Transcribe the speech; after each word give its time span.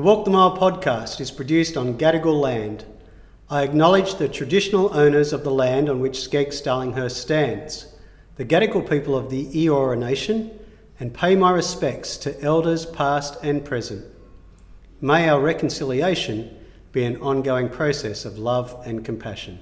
The 0.00 0.06
Walk 0.06 0.24
the 0.24 0.30
Mile 0.30 0.56
podcast 0.56 1.20
is 1.20 1.30
produced 1.30 1.76
on 1.76 1.98
Gadigal 1.98 2.40
land. 2.40 2.86
I 3.50 3.62
acknowledge 3.62 4.14
the 4.14 4.30
traditional 4.30 4.96
owners 4.96 5.34
of 5.34 5.44
the 5.44 5.50
land 5.50 5.90
on 5.90 6.00
which 6.00 6.26
SCEGGS 6.26 6.62
Darlinghurst 6.62 7.18
stands, 7.18 7.84
the 8.36 8.46
Gadigal 8.46 8.88
people 8.88 9.14
of 9.14 9.28
the 9.28 9.44
Eora 9.48 9.98
Nation, 9.98 10.58
and 10.98 11.12
pay 11.12 11.36
my 11.36 11.50
respects 11.50 12.16
to 12.16 12.40
elders 12.40 12.86
past 12.86 13.36
and 13.42 13.62
present. 13.62 14.06
May 15.02 15.28
our 15.28 15.38
reconciliation 15.38 16.56
be 16.92 17.04
an 17.04 17.20
ongoing 17.20 17.68
process 17.68 18.24
of 18.24 18.38
love 18.38 18.82
and 18.86 19.04
compassion. 19.04 19.58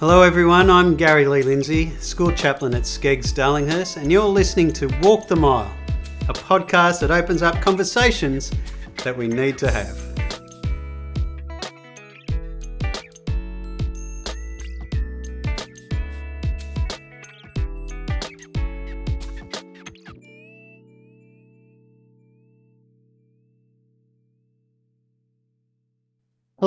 Hello, 0.00 0.22
everyone. 0.22 0.70
I'm 0.70 0.94
Gary 0.94 1.26
Lee 1.26 1.42
Lindsay, 1.42 1.90
school 1.96 2.30
chaplain 2.30 2.72
at 2.72 2.82
SCEGGS 2.82 3.32
Darlinghurst, 3.34 3.96
and 3.96 4.12
you're 4.12 4.28
listening 4.28 4.72
to 4.74 4.86
Walk 5.02 5.26
the 5.26 5.34
Mile, 5.34 5.74
a 6.28 6.32
podcast 6.32 7.00
that 7.00 7.10
opens 7.10 7.42
up 7.42 7.60
conversations 7.60 8.52
that 9.02 9.18
we 9.18 9.26
need 9.26 9.58
to 9.58 9.68
have. 9.68 10.07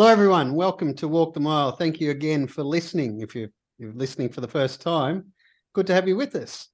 Hello, 0.02 0.12
everyone. 0.12 0.56
Welcome 0.56 0.96
to 0.96 1.08
Walk 1.08 1.36
the 1.36 1.40
Mile. 1.40 1.74
Thank 1.74 2.02
you 2.02 2.10
again 2.10 2.48
for 2.48 2.64
listening. 2.64 3.22
If 3.22 3.36
you're, 3.36 3.50
you're 3.78 3.94
listening 3.94 4.30
for 4.30 4.42
the 4.42 4.48
first 4.48 4.82
time, 4.82 5.26
good 5.74 5.86
to 5.86 5.94
have 5.94 6.08
you 6.08 6.16
with 6.16 6.34
us. 6.34 6.70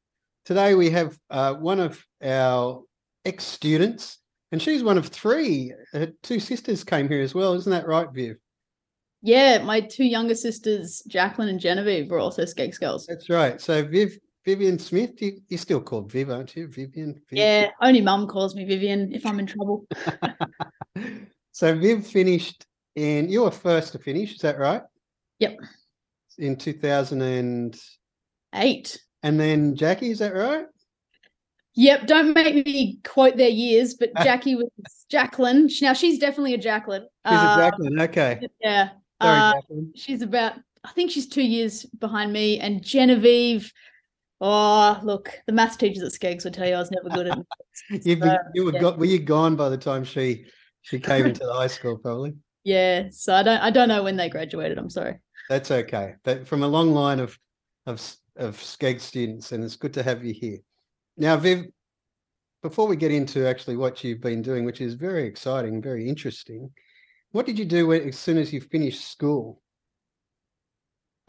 Today, 0.46 0.76
we 0.76 0.90
have 0.92 1.20
uh, 1.30 1.56
one 1.56 1.82
of 1.82 2.02
our 2.24 2.84
ex 3.26 3.44
students, 3.44 4.20
and 4.54 4.62
she's 4.62 4.82
one 4.82 4.98
of 4.98 5.08
three. 5.08 5.74
Her 5.92 6.14
two 6.24 6.40
sisters 6.40 6.86
came 6.86 7.10
here 7.10 7.20
as 7.22 7.36
well. 7.36 7.54
Isn't 7.56 7.70
that 7.70 7.86
right, 7.86 8.08
Viv? 8.14 8.38
Yeah, 9.22 9.58
my 9.58 9.82
two 9.82 10.06
younger 10.06 10.34
sisters, 10.34 11.04
Jacqueline 11.10 11.50
and 11.50 11.60
Genevieve, 11.60 12.10
were 12.10 12.20
also 12.20 12.44
SCEGGS 12.44 12.80
girls. 12.80 13.08
That's 13.08 13.30
right. 13.30 13.60
So, 13.60 13.84
Viv, 13.84 14.18
Vivienne 14.46 14.80
Smith, 14.80 15.22
you, 15.22 15.42
you're 15.50 15.58
still 15.58 15.82
called 15.82 16.10
Viv, 16.10 16.30
aren't 16.30 16.56
you? 16.56 16.70
Vivienne? 16.70 17.16
Viv? 17.30 17.38
Yeah, 17.38 17.72
only 17.82 18.00
mum 18.00 18.28
calls 18.28 18.56
me 18.56 18.64
Vivienne 18.64 19.12
if 19.12 19.26
I'm 19.26 19.40
in 19.40 19.48
trouble. 19.48 19.86
so, 21.52 21.78
Viv 21.78 22.08
finished 22.08 22.67
and 22.98 23.32
you 23.32 23.44
were 23.44 23.52
first 23.52 23.92
to 23.92 24.00
finish, 24.00 24.34
is 24.34 24.42
that 24.42 24.58
right? 24.58 24.82
Yep. 25.40 25.60
In 26.40 26.56
2008. 26.56 27.82
Eight. 28.56 29.02
And 29.22 29.40
then 29.40 29.76
Jackie, 29.76 30.10
is 30.10 30.20
that 30.20 30.34
right? 30.34 30.66
Yep. 31.76 32.08
Don't 32.08 32.34
make 32.34 32.66
me 32.66 33.00
quote 33.06 33.38
their 33.38 33.50
years, 33.50 33.94
but 33.94 34.10
Jackie 34.24 34.56
was 34.56 34.70
Jacqueline. 35.10 35.70
Now 35.80 35.94
she's 35.94 36.18
definitely 36.18 36.56
a 36.56 36.58
Jacqueline. 36.58 37.04
She's 37.28 37.38
uh, 37.38 37.56
a 37.56 37.62
Jacqueline. 37.62 38.02
Okay. 38.02 38.48
Yeah. 38.64 38.90
Sorry, 39.22 39.40
uh, 39.40 39.54
Jacqueline. 39.54 39.94
She's 39.96 40.24
about, 40.24 40.54
I 40.84 40.92
think 40.94 41.12
she's 41.12 41.28
two 41.28 41.44
years 41.44 41.86
behind 41.86 42.34
me. 42.34 42.60
And 42.60 42.84
Genevieve, 42.84 43.72
oh, 44.42 45.00
look, 45.04 45.40
the 45.46 45.54
math 45.54 45.78
teachers 45.78 46.02
at 46.02 46.14
SCEGGS 46.14 46.46
would 46.46 46.56
tell 46.56 46.68
you 46.68 46.74
I 46.74 46.80
was 46.80 46.90
never 46.90 47.10
good 47.10 47.28
at 47.28 47.38
you, 47.92 48.20
so, 48.20 48.38
you 48.56 48.66
were, 48.66 48.74
yeah. 48.74 48.82
got, 48.82 48.98
were 48.98 49.06
you 49.06 49.20
gone 49.20 49.56
by 49.56 49.70
the 49.70 49.78
time 49.78 50.04
she 50.04 50.46
she 50.82 51.00
came 51.00 51.28
into 51.28 51.46
the 51.46 51.54
high 51.54 51.68
school, 51.68 51.98
probably? 51.98 52.34
Yeah, 52.68 53.08
so 53.12 53.34
I 53.34 53.44
don't 53.44 53.60
I 53.60 53.70
don't 53.70 53.88
know 53.88 54.04
when 54.04 54.18
they 54.18 54.28
graduated. 54.28 54.78
I'm 54.78 54.90
sorry. 54.90 55.20
That's 55.48 55.72
okay. 55.72 56.16
But 56.26 56.46
from 56.46 56.64
a 56.64 56.68
long 56.68 56.92
line 56.92 57.22
of 57.22 57.40
of 57.86 58.02
of 58.36 58.58
Skeg 58.58 59.00
students, 59.00 59.54
and 59.54 59.64
it's 59.64 59.78
good 59.78 59.94
to 59.94 60.04
have 60.04 60.22
you 60.26 60.34
here. 60.34 60.58
Now, 61.16 61.38
Viv, 61.38 61.68
before 62.62 62.86
we 62.86 62.98
get 62.98 63.12
into 63.12 63.48
actually 63.48 63.78
what 63.78 64.04
you've 64.04 64.20
been 64.20 64.42
doing, 64.42 64.66
which 64.66 64.82
is 64.82 64.96
very 64.96 65.26
exciting, 65.26 65.82
very 65.82 66.10
interesting, 66.10 66.70
what 67.32 67.46
did 67.46 67.58
you 67.58 67.64
do 67.64 67.88
when, 67.88 68.02
as 68.02 68.20
soon 68.20 68.38
as 68.38 68.52
you 68.52 68.60
finished 68.60 69.10
school? 69.10 69.62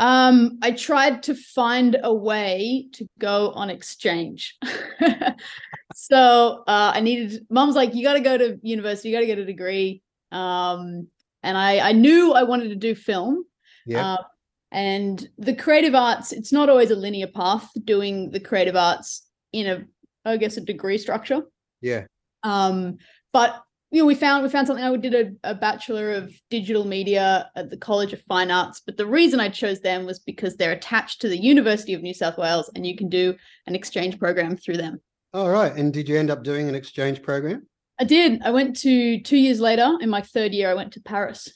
Um, 0.00 0.58
I 0.60 0.72
tried 0.72 1.22
to 1.24 1.36
find 1.36 1.98
a 2.02 2.12
way 2.12 2.88
to 2.94 3.06
go 3.20 3.52
on 3.52 3.70
exchange. 3.70 4.56
so 5.94 6.64
uh, 6.66 6.90
I 6.96 7.00
needed. 7.00 7.46
Mom's 7.48 7.76
like, 7.76 7.94
you 7.94 8.02
got 8.02 8.14
to 8.14 8.20
go 8.20 8.36
to 8.36 8.58
university. 8.60 9.10
You 9.10 9.14
got 9.14 9.20
to 9.20 9.26
get 9.26 9.38
a 9.38 9.44
degree. 9.44 10.02
Um, 10.32 11.06
and 11.42 11.56
I 11.56 11.90
I 11.90 11.92
knew 11.92 12.32
I 12.32 12.42
wanted 12.42 12.68
to 12.68 12.76
do 12.76 12.94
film. 12.94 13.44
Yeah. 13.86 14.14
Uh, 14.14 14.22
and 14.70 15.26
the 15.38 15.54
creative 15.54 15.94
arts, 15.94 16.32
it's 16.32 16.52
not 16.52 16.68
always 16.68 16.90
a 16.90 16.96
linear 16.96 17.26
path 17.26 17.70
doing 17.84 18.30
the 18.30 18.40
creative 18.40 18.76
arts 18.76 19.26
in 19.52 19.66
a 19.66 19.84
I 20.24 20.36
guess 20.36 20.56
a 20.56 20.60
degree 20.60 20.98
structure. 20.98 21.42
Yeah. 21.80 22.04
Um, 22.42 22.98
but 23.32 23.62
you 23.90 24.02
know, 24.02 24.06
we 24.06 24.14
found 24.14 24.42
we 24.42 24.50
found 24.50 24.66
something. 24.66 24.84
I 24.84 24.94
did 24.96 25.14
a, 25.14 25.50
a 25.50 25.54
bachelor 25.54 26.12
of 26.12 26.34
digital 26.50 26.84
media 26.84 27.50
at 27.56 27.70
the 27.70 27.76
College 27.78 28.12
of 28.12 28.20
Fine 28.28 28.50
Arts, 28.50 28.82
but 28.84 28.98
the 28.98 29.06
reason 29.06 29.40
I 29.40 29.48
chose 29.48 29.80
them 29.80 30.04
was 30.04 30.18
because 30.18 30.56
they're 30.56 30.72
attached 30.72 31.22
to 31.22 31.28
the 31.28 31.38
University 31.38 31.94
of 31.94 32.02
New 32.02 32.12
South 32.12 32.36
Wales, 32.36 32.70
and 32.74 32.86
you 32.86 32.96
can 32.96 33.08
do 33.08 33.34
an 33.66 33.74
exchange 33.74 34.18
program 34.18 34.56
through 34.56 34.76
them. 34.76 35.00
All 35.32 35.48
right. 35.48 35.74
And 35.74 35.92
did 35.92 36.08
you 36.08 36.18
end 36.18 36.30
up 36.30 36.42
doing 36.42 36.68
an 36.68 36.74
exchange 36.74 37.22
program? 37.22 37.66
I 37.98 38.04
did. 38.04 38.42
I 38.42 38.50
went 38.50 38.76
to 38.80 39.20
two 39.20 39.36
years 39.36 39.60
later 39.60 39.96
in 40.00 40.08
my 40.08 40.22
third 40.22 40.52
year. 40.52 40.70
I 40.70 40.74
went 40.74 40.92
to 40.92 41.00
Paris. 41.00 41.48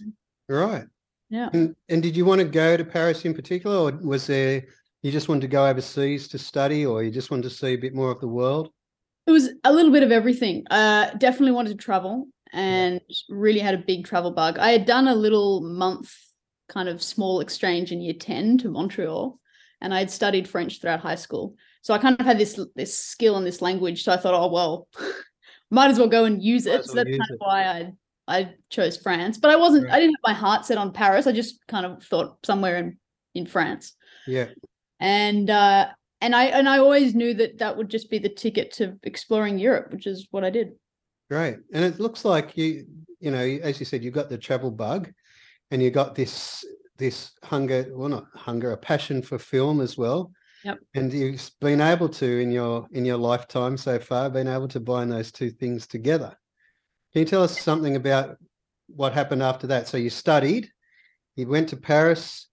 Right. 0.49 0.85
Yeah. 1.31 1.49
And, 1.53 1.75
and 1.89 2.03
did 2.03 2.17
you 2.17 2.25
want 2.25 2.41
to 2.41 2.45
go 2.47 2.77
to 2.77 2.85
Paris 2.85 3.25
in 3.25 3.33
particular, 3.33 3.77
or 3.77 3.99
was 4.03 4.27
there 4.27 4.65
you 5.03 5.11
just 5.11 5.29
wanted 5.29 5.43
to 5.43 5.49
go 5.49 5.67
overseas 5.67 6.29
to 6.29 6.39
study, 6.39 6.85
or 6.85 7.03
you 7.03 7.11
just 7.11 7.31
wanted 7.31 7.45
to 7.45 7.51
see 7.51 7.69
a 7.69 7.77
bit 7.77 7.95
more 7.95 8.11
of 8.11 8.21
the 8.21 8.29
world? 8.29 8.71
It 9.27 9.31
was 9.31 9.51
a 9.65 9.73
little 9.73 9.93
bit 9.93 10.03
of 10.03 10.13
everything. 10.13 10.67
Uh, 10.71 11.11
definitely 11.15 11.53
wanted 11.53 11.71
to 11.71 11.85
travel, 11.85 12.29
and 12.53 13.01
yeah. 13.09 13.17
really 13.31 13.61
had 13.61 13.75
a 13.75 13.79
big 13.79 14.05
travel 14.05 14.31
bug. 14.31 14.59
I 14.59 14.73
had 14.73 14.85
done 14.85 15.09
a 15.09 15.15
little 15.15 15.63
month 15.63 16.13
kind 16.69 16.89
of 16.89 17.03
small 17.03 17.41
exchange 17.41 17.93
in 17.93 18.01
year 18.01 18.15
ten 18.15 18.59
to 18.59 18.69
Montreal, 18.69 19.39
and 19.81 19.95
I 19.95 20.01
had 20.01 20.11
studied 20.11 20.49
French 20.49 20.81
throughout 20.81 21.01
high 21.01 21.15
school. 21.15 21.55
So 21.83 21.95
I 21.95 21.99
kind 21.99 22.21
of 22.21 22.27
had 22.27 22.39
this 22.39 22.61
this 22.75 22.99
skill 22.99 23.39
in 23.39 23.45
this 23.45 23.63
language. 23.63 24.05
So 24.05 24.13
I 24.13 24.19
thought, 24.19 24.35
oh 24.35 24.53
well, 24.53 24.89
might 25.73 25.91
as 25.91 25.99
well 25.99 26.09
go 26.09 26.25
and 26.25 26.43
use 26.43 26.67
it. 26.67 26.85
So 26.85 26.95
that's 26.95 27.09
kind 27.09 27.31
of 27.31 27.39
why 27.39 27.65
I 27.65 27.93
I 28.29 28.55
chose 28.71 28.97
France. 28.97 29.39
But 29.39 29.51
I 29.51 29.57
wasn't 29.57 29.87
right. 29.87 29.95
I 29.95 30.01
didn't 30.01 30.17
have 30.17 30.35
my 30.35 30.39
heart 30.39 30.67
set 30.67 30.79
on 30.79 30.93
Paris. 30.93 31.27
I 31.27 31.33
just 31.33 31.67
kind 31.67 31.87
of 31.87 32.05
thought 32.05 32.37
somewhere 32.45 32.77
in 32.77 32.99
in 33.35 33.47
France. 33.47 33.95
Yeah. 34.27 34.49
And 35.01 35.49
uh 35.51 35.89
and 36.21 36.37
I 36.37 36.45
and 36.45 36.69
I 36.69 36.79
always 36.79 37.15
knew 37.15 37.35
that 37.35 37.59
that 37.59 37.77
would 37.77 37.89
just 37.89 38.11
be 38.11 38.19
the 38.19 38.29
ticket 38.29 38.73
to 38.75 38.99
exploring 39.03 39.59
Europe, 39.59 39.93
which 39.93 40.07
is 40.07 40.29
what 40.31 40.45
I 40.45 40.51
did. 40.51 40.73
Great. 41.31 41.57
And 41.73 41.85
it 41.85 41.99
looks 41.99 42.25
like 42.25 42.57
you 42.57 42.87
you 43.19 43.31
know, 43.31 43.39
as 43.39 43.81
you 43.81 43.87
said, 43.87 44.05
you've 44.05 44.15
got 44.15 44.29
the 44.29 44.39
travel 44.39 44.71
bug 44.71 45.11
and 45.71 45.83
you 45.83 45.91
got 45.91 46.15
this 46.15 46.65
this 46.99 47.33
hunger, 47.43 47.87
well 47.93 48.11
not 48.11 48.27
hunger, 48.35 48.73
a 48.73 48.77
passion 48.77 49.23
for 49.23 49.39
film 49.39 49.81
as 49.81 49.97
well. 49.97 50.33
Yep. 50.65 50.79
And 50.95 51.13
you've 51.13 51.51
been 51.61 51.81
able 51.81 52.09
to 52.09 52.41
in 52.41 52.53
your 52.53 52.87
in 52.93 53.05
your 53.05 53.17
lifetime 53.17 53.77
so 53.77 53.99
far, 53.99 54.31
been 54.31 54.49
able 54.49 54.69
to 54.69 54.81
bind 54.81 55.11
those 55.11 55.33
two 55.33 55.51
things 55.51 55.87
together. 55.87 56.37
Can 57.13 57.21
you 57.21 57.27
tell 57.27 57.43
us 57.43 57.61
something 57.61 57.97
about 57.97 58.37
what 58.87 59.13
happened 59.13 59.43
after 59.43 59.67
that? 59.69 59.89
So 59.89 59.97
you 59.97 60.11
studied, 60.11 60.71
you 61.37 61.49
went 61.49 61.69
to 61.71 61.77
Paris, 61.77 62.49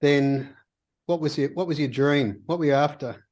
then 0.00 0.54
what 1.06 1.20
was 1.20 1.36
your 1.38 1.50
what 1.50 1.66
was 1.66 1.78
your 1.78 1.88
dream? 1.88 2.42
What 2.46 2.58
were 2.58 2.66
you 2.66 2.74
after? 2.74 3.26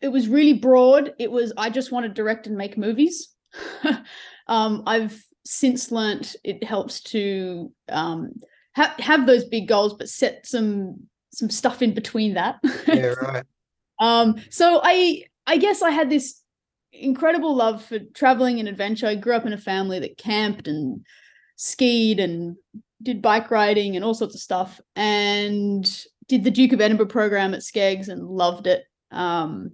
It 0.00 0.08
was 0.08 0.28
really 0.28 0.54
broad. 0.54 1.14
It 1.18 1.30
was 1.30 1.52
I 1.56 1.70
just 1.70 1.92
want 1.92 2.04
to 2.04 2.12
direct 2.12 2.46
and 2.46 2.56
make 2.56 2.76
movies. 2.76 3.28
um, 4.48 4.82
I've 4.86 5.22
since 5.44 5.92
learnt 5.92 6.34
it 6.42 6.64
helps 6.64 7.00
to 7.00 7.72
um, 7.88 8.32
have 8.74 8.98
have 8.98 9.26
those 9.26 9.44
big 9.44 9.68
goals, 9.68 9.94
but 9.94 10.08
set 10.08 10.46
some 10.46 11.06
some 11.36 11.50
stuff 11.50 11.82
in 11.82 11.92
between 11.92 12.34
that. 12.34 12.56
Yeah, 12.88 13.06
right. 13.22 13.44
um, 14.00 14.36
so 14.50 14.80
I 14.82 15.24
I 15.46 15.58
guess 15.58 15.82
I 15.82 15.90
had 15.90 16.08
this 16.08 16.40
incredible 16.92 17.54
love 17.54 17.84
for 17.84 17.98
traveling 18.14 18.58
and 18.58 18.68
adventure. 18.68 19.06
I 19.06 19.16
grew 19.16 19.36
up 19.36 19.44
in 19.44 19.52
a 19.52 19.58
family 19.58 19.98
that 20.00 20.16
camped 20.16 20.66
and 20.66 21.04
skied 21.56 22.20
and 22.20 22.56
did 23.02 23.20
bike 23.20 23.50
riding 23.50 23.96
and 23.96 24.04
all 24.04 24.14
sorts 24.14 24.34
of 24.34 24.40
stuff 24.40 24.80
and 24.96 26.04
did 26.26 26.42
the 26.42 26.50
Duke 26.50 26.72
of 26.72 26.80
Edinburgh 26.80 27.06
program 27.06 27.52
at 27.52 27.60
SCEGGS 27.60 28.08
and 28.08 28.26
loved 28.26 28.66
it. 28.66 28.84
Um, 29.10 29.72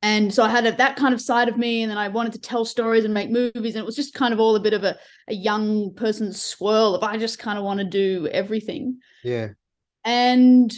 and 0.00 0.32
so 0.32 0.42
I 0.42 0.48
had 0.48 0.66
a, 0.66 0.72
that 0.72 0.96
kind 0.96 1.14
of 1.14 1.20
side 1.20 1.48
of 1.48 1.56
me, 1.56 1.82
and 1.82 1.90
then 1.90 1.98
I 1.98 2.08
wanted 2.08 2.32
to 2.34 2.40
tell 2.40 2.64
stories 2.64 3.04
and 3.04 3.14
make 3.14 3.30
movies, 3.30 3.74
and 3.74 3.82
it 3.82 3.86
was 3.86 3.96
just 3.96 4.12
kind 4.12 4.34
of 4.34 4.40
all 4.40 4.56
a 4.56 4.60
bit 4.60 4.74
of 4.74 4.84
a, 4.84 4.98
a 5.28 5.34
young 5.34 5.94
person's 5.94 6.42
swirl 6.42 6.94
of 6.94 7.02
I 7.02 7.16
just 7.16 7.38
kind 7.38 7.58
of 7.58 7.64
want 7.64 7.78
to 7.80 7.84
do 7.84 8.28
everything. 8.28 8.98
Yeah 9.22 9.48
and 10.04 10.72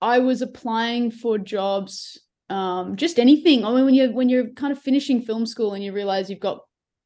I 0.00 0.18
was 0.18 0.42
applying 0.42 1.10
for 1.10 1.38
jobs, 1.38 2.18
um, 2.50 2.96
just 2.96 3.18
anything. 3.18 3.64
I 3.64 3.72
mean, 3.72 3.84
when 3.84 3.94
you're 3.94 4.12
when 4.12 4.28
you're 4.28 4.48
kind 4.50 4.72
of 4.72 4.78
finishing 4.80 5.22
film 5.22 5.46
school 5.46 5.74
and 5.74 5.84
you 5.84 5.92
realize 5.92 6.28
you've 6.28 6.40
got 6.40 6.60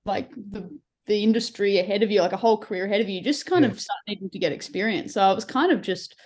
like 0.04 0.30
the 0.34 0.68
the 1.06 1.22
industry 1.22 1.78
ahead 1.78 2.02
of 2.02 2.10
you, 2.10 2.20
like 2.20 2.32
a 2.32 2.36
whole 2.36 2.58
career 2.58 2.86
ahead 2.86 3.00
of 3.00 3.08
you, 3.08 3.20
just 3.20 3.46
kind 3.46 3.64
Yeah. 3.64 3.70
of 3.70 3.78
start 3.80 3.98
needing 4.08 4.30
to 4.30 4.38
get 4.38 4.50
experience. 4.52 5.14
So 5.14 5.20
I 5.22 5.32
was 5.32 5.44
kind 5.44 5.70
of 5.70 5.80
just 5.82 6.14
a 6.14 6.16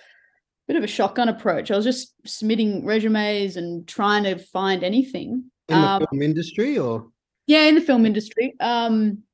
bit 0.69 0.77
of 0.77 0.85
a 0.85 0.87
shotgun 0.87 1.29
approach. 1.29 1.71
I 1.71 1.77
was 1.77 1.85
just 1.85 2.15
submitting 2.25 2.87
resumes 2.87 3.57
and 3.57 3.87
trying 3.87 4.25
to 4.25 4.39
find 4.39 4.83
anything. 4.83 5.51
In 5.69 5.81
the 5.81 5.87
Um, 5.87 6.07
film 6.11 6.23
industry 6.23 6.79
or 6.79 7.09
yeah, 7.47 7.65
in 7.67 7.75
the 7.75 7.81
film 7.81 8.07
industry. 8.07 8.55
Um, 8.61 9.25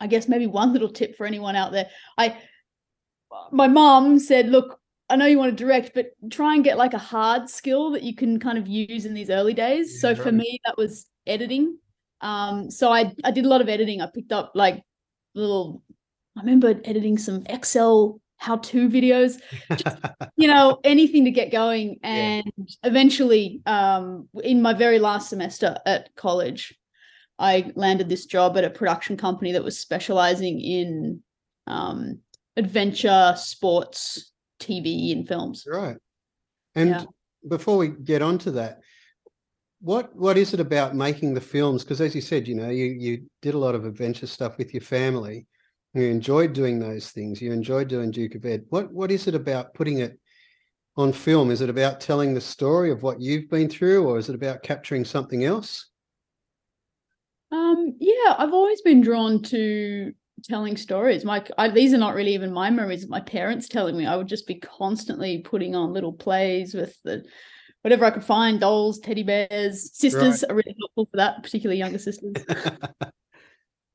I 0.00 0.06
guess 0.08 0.26
maybe 0.28 0.46
one 0.46 0.72
little 0.72 0.90
tip 0.90 1.16
for 1.16 1.26
anyone 1.26 1.54
out 1.54 1.70
there. 1.72 1.88
I 2.18 2.36
my 3.52 3.68
mom 3.68 4.18
said, 4.18 4.48
look, 4.48 4.80
I 5.08 5.16
know 5.16 5.26
you 5.26 5.38
want 5.38 5.56
to 5.56 5.64
direct, 5.64 5.92
but 5.94 6.12
try 6.30 6.54
and 6.54 6.64
get 6.64 6.78
like 6.78 6.94
a 6.94 6.98
hard 6.98 7.48
skill 7.48 7.92
that 7.92 8.02
you 8.02 8.14
can 8.14 8.40
kind 8.40 8.58
of 8.58 8.66
use 8.66 9.06
in 9.06 9.14
these 9.14 9.30
early 9.30 9.54
days. 9.54 10.00
so 10.00 10.10
Yeah, 10.10 10.14
for 10.16 10.32
me, 10.32 10.60
that 10.66 10.76
was 10.76 11.06
editing. 11.26 11.78
Um, 12.20 12.70
so 12.70 12.92
I 12.92 13.12
I 13.24 13.30
did 13.30 13.44
a 13.44 13.48
lot 13.48 13.60
of 13.60 13.68
editing. 13.68 14.00
I 14.00 14.06
picked 14.12 14.32
up 14.32 14.52
like 14.54 14.82
little 15.34 15.82
I 16.36 16.40
remember 16.40 16.80
editing 16.84 17.18
some 17.18 17.44
Excel 17.46 18.20
how-to 18.38 18.88
videos 18.90 19.40
you 20.36 20.46
know 20.46 20.78
anything 20.84 21.24
to 21.24 21.30
get 21.30 21.50
going 21.50 21.98
Yeah. 22.02 22.42
and 22.42 22.68
eventually 22.82 23.62
um 23.64 24.28
in 24.44 24.60
my 24.60 24.74
very 24.74 24.98
last 24.98 25.30
semester 25.30 25.78
at 25.86 26.14
college 26.16 26.76
i 27.38 27.72
landed 27.76 28.10
this 28.10 28.26
job 28.26 28.58
at 28.58 28.64
a 28.64 28.68
production 28.68 29.16
company 29.16 29.52
that 29.52 29.64
was 29.64 29.78
specializing 29.78 30.60
in 30.60 31.22
um 31.66 32.18
adventure 32.58 33.32
sports 33.38 34.32
tv 34.60 35.12
and 35.12 35.26
films 35.28 35.64
right. 35.66 35.96
And 36.74 36.90
Yeah. 36.90 37.04
before 37.48 37.76
we 37.78 37.88
get 37.88 38.22
on 38.22 38.38
to 38.38 38.50
that, 38.52 38.80
what 39.80 40.14
what 40.16 40.36
is 40.36 40.54
it 40.54 40.60
about 40.60 40.94
making 40.94 41.34
the 41.34 41.40
films? 41.40 41.82
Because 41.84 42.00
as 42.00 42.14
you 42.14 42.20
said, 42.20 42.48
you 42.48 42.54
know, 42.54 42.70
you 42.70 42.86
you 42.86 43.26
did 43.42 43.54
a 43.54 43.58
lot 43.58 43.74
of 43.74 43.84
adventure 43.84 44.26
stuff 44.26 44.58
with 44.58 44.72
your 44.74 44.80
family. 44.82 45.46
You 45.94 46.04
enjoyed 46.04 46.52
doing 46.52 46.78
those 46.78 47.10
things. 47.10 47.40
You 47.40 47.52
enjoyed 47.52 47.88
doing 47.88 48.10
Duke 48.10 48.34
of 48.34 48.44
Ed. 48.44 48.66
What 48.68 48.92
what 48.92 49.10
is 49.10 49.26
it 49.26 49.34
about 49.34 49.74
putting 49.74 49.98
it 49.98 50.18
on 50.96 51.12
film? 51.12 51.50
Is 51.50 51.60
it 51.60 51.70
about 51.70 52.00
telling 52.00 52.34
the 52.34 52.40
story 52.40 52.90
of 52.90 53.02
what 53.02 53.20
you've 53.20 53.48
been 53.48 53.68
through, 53.68 54.06
or 54.08 54.18
is 54.18 54.28
it 54.28 54.34
about 54.34 54.62
capturing 54.62 55.04
something 55.04 55.44
else? 55.44 55.88
um 57.52 57.94
yeah 58.00 58.34
i've 58.38 58.52
always 58.52 58.80
been 58.82 59.00
drawn 59.00 59.40
to 59.42 60.12
telling 60.44 60.76
stories 60.76 61.24
my 61.24 61.44
I, 61.56 61.68
these 61.68 61.94
are 61.94 61.98
not 61.98 62.14
really 62.14 62.34
even 62.34 62.52
my 62.52 62.70
memories 62.70 63.08
my 63.08 63.20
parents 63.20 63.68
telling 63.68 63.96
me 63.96 64.06
i 64.06 64.16
would 64.16 64.28
just 64.28 64.46
be 64.46 64.56
constantly 64.56 65.38
putting 65.38 65.74
on 65.74 65.92
little 65.92 66.12
plays 66.12 66.74
with 66.74 66.96
the 67.04 67.24
whatever 67.82 68.04
i 68.04 68.10
could 68.10 68.24
find 68.24 68.60
dolls 68.60 68.98
teddy 68.98 69.22
bears 69.22 69.96
sisters 69.96 70.44
are 70.44 70.54
really 70.54 70.76
helpful 70.78 71.08
for 71.10 71.16
that 71.16 71.42
particularly 71.42 71.78
younger 71.78 71.98
sisters 71.98 72.36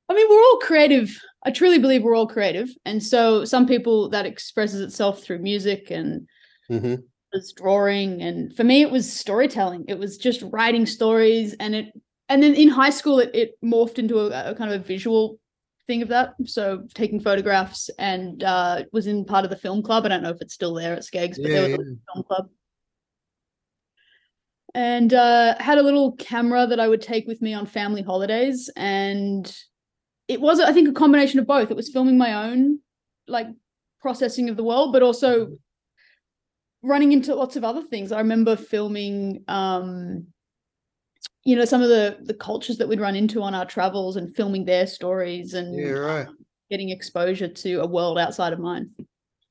I 0.10 0.14
mean, 0.14 0.28
we're 0.30 0.44
all 0.44 0.58
creative. 0.58 1.18
I 1.46 1.52
truly 1.52 1.80
believe 1.80 2.04
we're 2.04 2.18
all 2.18 2.28
creative. 2.28 2.68
And 2.84 3.02
so 3.02 3.46
some 3.46 3.66
people 3.66 4.10
that 4.10 4.26
expresses 4.26 4.82
itself 4.82 5.24
through 5.24 5.40
music 5.40 5.90
and 5.90 6.28
hmm 6.70 6.96
was 7.32 7.54
drawing. 7.54 8.22
And 8.22 8.54
for 8.54 8.66
me, 8.66 8.82
it 8.82 8.92
was 8.92 9.12
storytelling. 9.12 9.86
It 9.88 9.98
was 9.98 10.18
just 10.18 10.44
writing 10.52 10.86
stories. 10.86 11.54
And 11.62 11.76
it 11.76 11.86
and 12.28 12.44
then 12.44 12.56
in 12.56 12.68
high 12.68 12.90
school 12.90 13.20
it, 13.20 13.32
it 13.34 13.52
morphed 13.64 14.00
into 14.00 14.20
a, 14.20 14.52
a 14.52 14.56
kind 14.56 14.72
of 14.74 14.82
a 14.82 14.84
visual 14.84 15.40
thing 15.88 16.02
of 16.02 16.10
that. 16.10 16.36
So 16.46 16.84
taking 16.94 17.20
photographs 17.20 17.90
and 18.00 18.44
uh 18.44 18.84
was 18.92 19.08
in 19.08 19.26
part 19.26 19.44
of 19.44 19.50
the 19.50 19.58
film 19.58 19.82
club. 19.82 20.06
I 20.06 20.10
don't 20.10 20.24
know 20.24 20.30
if 20.30 20.42
it's 20.42 20.54
still 20.54 20.74
there 20.74 20.94
at 20.94 21.04
SCEGGS, 21.04 21.42
but 21.42 21.52
Yeah, 21.52 21.62
there 21.62 21.78
was 21.78 21.88
yeah. 21.88 21.94
a 21.94 22.14
film 22.14 22.24
club. 22.26 22.50
And 24.74 25.14
uh 25.14 25.56
had 25.60 25.78
a 25.78 25.84
little 25.84 26.14
camera 26.14 26.68
that 26.68 26.80
I 26.80 26.88
would 26.88 27.02
take 27.02 27.28
with 27.28 27.42
me 27.42 27.54
on 27.54 27.66
family 27.66 28.02
holidays. 28.02 28.70
And 28.76 29.54
it 30.28 30.40
was, 30.40 30.60
I 30.60 30.72
think, 30.72 30.88
a 30.88 30.94
combination 30.94 31.40
of 31.40 31.48
both. 31.48 31.72
It 31.72 31.76
was 31.78 31.90
filming 31.90 32.18
my 32.18 32.50
own 32.50 32.80
like 33.28 33.48
processing 34.00 34.50
of 34.50 34.58
the 34.58 34.64
world, 34.64 34.94
but 34.94 35.04
also 35.04 35.58
running 36.84 37.12
into 37.12 37.36
lots 37.36 37.56
of 37.56 37.64
other 37.64 37.84
things. 37.84 38.12
I 38.12 38.20
remember 38.20 38.56
filming 38.56 39.44
um 39.48 40.28
you 41.44 41.56
know 41.56 41.66
some 41.66 41.82
of 41.82 41.90
the 41.90 42.18
the 42.24 42.34
cultures 42.34 42.78
that 42.78 42.88
we'd 42.88 43.00
run 43.00 43.16
into 43.16 43.42
on 43.42 43.56
our 43.56 43.66
travels 43.66 44.16
and 44.16 44.36
filming 44.36 44.66
their 44.66 44.86
stories 44.88 45.54
and 45.54 45.76
Yeah, 45.78 45.90
right. 45.92 46.28
getting 46.70 46.90
exposure 46.90 47.48
to 47.48 47.82
a 47.82 47.88
world 47.88 48.20
outside 48.20 48.54
of 48.54 48.60
mine. 48.60 48.92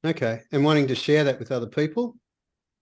Okay. 0.05 0.41
And 0.53 0.65
wanting 0.65 0.87
to 0.89 0.95
share 0.95 1.25
that 1.25 1.39
with 1.39 1.53
other 1.53 1.67
people. 1.67 2.17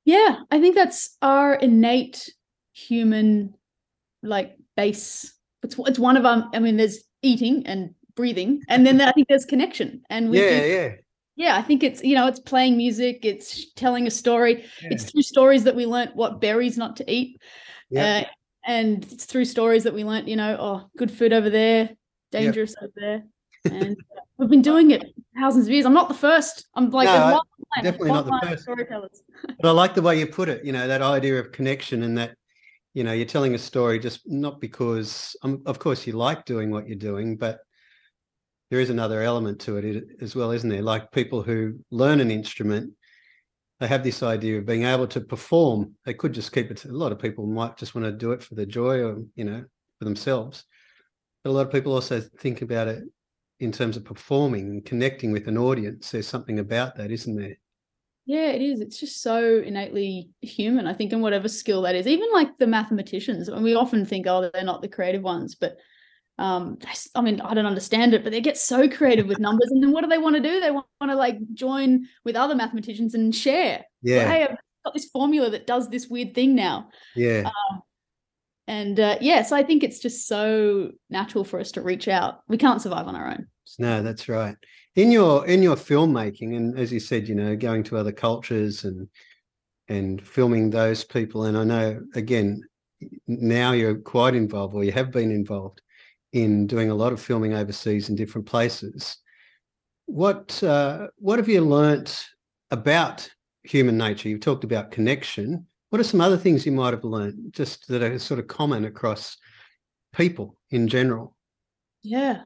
Yeah, 0.05 0.41
I 0.51 0.61
think 0.61 0.75
that's 0.77 1.17
our 1.21 1.55
innate 1.55 2.29
human 2.73 3.55
like 4.23 4.57
base. 4.77 5.35
It's 5.63 5.77
it's 5.79 5.99
one 5.99 6.17
of 6.17 6.25
our 6.25 6.49
I 6.55 6.59
mean 6.59 6.77
there's 6.77 7.01
eating 7.23 7.67
and 7.67 7.95
breathing 8.15 8.63
and 8.69 8.87
then 8.87 9.01
I 9.01 9.13
think 9.13 9.29
there's 9.29 9.45
connection 9.45 10.03
and 10.11 10.31
we 10.31 10.41
yeah, 10.41 10.61
do- 10.61 10.67
yeah. 10.69 10.91
yeah, 11.37 11.57
I 11.57 11.63
think 11.63 11.83
it's 11.83 12.03
you 12.03 12.15
know 12.15 12.27
it's 12.27 12.41
playing 12.41 12.77
music, 12.77 13.25
it's 13.25 13.73
telling 13.75 14.07
a 14.07 14.11
story. 14.11 14.65
Yeah. 14.83 14.89
It's 14.93 15.11
through 15.11 15.23
stories 15.23 15.65
that 15.65 15.75
we 15.77 15.87
learnt 15.87 16.15
what 16.17 16.41
berries 16.41 16.77
not 16.77 16.97
to 16.97 17.11
eat. 17.11 17.41
Yeah. 17.91 18.23
Uh, 18.25 18.29
and 18.67 19.05
it's 19.11 19.25
through 19.25 19.45
stories 19.45 19.85
that 19.85 19.95
we 19.95 20.05
learnt, 20.05 20.29
you 20.29 20.37
know, 20.37 20.57
oh, 20.59 20.91
good 20.97 21.11
food 21.11 21.33
over 21.33 21.51
there, 21.51 21.91
dangerous 22.33 22.75
over 22.83 22.93
there. 22.97 23.23
And 23.65 23.97
we've 24.39 24.49
been 24.51 24.63
doing 24.63 24.91
it 24.93 25.05
thousands 25.39 25.67
of 25.67 25.73
years. 25.73 25.85
I'm 25.87 25.93
not 25.95 26.09
the 26.09 26.15
first. 26.15 26.67
I'm 26.75 26.91
like 26.91 27.07
No, 27.07 27.13
a 27.15 27.17
I- 27.19 27.31
long 27.33 27.43
line, 27.77 27.85
definitely 27.85 28.09
not 28.11 28.27
the 28.27 28.41
first. 28.49 28.63
storytellers. 28.63 29.23
But 29.61 29.69
I 29.69 29.73
like 29.73 29.95
the 29.95 30.03
way 30.03 30.19
you 30.19 30.27
put 30.27 30.49
it, 30.49 30.65
you 30.65 30.73
know, 30.73 30.87
that 30.89 31.03
idea 31.03 31.39
of 31.39 31.53
connection 31.53 32.03
and 32.03 32.17
that, 32.19 32.35
you 32.95 33.05
know, 33.05 33.13
you're 33.13 33.27
telling 33.27 33.55
a 33.55 33.59
story 33.59 33.99
just 33.99 34.21
not 34.27 34.61
because, 34.61 35.37
um, 35.43 35.63
of 35.67 35.79
course, 35.79 36.07
you 36.07 36.13
like 36.15 36.45
doing 36.45 36.71
what 36.71 36.87
you're 36.89 36.97
doing, 36.99 37.37
but 37.37 37.61
there 38.71 38.81
is 38.81 38.91
another 38.91 39.23
element 39.23 39.61
to 39.63 39.77
it 39.77 40.05
as 40.21 40.35
well, 40.37 40.51
isn't 40.51 40.69
there? 40.69 40.83
Like 40.83 41.11
people 41.13 41.43
who 41.43 41.79
learn 41.91 42.21
an 42.21 42.31
instrument, 42.31 42.93
they 43.81 43.87
have 43.87 44.03
this 44.03 44.23
idea 44.23 44.59
of 44.59 44.67
being 44.67 44.85
able 44.85 45.07
to 45.09 45.21
perform. 45.21 45.95
They 46.05 46.15
could 46.15 46.33
just 46.33 46.53
keep 46.53 46.71
it. 46.71 46.85
A 46.85 46.93
lot 46.93 47.13
of 47.13 47.19
people 47.19 47.47
might 47.47 47.77
just 47.77 47.95
want 47.95 48.05
to 48.07 48.13
do 48.13 48.33
it 48.33 48.43
for 48.43 48.55
the 48.55 48.67
joy 48.67 49.01
or, 49.01 49.23
you 49.37 49.45
know, 49.45 49.65
for 49.99 50.05
themselves. 50.05 50.65
But 51.45 51.51
a 51.51 51.53
lot 51.53 51.67
of 51.67 51.73
people 51.73 51.93
also 51.93 52.21
think 52.21 52.63
about 52.63 52.89
it 52.89 53.05
in 53.61 53.73
terms 53.73 53.97
of 53.97 54.05
performing 54.05 54.69
and 54.69 54.85
connecting 54.85 55.33
with 55.33 55.47
an 55.49 55.59
audience. 55.59 56.11
There's 56.11 56.27
something 56.27 56.59
about 56.59 56.97
that, 56.97 57.11
isn't 57.11 57.37
there? 57.37 57.57
Yeah, 58.27 58.49
it 58.49 58.61
is. 58.61 58.81
It's 58.81 59.01
just 59.01 59.23
so 59.23 59.63
innately 59.65 60.29
human, 60.43 60.87
I 60.87 60.93
think, 60.93 61.13
in 61.13 61.23
whatever 61.23 61.49
skill 61.49 61.83
that 61.83 61.95
is. 61.95 62.07
Even 62.07 62.29
like 62.33 62.59
the 62.59 62.67
mathematicians, 62.67 63.49
and 63.49 63.65
we 63.65 63.75
often 63.75 64.05
think, 64.05 64.27
oh, 64.27 64.51
they're 64.53 64.65
not 64.65 64.83
the 64.83 64.89
creative 64.89 65.23
ones, 65.23 65.55
but 65.55 65.77
um, 66.39 66.79
I 67.15 67.21
mean, 67.21 67.41
I 67.41 67.53
don't 67.53 67.67
understand 67.67 68.15
it, 68.15 68.23
but 68.23 68.31
they 68.31 68.41
get 68.41 68.57
so 68.57 68.89
creative 68.89 69.27
with 69.27 69.41
numbers. 69.41 69.71
And 69.71 69.83
then 69.83 69.91
what 69.91 70.03
do 70.03 70.09
they 70.09 70.19
want 70.19 70.37
to 70.37 70.43
do? 70.43 70.61
They 70.61 70.71
want, 70.71 70.87
to 71.03 71.15
like 71.15 71.39
join 71.55 72.07
with 72.25 72.37
other 72.37 72.55
mathematicians 72.55 73.15
and 73.15 73.35
share. 73.35 73.85
Yeah. 74.03 74.29
Hey, 74.29 74.43
I've 74.45 74.57
got 74.85 74.95
this 74.95 75.07
formula 75.07 75.51
that 75.51 75.67
does 75.67 75.89
this 75.89 76.07
weird 76.09 76.35
thing 76.35 76.55
now. 76.55 76.91
Yeah. 77.17 77.51
And 78.69 79.01
uh, 79.01 79.17
yeah, 79.21 79.43
so 79.43 79.57
I 79.57 79.63
think 79.63 79.83
it's 79.83 79.99
just 79.99 80.29
so 80.29 80.93
natural 81.11 81.43
for 81.43 81.59
us 81.59 81.73
to 81.73 81.83
reach 81.83 82.07
out. 82.07 82.43
We 82.49 82.59
can't 82.59 82.83
survive 82.83 83.07
on 83.07 83.17
our 83.17 83.31
own. 83.31 83.47
No, 83.79 84.03
that's 84.03 84.29
right. 84.29 84.57
In 84.95 85.11
your 85.11 85.47
in 85.47 85.63
your 85.63 85.77
filmmaking, 85.77 86.57
and 86.57 86.79
as 86.79 86.93
you 86.93 87.01
said, 87.01 87.29
you 87.29 87.35
know, 87.35 87.57
going 87.57 87.83
to 87.85 87.97
other 87.97 88.13
cultures 88.13 88.85
and 88.85 89.09
and 89.89 90.25
filming 90.27 90.71
those 90.71 91.05
people, 91.05 91.45
and 91.45 91.57
I 91.57 91.65
know 91.65 92.01
again 92.15 92.63
now 93.27 93.73
you're 93.73 93.97
quite 93.97 94.35
involved, 94.35 94.75
or 94.75 94.85
you 94.85 94.93
have 94.93 95.13
been 95.13 95.31
involved 95.31 95.81
in 96.33 96.67
doing 96.67 96.91
a 96.91 96.95
lot 96.95 97.13
of 97.13 97.21
filming 97.21 97.55
overseas 97.55 98.09
in 98.09 98.17
different 98.17 98.47
places. 98.47 99.17
What 100.07 100.63
uh, 100.63 101.09
what 101.17 101.39
have 101.39 101.49
you 101.49 101.61
learnt 101.61 102.27
about 102.71 103.29
human 103.63 103.97
nature? 103.97 104.29
You've 104.29 104.41
talked 104.41 104.65
about 104.65 104.91
connection. 104.91 105.67
What 105.91 106.01
are 106.01 106.05
some 106.05 106.21
other 106.21 106.37
things 106.37 106.67
you 106.67 106.73
might 106.73 106.93
have 106.93 107.05
learnt, 107.05 107.53
just 107.53 107.89
that 107.89 108.03
are 108.03 108.19
sort 108.19 108.41
of 108.41 108.47
common 108.47 108.85
across 108.85 109.37
people 110.13 110.59
in 110.71 110.89
general? 110.89 111.35
Yeah. 112.03 112.43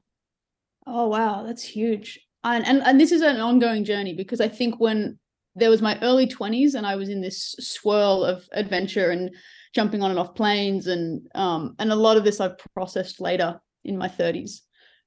Oh 0.87 1.09
wow, 1.09 1.45
that's 1.45 1.63
huge. 1.63 2.21
And 2.45 2.67
and 2.67 2.83
and 2.83 3.01
this 3.01 3.13
is 3.13 3.23
an 3.23 3.41
ongoing 3.41 3.85
journey 3.85 4.15
because 4.15 4.41
I 4.41 4.49
think 4.49 4.81
when 4.81 5.19
there 5.55 5.71
was 5.71 5.83
my 5.83 5.99
early 6.03 6.27
20s 6.27 6.75
and 6.75 6.87
I 6.87 6.97
was 6.97 7.09
in 7.09 7.21
this 7.21 7.55
swirl 7.61 8.25
of 8.25 8.49
adventure 8.53 9.11
and 9.11 9.31
jumping 9.75 10.03
on 10.03 10.11
and 10.11 10.19
off 10.19 10.35
planes 10.35 10.87
and 10.87 11.27
um 11.35 11.75
and 11.79 11.93
a 11.93 11.97
lot 11.97 12.17
of 12.17 12.25
this 12.25 12.41
I've 12.41 12.57
processed 12.75 13.21
later 13.21 13.61
in 13.85 13.99
my 13.99 14.09
30s. 14.09 14.61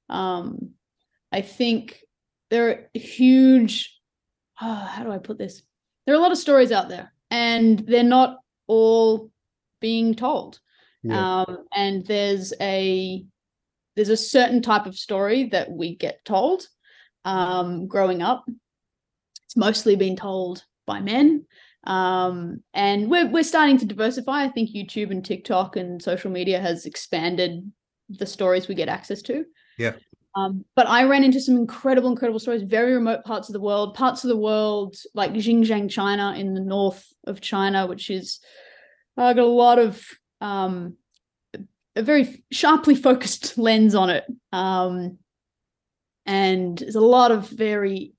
Um 0.10 0.72
I 1.32 1.42
think 1.42 2.00
there 2.50 2.70
are 2.70 2.90
huge 2.94 3.92
oh, 4.62 4.74
how 4.74 5.04
do 5.04 5.12
I 5.12 5.18
put 5.18 5.38
this? 5.38 5.62
There 6.06 6.16
are 6.16 6.20
a 6.20 6.22
lot 6.22 6.32
of 6.32 6.38
stories 6.38 6.72
out 6.72 6.90
there 6.90 7.14
and 7.30 7.80
they're 7.80 8.04
not 8.04 8.38
all 8.68 9.32
being 9.82 10.16
told. 10.16 10.60
Yeah. 11.04 11.42
Um 11.42 11.66
and 11.74 12.06
there's 12.06 12.54
a 12.62 13.26
there's 13.96 14.10
a 14.10 14.18
certain 14.18 14.62
type 14.62 14.86
of 14.86 14.98
story 14.98 15.50
that 15.50 15.72
we 15.72 15.96
get 15.96 16.24
told 16.26 16.68
um, 17.24 17.88
growing 17.88 18.22
up. 18.22 18.46
It's 19.46 19.58
mostly 19.58 19.96
been 19.96 20.16
told 20.16 20.64
by 20.86 21.02
men. 21.02 21.46
Um, 21.86 22.64
and 22.74 23.10
we're, 23.10 23.30
we're 23.30 23.44
starting 23.44 23.78
to 23.80 23.86
diversify. 23.86 24.44
I 24.44 24.50
think 24.50 24.72
YouTube 24.72 25.12
and 25.12 25.24
TikTok 25.24 25.76
and 25.76 26.02
social 26.02 26.32
media 26.32 26.60
has 26.60 26.86
expanded 26.86 27.72
the 28.10 28.26
stories 28.26 28.68
we 28.68 28.76
get 28.76 28.90
access 28.90 29.22
to. 29.24 29.46
Yeah. 29.78 29.94
Um, 30.36 30.66
but 30.76 30.88
I 30.88 31.06
ran 31.06 31.24
into 31.24 31.40
some 31.40 31.56
incredible, 31.56 32.10
incredible 32.10 32.40
stories, 32.40 32.64
very 32.64 32.94
remote 32.94 33.24
parts 33.24 33.48
of 33.48 33.54
the 33.54 33.62
world, 33.62 33.94
parts 33.94 34.24
of 34.24 34.28
the 34.28 34.38
world 34.38 34.96
like 35.14 35.32
Xinjiang, 35.32 35.90
China, 35.90 36.34
in 36.38 36.54
the 36.54 36.60
north 36.60 37.08
of 37.26 37.40
China, 37.40 37.88
which 37.88 38.10
is 38.10 38.40
uh, 39.18 39.32
got 39.32 39.44
a 39.44 39.46
lot 39.46 39.80
of 39.80 40.06
um, 40.42 40.98
a 41.96 42.02
very 42.02 42.44
sharply 42.52 42.96
focused 42.96 43.58
lens 43.58 43.96
on 43.96 44.10
it. 44.10 44.26
Um, 44.52 45.20
and 46.26 46.78
there's 46.78 46.96
a 46.96 47.02
lot 47.02 47.32
of 47.32 47.48
very 47.48 48.14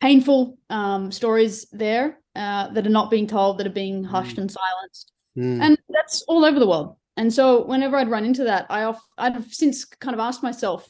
painful 0.00 0.58
um, 0.68 1.10
stories 1.12 1.66
there 1.72 2.18
uh, 2.34 2.68
that 2.68 2.86
are 2.86 2.90
not 2.90 3.10
being 3.10 3.26
told, 3.26 3.58
that 3.58 3.66
are 3.66 3.70
being 3.70 4.04
hushed 4.04 4.36
mm. 4.36 4.42
and 4.42 4.50
silenced. 4.50 5.12
Mm. 5.38 5.62
And 5.62 5.78
that's 5.88 6.22
all 6.28 6.44
over 6.44 6.58
the 6.58 6.66
world. 6.66 6.96
And 7.16 7.32
so 7.32 7.64
whenever 7.64 7.96
I'd 7.96 8.10
run 8.10 8.24
into 8.24 8.44
that, 8.44 8.66
I 8.68 8.84
off, 8.84 9.02
I've 9.16 9.52
since 9.52 9.84
kind 9.84 10.14
of 10.14 10.20
asked 10.20 10.42
myself, 10.42 10.86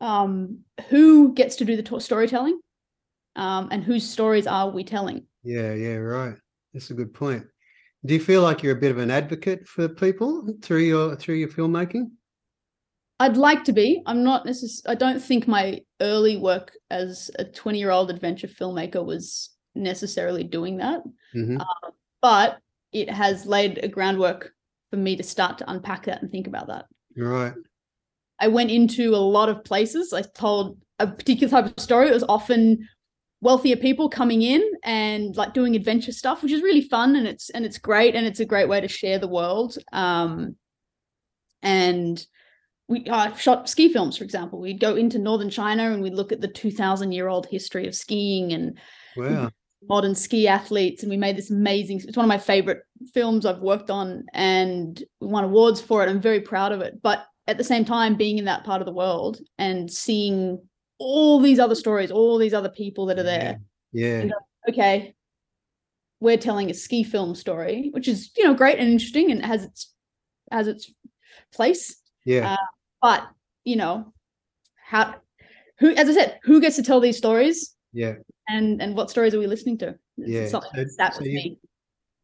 um, 0.00 0.60
who 0.88 1.32
gets 1.32 1.56
to 1.56 1.64
do 1.64 1.76
the 1.76 1.82
t- 1.82 2.00
storytelling, 2.00 2.60
um, 3.36 3.68
and 3.70 3.82
whose 3.82 4.08
stories 4.08 4.46
are 4.46 4.70
we 4.70 4.84
telling? 4.84 5.26
Yeah, 5.42 5.72
yeah, 5.72 5.94
right. 5.94 6.36
That's 6.74 6.90
a 6.90 6.94
good 6.94 7.14
point. 7.14 7.46
Do 8.04 8.14
you 8.14 8.20
feel 8.20 8.42
like 8.42 8.62
you're 8.62 8.76
a 8.76 8.80
bit 8.80 8.90
of 8.90 8.98
an 8.98 9.10
advocate 9.10 9.66
for 9.66 9.88
people 9.88 10.46
through 10.62 10.80
your 10.80 11.16
through 11.16 11.36
your 11.36 11.48
filmmaking? 11.48 12.10
I'd 13.18 13.38
like 13.38 13.64
to 13.64 13.72
be. 13.72 14.02
I'm 14.04 14.22
not 14.22 14.44
necessarily. 14.44 14.94
I 14.94 14.98
don't 14.98 15.20
think 15.20 15.48
my 15.48 15.80
early 16.02 16.36
work 16.36 16.72
as 16.90 17.30
a 17.38 17.44
20 17.44 17.78
year 17.78 17.90
old 17.90 18.10
adventure 18.10 18.48
filmmaker 18.48 19.04
was 19.04 19.50
necessarily 19.74 20.44
doing 20.44 20.76
that, 20.78 21.02
mm-hmm. 21.34 21.60
uh, 21.60 21.90
but 22.20 22.58
it 22.92 23.10
has 23.10 23.46
laid 23.46 23.78
a 23.82 23.88
groundwork 23.88 24.52
for 24.90 24.96
me 24.96 25.16
to 25.16 25.22
start 25.22 25.58
to 25.58 25.70
unpack 25.70 26.06
that 26.06 26.22
and 26.22 26.30
think 26.30 26.46
about 26.46 26.68
that. 26.68 26.86
Right. 27.16 27.54
I 28.38 28.48
went 28.48 28.70
into 28.70 29.14
a 29.14 29.16
lot 29.16 29.48
of 29.48 29.64
places. 29.64 30.12
I 30.12 30.22
told 30.22 30.78
a 30.98 31.06
particular 31.06 31.50
type 31.50 31.76
of 31.76 31.82
story. 31.82 32.08
It 32.08 32.14
was 32.14 32.24
often 32.28 32.88
wealthier 33.40 33.76
people 33.76 34.08
coming 34.08 34.42
in 34.42 34.62
and 34.82 35.36
like 35.36 35.54
doing 35.54 35.76
adventure 35.76 36.12
stuff, 36.12 36.42
which 36.42 36.52
is 36.52 36.62
really 36.62 36.82
fun 36.82 37.16
and 37.16 37.26
it's 37.26 37.50
and 37.50 37.64
it's 37.64 37.78
great 37.78 38.14
and 38.14 38.26
it's 38.26 38.40
a 38.40 38.44
great 38.46 38.68
way 38.68 38.80
to 38.80 38.88
share 38.88 39.18
the 39.18 39.28
world. 39.28 39.76
Um, 39.92 40.56
and 41.62 42.24
we 42.88 43.04
uh, 43.06 43.34
shot 43.34 43.68
ski 43.68 43.92
films, 43.92 44.16
for 44.16 44.24
example. 44.24 44.60
We'd 44.60 44.80
go 44.80 44.94
into 44.94 45.18
northern 45.18 45.50
China 45.50 45.90
and 45.90 46.02
we'd 46.02 46.14
look 46.14 46.32
at 46.32 46.40
the 46.40 46.48
two 46.48 46.70
thousand 46.70 47.12
year 47.12 47.28
old 47.28 47.46
history 47.46 47.86
of 47.86 47.94
skiing 47.94 48.52
and 48.52 48.78
wow. 49.16 49.50
modern 49.88 50.14
ski 50.14 50.46
athletes. 50.46 51.02
And 51.02 51.10
we 51.10 51.16
made 51.16 51.36
this 51.36 51.50
amazing. 51.50 52.02
It's 52.04 52.16
one 52.16 52.24
of 52.24 52.28
my 52.28 52.38
favorite 52.38 52.82
films 53.12 53.46
I've 53.46 53.60
worked 53.60 53.90
on, 53.90 54.24
and 54.32 55.02
won 55.20 55.44
awards 55.44 55.80
for 55.80 56.02
it. 56.02 56.08
I'm 56.08 56.20
very 56.20 56.40
proud 56.40 56.72
of 56.72 56.80
it. 56.80 57.02
But 57.02 57.26
at 57.46 57.58
the 57.58 57.64
same 57.64 57.84
time, 57.84 58.16
being 58.16 58.38
in 58.38 58.44
that 58.46 58.64
part 58.64 58.80
of 58.80 58.86
the 58.86 58.92
world 58.92 59.40
and 59.58 59.90
seeing 59.90 60.60
all 60.98 61.40
these 61.40 61.58
other 61.58 61.74
stories, 61.74 62.10
all 62.10 62.38
these 62.38 62.54
other 62.54 62.68
people 62.68 63.06
that 63.06 63.18
are 63.18 63.24
there. 63.24 63.60
Yeah. 63.92 64.22
yeah. 64.24 64.32
okay, 64.68 65.14
we're 66.20 66.36
telling 66.36 66.70
a 66.70 66.74
ski 66.74 67.04
film 67.04 67.34
story, 67.34 67.90
which 67.92 68.08
is 68.08 68.30
you 68.36 68.44
know 68.44 68.54
great 68.54 68.78
and 68.78 68.88
interesting 68.88 69.30
and 69.30 69.44
has 69.44 69.64
its 69.64 69.92
has 70.50 70.68
its 70.68 70.92
place. 71.52 71.96
Yeah. 72.24 72.52
Uh, 72.52 72.66
but 73.02 73.28
you 73.64 73.76
know, 73.76 74.12
how 74.76 75.16
who 75.78 75.90
as 75.90 76.08
I 76.08 76.12
said, 76.12 76.38
who 76.42 76.60
gets 76.60 76.76
to 76.76 76.82
tell 76.82 77.00
these 77.00 77.18
stories? 77.18 77.74
Yeah. 77.92 78.14
And 78.48 78.80
and 78.80 78.96
what 78.96 79.10
stories 79.10 79.34
are 79.34 79.38
we 79.38 79.46
listening 79.46 79.78
to? 79.78 79.98
It's 80.18 80.30
yeah. 80.30 80.48
Something 80.48 80.88
so, 80.88 80.94
that 80.98 81.14
so 81.14 81.24
you, 81.24 81.34
me. 81.34 81.58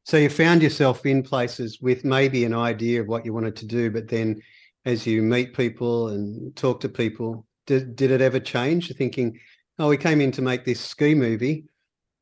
So 0.05 0.17
you 0.17 0.29
found 0.29 0.63
yourself 0.63 1.07
in 1.07 1.23
places 1.23 1.81
with 1.81 2.05
maybe 2.05 2.45
an 2.45 2.55
idea 2.55 3.01
of 3.01 3.07
what 3.07 3.25
you 3.25 3.33
wanted 3.33 3.57
to 3.57 3.67
do, 3.67 3.91
but 3.91 4.09
then 4.09 4.43
as 4.85 5.07
you 5.07 5.23
meet 5.23 5.57
people 5.57 6.09
and 6.09 6.55
talk 6.57 6.81
to 6.81 6.89
people, 6.89 7.47
did, 7.67 7.95
did 7.95 8.11
it 8.11 8.21
ever 8.21 8.41
change? 8.41 8.93
Thinking, 8.97 9.39
oh, 9.79 9.89
we 9.89 9.97
came 9.97 10.21
in 10.21 10.33
to 10.33 10.43
make 10.43 10.65
this 10.65 10.81
ski 10.81 11.15
movie, 11.15 11.67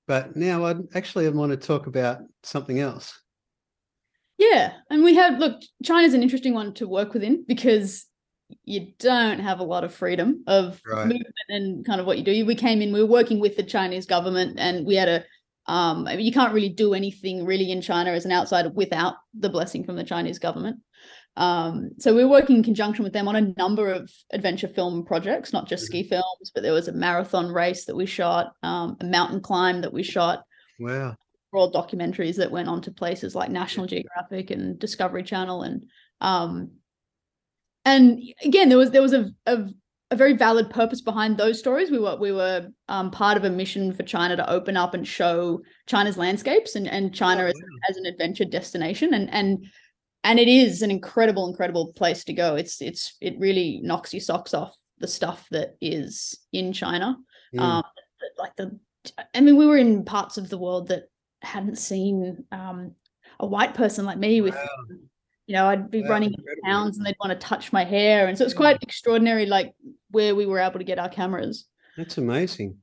but 0.06 0.36
now 0.36 0.66
I'd 0.66 0.94
actually 0.94 1.28
want 1.30 1.50
to 1.50 1.56
talk 1.56 1.86
about 1.86 2.18
something 2.42 2.80
else. 2.80 3.18
Yeah, 4.36 4.72
and 4.88 5.04
we 5.04 5.14
have 5.16 5.38
look. 5.38 5.60
China's 5.84 6.14
an 6.14 6.22
interesting 6.22 6.54
one 6.54 6.72
to 6.74 6.88
work 6.88 7.12
within 7.12 7.44
because 7.46 8.06
you 8.64 8.92
don't 8.98 9.38
have 9.38 9.60
a 9.60 9.64
lot 9.64 9.84
of 9.84 9.94
freedom 9.94 10.42
of 10.46 10.80
right. 10.90 11.06
movement 11.06 11.34
and 11.50 11.84
kind 11.84 12.00
of 12.00 12.06
what 12.06 12.16
you 12.16 12.24
do. 12.24 12.46
We 12.46 12.54
came 12.54 12.80
in, 12.80 12.92
we 12.92 13.02
were 13.02 13.10
working 13.10 13.38
with 13.38 13.56
the 13.56 13.62
Chinese 13.62 14.06
government, 14.06 14.58
and 14.58 14.86
we 14.86 14.96
had 14.96 15.08
a. 15.08 15.24
Um, 15.70 16.08
I 16.08 16.16
mean, 16.16 16.26
you 16.26 16.32
can't 16.32 16.52
really 16.52 16.68
do 16.68 16.94
anything 16.94 17.44
really 17.46 17.70
in 17.70 17.80
China 17.80 18.10
as 18.10 18.24
an 18.24 18.32
outsider 18.32 18.70
without 18.70 19.14
the 19.38 19.48
blessing 19.48 19.84
from 19.84 19.94
the 19.94 20.02
Chinese 20.02 20.40
government. 20.40 20.80
Um, 21.36 21.90
so 21.98 22.12
we 22.12 22.24
are 22.24 22.28
working 22.28 22.56
in 22.56 22.64
conjunction 22.64 23.04
with 23.04 23.12
them 23.12 23.28
on 23.28 23.36
a 23.36 23.54
number 23.56 23.92
of 23.92 24.10
adventure 24.32 24.66
film 24.66 25.04
projects, 25.04 25.52
not 25.52 25.68
just 25.68 25.86
ski 25.86 26.00
mm-hmm. 26.00 26.08
films, 26.08 26.50
but 26.52 26.64
there 26.64 26.72
was 26.72 26.88
a 26.88 26.92
marathon 26.92 27.46
race 27.46 27.84
that 27.84 27.94
we 27.94 28.04
shot, 28.04 28.52
um, 28.64 28.96
a 29.00 29.04
mountain 29.04 29.40
climb 29.40 29.82
that 29.82 29.92
we 29.92 30.02
shot. 30.02 30.42
Wow. 30.80 31.14
All 31.52 31.72
documentaries 31.72 32.36
that 32.38 32.50
went 32.50 32.68
on 32.68 32.82
to 32.82 32.90
places 32.90 33.36
like 33.36 33.50
National 33.50 33.86
Geographic 33.86 34.50
and 34.50 34.76
Discovery 34.76 35.22
Channel 35.22 35.62
and 35.62 35.84
um 36.20 36.72
and 37.84 38.20
again 38.44 38.68
there 38.68 38.76
was 38.76 38.90
there 38.90 39.02
was 39.02 39.14
a, 39.14 39.30
a, 39.46 39.66
a 40.10 40.16
very 40.16 40.32
valid 40.32 40.70
purpose 40.70 41.00
behind 41.00 41.36
those 41.36 41.58
stories. 41.58 41.90
We 41.90 41.98
were 41.98 42.16
we 42.16 42.32
were 42.32 42.68
um, 42.88 43.10
part 43.10 43.36
of 43.36 43.44
a 43.44 43.50
mission 43.50 43.92
for 43.92 44.02
China 44.02 44.36
to 44.36 44.50
open 44.50 44.76
up 44.76 44.94
and 44.94 45.06
show 45.06 45.60
China's 45.86 46.16
landscapes 46.16 46.74
and 46.74 46.88
and 46.88 47.14
China 47.14 47.42
oh, 47.42 47.44
wow. 47.44 47.50
as, 47.50 47.56
as 47.90 47.96
an 47.96 48.06
adventure 48.06 48.44
destination 48.44 49.14
and 49.14 49.32
and 49.32 49.66
and 50.24 50.38
it 50.38 50.48
is 50.48 50.82
an 50.82 50.90
incredible 50.90 51.48
incredible 51.48 51.92
place 51.94 52.24
to 52.24 52.32
go 52.32 52.56
it's 52.56 52.80
it's 52.80 53.16
it 53.20 53.38
really 53.38 53.80
knocks 53.82 54.12
your 54.12 54.20
socks 54.20 54.54
off 54.54 54.74
the 54.98 55.08
stuff 55.08 55.46
that 55.50 55.76
is 55.80 56.38
in 56.52 56.72
china 56.72 57.16
mm. 57.54 57.60
um 57.60 57.82
like 58.38 58.54
the 58.56 58.78
i 59.34 59.40
mean 59.40 59.56
we 59.56 59.66
were 59.66 59.78
in 59.78 60.04
parts 60.04 60.36
of 60.36 60.48
the 60.48 60.58
world 60.58 60.88
that 60.88 61.04
hadn't 61.42 61.78
seen 61.78 62.44
um 62.52 62.94
a 63.38 63.46
white 63.46 63.74
person 63.74 64.04
like 64.04 64.18
me 64.18 64.40
with 64.40 64.54
wow. 64.54 64.68
You 65.50 65.56
know 65.56 65.66
i'd 65.66 65.90
be 65.90 66.02
wow, 66.02 66.10
running 66.10 66.32
towns 66.64 66.96
and 66.96 67.04
they'd 67.04 67.16
want 67.18 67.32
to 67.32 67.46
touch 67.46 67.72
my 67.72 67.84
hair. 67.84 68.28
And 68.28 68.38
so 68.38 68.44
it's 68.44 68.54
quite 68.54 68.80
extraordinary 68.82 69.46
like 69.46 69.74
where 70.12 70.36
we 70.36 70.46
were 70.46 70.60
able 70.60 70.78
to 70.78 70.84
get 70.84 71.00
our 71.00 71.08
cameras. 71.08 71.66
That's 71.96 72.18
amazing. 72.18 72.76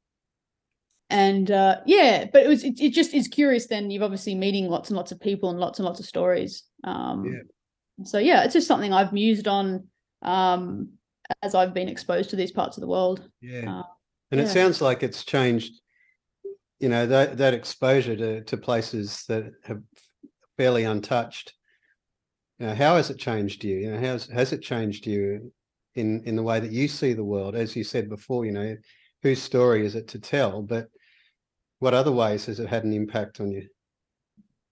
And 1.10 1.50
uh, 1.50 1.78
yeah 1.86 2.26
but 2.32 2.44
it 2.44 2.50
was 2.50 2.66
it, 2.66 2.78
it, 2.82 2.90
just 2.90 3.14
is 3.14 3.30
curious 3.30 3.68
then 3.68 3.90
you've 3.90 4.04
obviously 4.04 4.36
meeting 4.36 4.68
lots 4.68 4.90
and 4.90 4.98
lots 4.98 5.14
of 5.14 5.22
people 5.22 5.50
and 5.50 5.60
lots 5.60 5.80
and 5.80 5.86
lots 5.86 6.02
of 6.02 6.06
stories. 6.06 6.64
Um 6.84 7.24
yeah. 7.26 8.06
so 8.06 8.18
yeah 8.18 8.44
it's 8.44 8.54
just 8.54 8.68
something 8.68 8.92
i've 8.92 9.14
mused 9.14 9.48
on 9.48 9.88
um 10.24 10.90
as 11.42 11.56
i've 11.56 11.74
been 11.74 11.88
exposed 11.88 12.32
to 12.32 12.36
these 12.36 12.52
parts 12.52 12.76
of 12.76 12.82
the 12.82 12.88
world. 12.88 13.30
Yeah. 13.40 13.80
Uh, 13.80 13.84
and 14.32 14.42
yeah. 14.42 14.46
it 14.46 14.50
sounds 14.50 14.82
like 14.82 15.04
it's 15.04 15.24
changed 15.24 15.72
you 16.80 16.90
know 16.90 17.08
that 17.08 17.38
that 17.38 17.54
exposure 17.54 18.18
to 18.18 18.44
to 18.44 18.58
places 18.58 19.24
that 19.30 19.54
have 19.64 19.82
fairly 20.58 20.84
untouched 20.84 21.54
you 22.60 22.68
know, 22.68 22.76
how 22.76 22.96
has 22.96 23.10
it 23.10 23.18
changed 23.18 23.64
you 23.64 23.78
you 23.78 23.92
know 23.92 24.00
has 24.00 24.28
has 24.28 24.54
it 24.54 24.62
changed 24.62 25.06
you 25.06 25.52
in 25.96 26.22
in 26.26 26.36
the 26.36 26.44
way 26.44 26.60
that 26.60 26.72
you 26.72 26.88
see 26.88 27.14
the 27.14 27.24
world 27.24 27.56
as 27.56 27.76
you 27.76 27.84
said 27.84 28.10
before 28.10 28.46
you 28.46 28.52
know 28.52 28.76
whose 29.24 29.42
story 29.42 29.86
is 29.86 29.96
it 29.96 30.08
to 30.08 30.20
tell 30.20 30.62
but 30.62 30.88
what 31.80 31.94
other 31.94 32.12
ways 32.12 32.46
has 32.48 32.60
it 32.60 32.68
had 32.68 32.84
an 32.84 32.94
impact 32.94 33.40
on 33.40 33.52
you? 33.52 33.68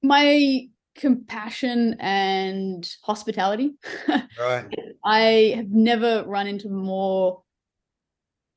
My 0.02 0.68
compassion 0.96 1.96
and 2.00 2.90
hospitality. 3.04 3.76
Right. 4.38 4.68
I 5.06 5.54
have 5.56 5.70
never 5.70 6.26
run 6.28 6.48
into 6.48 6.68
more 6.68 7.42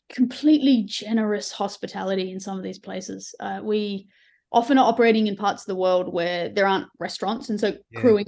completely 0.09 0.83
generous 0.83 1.53
hospitality 1.53 2.33
in 2.33 2.41
some 2.41 2.57
of 2.57 2.65
these 2.65 2.81
places. 2.81 3.33
Uh, 3.39 3.61
we 3.63 4.09
often 4.51 4.77
are 4.77 4.89
operating 4.89 5.29
in 5.29 5.37
parts 5.37 5.63
of 5.63 5.67
the 5.67 5.77
world 5.77 6.13
where 6.13 6.49
there 6.49 6.67
aren't 6.67 6.89
restaurants, 6.99 7.49
and 7.49 7.61
so 7.61 7.75
yeah. 7.93 8.01
crewing 8.01 8.27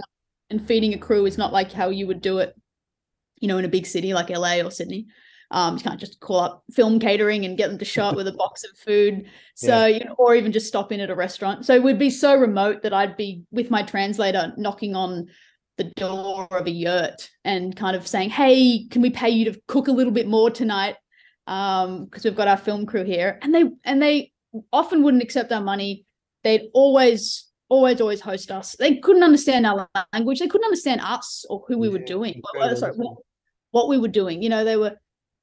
and 0.51 0.65
feeding 0.65 0.95
a 0.95 0.99
crew 0.99 1.27
is 1.27 1.39
not 1.39 1.53
like 1.53 1.73
how 1.73 1.89
you 1.89 2.07
would 2.07 2.21
do 2.21 2.39
it, 2.39 2.55
you 3.41 3.49
know, 3.49 3.59
in 3.59 3.65
a 3.65 3.69
big 3.69 3.87
city 3.87 4.13
like 4.15 4.31
LA 4.31 4.61
or 4.61 4.71
Sydney. 4.71 5.07
Um, 5.53 5.77
you 5.77 5.83
can't 5.83 5.99
just 5.99 6.21
call 6.21 6.41
up 6.41 6.65
film 6.71 7.01
catering 7.01 7.45
and 7.45 7.59
get 7.59 7.69
them 7.69 7.79
to 7.79 7.85
show 7.85 8.05
up 8.05 8.15
with 8.15 8.29
a 8.29 8.33
box 8.33 8.65
of 8.65 8.71
food. 8.79 9.27
So, 9.57 9.85
yeah. 9.85 9.99
you 9.99 10.05
know, 10.07 10.15
or 10.17 10.35
even 10.35 10.53
just 10.53 10.69
stop 10.69 10.91
in 10.91 11.01
at 11.01 11.11
a 11.11 11.15
restaurant. 11.15 11.67
So 11.67 11.75
it 11.75 11.83
would 11.83 11.99
be 11.99 12.09
so 12.09 12.35
remote 12.35 12.81
that 12.81 12.95
I'd 12.95 13.15
be 13.15 13.43
with 13.51 13.71
my 13.71 13.83
translator 13.83 14.55
knocking 14.57 14.97
on 14.97 15.27
the 15.77 15.85
door 15.97 16.49
of 16.51 16.67
a 16.67 16.71
yurt 16.71 17.29
and 17.45 17.77
kind 17.77 17.95
of 17.95 18.07
saying, 18.07 18.31
Hey, 18.31 18.87
can 18.91 19.03
we 19.03 19.11
pay 19.11 19.29
you 19.29 19.53
to 19.53 19.61
cook 19.69 19.89
a 19.89 19.93
little 19.93 20.15
bit 20.15 20.27
more 20.27 20.51
tonight? 20.51 20.97
Um, 21.47 22.07
because 22.07 22.25
we've 22.25 22.35
got 22.35 22.49
our 22.49 22.57
film 22.57 22.87
crew 22.87 23.05
here. 23.05 23.39
And 23.43 23.55
they 23.55 23.65
and 23.85 24.01
they 24.01 24.33
often 24.73 25.03
wouldn't 25.03 25.23
accept 25.23 25.53
our 25.53 25.61
money. 25.61 26.07
They'd 26.43 26.71
always 26.73 27.50
always 27.71 28.01
always 28.01 28.21
host 28.21 28.51
us 28.51 28.77
they 28.79 28.97
couldn't 28.97 29.23
understand 29.23 29.65
our 29.65 29.89
language 30.13 30.39
they 30.39 30.49
couldn't 30.49 30.67
understand 30.67 31.01
us 31.01 31.47
or 31.49 31.65
who 31.67 31.79
we 31.79 31.89
yeah, 31.89 31.93
were 31.93 32.05
doing 32.05 32.43
sorry, 32.75 32.93
what, 32.97 33.17
what 33.71 33.89
we 33.89 33.97
were 33.97 34.09
doing 34.09 34.43
you 34.43 34.49
know 34.49 34.65
they 34.65 34.77
were 34.77 34.95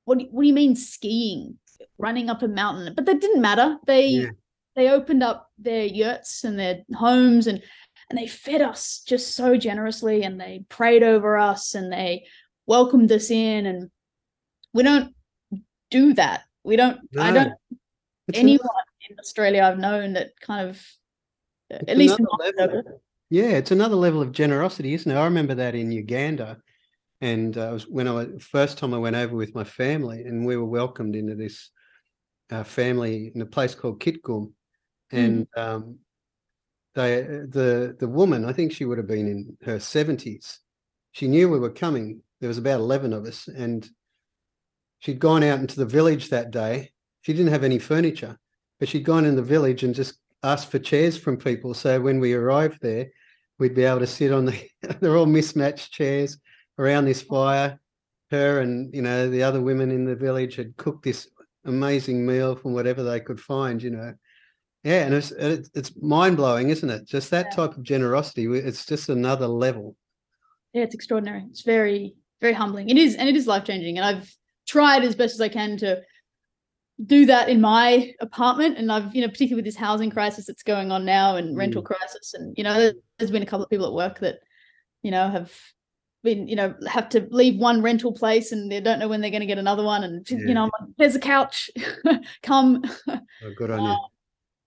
what 0.05 0.19
do, 0.19 0.27
what 0.29 0.43
do 0.43 0.47
you 0.47 0.53
mean 0.53 0.75
skiing 0.75 1.57
running 1.97 2.29
up 2.29 2.43
a 2.43 2.47
mountain 2.47 2.93
but 2.93 3.05
that 3.05 3.19
didn't 3.19 3.41
matter 3.41 3.77
they 3.87 4.07
yeah. 4.07 4.29
they 4.75 4.89
opened 4.89 5.23
up 5.23 5.49
their 5.57 5.85
yurts 5.85 6.43
and 6.43 6.59
their 6.59 6.83
homes 6.93 7.47
and 7.47 7.63
and 8.09 8.19
they 8.19 8.27
fed 8.27 8.61
us 8.61 9.01
just 9.05 9.35
so 9.35 9.57
generously 9.57 10.23
and 10.23 10.39
they 10.39 10.63
prayed 10.69 11.03
over 11.03 11.37
us 11.37 11.75
and 11.75 11.91
they 11.91 12.25
welcomed 12.65 13.11
us 13.11 13.31
in 13.31 13.65
and 13.65 13.89
we 14.73 14.83
don't 14.83 15.13
do 15.89 16.13
that. 16.13 16.43
We 16.63 16.75
don't. 16.75 16.99
No. 17.11 17.21
I 17.23 17.31
don't. 17.31 17.53
It's 18.27 18.37
anyone 18.37 18.59
another, 18.61 19.09
in 19.09 19.19
Australia 19.19 19.63
I've 19.63 19.79
known 19.79 20.13
that 20.13 20.39
kind 20.41 20.69
of, 20.69 20.81
at 21.71 21.97
least. 21.97 22.19
Yeah, 23.29 23.49
it's 23.49 23.71
another 23.71 23.95
level 23.95 24.21
of 24.21 24.31
generosity, 24.31 24.93
isn't 24.93 25.11
it? 25.11 25.15
I 25.15 25.25
remember 25.25 25.55
that 25.55 25.75
in 25.75 25.91
Uganda, 25.91 26.57
and 27.19 27.57
uh, 27.57 27.71
was 27.73 27.87
when 27.87 28.07
I 28.07 28.11
was, 28.11 28.27
first 28.39 28.77
time 28.77 28.93
I 28.93 28.97
went 28.99 29.17
over 29.17 29.35
with 29.35 29.53
my 29.53 29.65
family, 29.65 30.23
and 30.23 30.45
we 30.45 30.55
were 30.55 30.65
welcomed 30.65 31.15
into 31.15 31.35
this 31.35 31.69
uh, 32.51 32.63
family 32.63 33.31
in 33.35 33.41
a 33.41 33.45
place 33.45 33.75
called 33.75 33.99
Kitgum, 33.99 34.53
hmm. 35.11 35.17
and 35.17 35.47
mm. 35.57 35.61
um, 35.61 35.97
they 36.95 37.21
the 37.21 37.97
the 37.99 38.07
woman 38.07 38.45
I 38.45 38.53
think 38.53 38.71
she 38.71 38.85
would 38.85 38.97
have 38.97 39.07
been 39.07 39.27
in 39.27 39.57
her 39.63 39.79
seventies. 39.79 40.59
She 41.11 41.27
knew 41.27 41.49
we 41.49 41.59
were 41.59 41.69
coming. 41.69 42.21
There 42.39 42.47
was 42.47 42.59
about 42.59 42.79
eleven 42.79 43.11
of 43.11 43.25
us, 43.25 43.49
and 43.49 43.87
she'd 44.99 45.19
gone 45.19 45.43
out 45.43 45.59
into 45.59 45.75
the 45.75 45.85
village 45.85 46.29
that 46.29 46.51
day. 46.51 46.91
She 47.21 47.33
didn't 47.33 47.51
have 47.51 47.65
any 47.65 47.79
furniture, 47.79 48.37
but 48.79 48.87
she'd 48.87 49.03
gone 49.03 49.25
in 49.25 49.35
the 49.35 49.43
village 49.43 49.83
and 49.83 49.93
just 49.93 50.17
asked 50.43 50.71
for 50.71 50.79
chairs 50.79 51.17
from 51.17 51.37
people. 51.37 51.73
So 51.73 51.99
when 51.99 52.19
we 52.19 52.33
arrived 52.33 52.79
there, 52.81 53.07
we'd 53.59 53.75
be 53.75 53.83
able 53.83 53.99
to 53.99 54.07
sit 54.07 54.31
on 54.31 54.45
the 54.45 54.69
they're 54.99 55.17
all 55.17 55.25
mismatched 55.25 55.91
chairs 55.91 56.37
around 56.77 57.05
this 57.05 57.21
fire. 57.21 57.79
Her 58.29 58.59
and 58.59 58.93
you 58.93 59.01
know 59.01 59.29
the 59.29 59.43
other 59.43 59.61
women 59.61 59.89
in 59.91 60.05
the 60.05 60.15
village 60.15 60.55
had 60.55 60.75
cooked 60.75 61.03
this 61.03 61.29
amazing 61.65 62.25
meal 62.25 62.55
from 62.55 62.73
whatever 62.73 63.03
they 63.03 63.19
could 63.19 63.39
find. 63.39 63.81
You 63.81 63.91
know, 63.91 64.13
yeah, 64.83 65.05
and 65.05 65.13
it's 65.13 65.31
it's 65.31 65.95
mind 66.01 66.35
blowing, 66.37 66.69
isn't 66.69 66.89
it? 66.89 67.05
Just 67.05 67.31
that 67.31 67.47
yeah. 67.51 67.55
type 67.55 67.77
of 67.77 67.83
generosity. 67.83 68.45
It's 68.45 68.85
just 68.85 69.09
another 69.09 69.47
level. 69.47 69.95
Yeah, 70.73 70.83
it's 70.83 70.95
extraordinary. 70.95 71.45
It's 71.49 71.61
very 71.61 72.15
very 72.41 72.53
humbling. 72.53 72.89
It 72.89 72.97
is, 72.97 73.15
and 73.15 73.27
it 73.27 73.35
is 73.35 73.47
life 73.47 73.63
changing. 73.63 73.97
And 73.97 74.05
I've 74.05 74.31
tried 74.67 75.03
as 75.03 75.15
best 75.15 75.33
as 75.35 75.41
I 75.41 75.49
can 75.49 75.77
to 75.77 76.01
do 77.05 77.25
that 77.27 77.49
in 77.49 77.61
my 77.61 78.13
apartment. 78.19 78.77
And 78.77 78.91
i've 78.91 79.13
you 79.15 79.21
know 79.21 79.27
particularly 79.27 79.55
with 79.55 79.65
this 79.65 79.75
housing 79.75 80.09
crisis 80.09 80.45
that's 80.45 80.63
going 80.63 80.91
on 80.91 81.05
now 81.05 81.35
and 81.35 81.57
rental 81.57 81.83
mm. 81.83 81.85
crisis 81.85 82.33
and 82.33 82.57
you 82.57 82.63
know 82.63 82.91
there's 83.17 83.31
been 83.31 83.43
a 83.43 83.45
couple 83.45 83.63
of 83.63 83.69
people 83.69 83.85
at 83.85 83.93
work 83.93 84.19
that 84.19 84.39
you 85.03 85.11
know 85.11 85.29
have 85.29 85.53
been 86.23 86.47
you 86.47 86.55
know 86.55 86.73
have 86.87 87.09
to 87.09 87.27
leave 87.31 87.59
one 87.59 87.81
rental 87.81 88.11
place 88.11 88.51
and 88.51 88.71
they 88.71 88.81
don't 88.81 88.99
know 88.99 89.07
when 89.07 89.21
they're 89.21 89.31
going 89.31 89.41
to 89.41 89.47
get 89.47 89.59
another 89.59 89.83
one. 89.83 90.03
And 90.03 90.29
yeah. 90.29 90.37
you 90.39 90.53
know 90.53 90.69
there's 90.97 91.15
a 91.15 91.19
couch. 91.19 91.69
Come. 92.43 92.83
Oh, 93.07 93.19
good 93.55 93.71
on 93.71 93.79
uh, 93.79 93.93
you. 93.93 93.99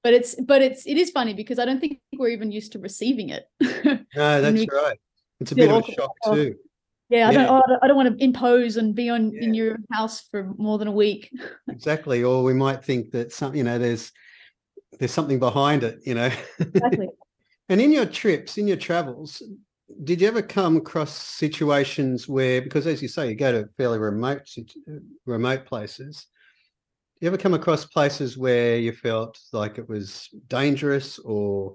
but 0.03 0.15
it's 0.15 0.35
but 0.37 0.63
it's 0.63 0.87
it 0.87 0.97
is 0.97 1.11
funny 1.11 1.35
because 1.35 1.59
i 1.59 1.65
don't 1.65 1.81
think 1.81 2.01
we're 2.17 2.29
even 2.29 2.53
used 2.53 2.73
to 2.73 2.79
receiving 2.79 3.31
it. 3.31 3.45
No 3.61 3.99
that's 4.15 4.67
right. 4.73 4.99
It's 5.41 5.53
a 5.53 5.55
bit 5.55 5.71
of 5.71 5.89
a 5.89 5.93
shock 5.93 6.13
too 6.25 6.55
yeah, 7.11 7.29
I 7.29 7.33
yeah. 7.33 7.45
don't. 7.45 7.63
Oh, 7.67 7.79
I 7.83 7.89
don't 7.89 7.97
want 7.97 8.17
to 8.17 8.25
impose 8.25 8.77
and 8.77 8.95
be 8.95 9.11
on 9.11 9.33
yeah. 9.33 9.43
in 9.43 9.55
your 9.55 9.79
house 9.93 10.23
for 10.31 10.55
more 10.57 10.79
than 10.79 10.89
a 10.89 10.93
week. 10.93 11.31
exactly, 11.69 12.23
or 12.23 12.45
we 12.45 12.55
might 12.55 12.85
think 12.85 13.11
that 13.11 13.33
some, 13.33 13.55
you 13.55 13.65
know, 13.65 13.79
there's 13.79 14.13
there's 14.99 15.13
something 15.13 15.39
behind 15.39 15.83
it, 15.83 16.01
you 16.05 16.15
know. 16.15 16.31
Exactly. 16.61 17.09
and 17.69 17.81
in 17.81 17.91
your 17.91 18.07
trips, 18.07 18.59
in 18.59 18.69
your 18.69 18.77
travels, 18.77 19.43
did 20.05 20.21
you 20.21 20.29
ever 20.29 20.43
come 20.43 20.77
across 20.77 21.13
situations 21.13 22.29
where, 22.29 22.63
because 22.63 22.87
as 22.87 23.03
you 23.03 23.09
say, 23.09 23.29
you 23.29 23.35
go 23.35 23.51
to 23.51 23.69
fairly 23.77 23.99
remote 23.99 24.49
remote 25.27 25.67
places, 25.67 26.27
you 27.21 27.27
ever 27.27 27.37
come 27.37 27.55
across 27.55 27.85
places 27.85 28.39
where 28.39 28.77
you 28.77 28.93
felt 28.93 29.39
like 29.53 29.79
it 29.79 29.89
was 29.89 30.29
dangerous, 30.47 31.19
or 31.19 31.75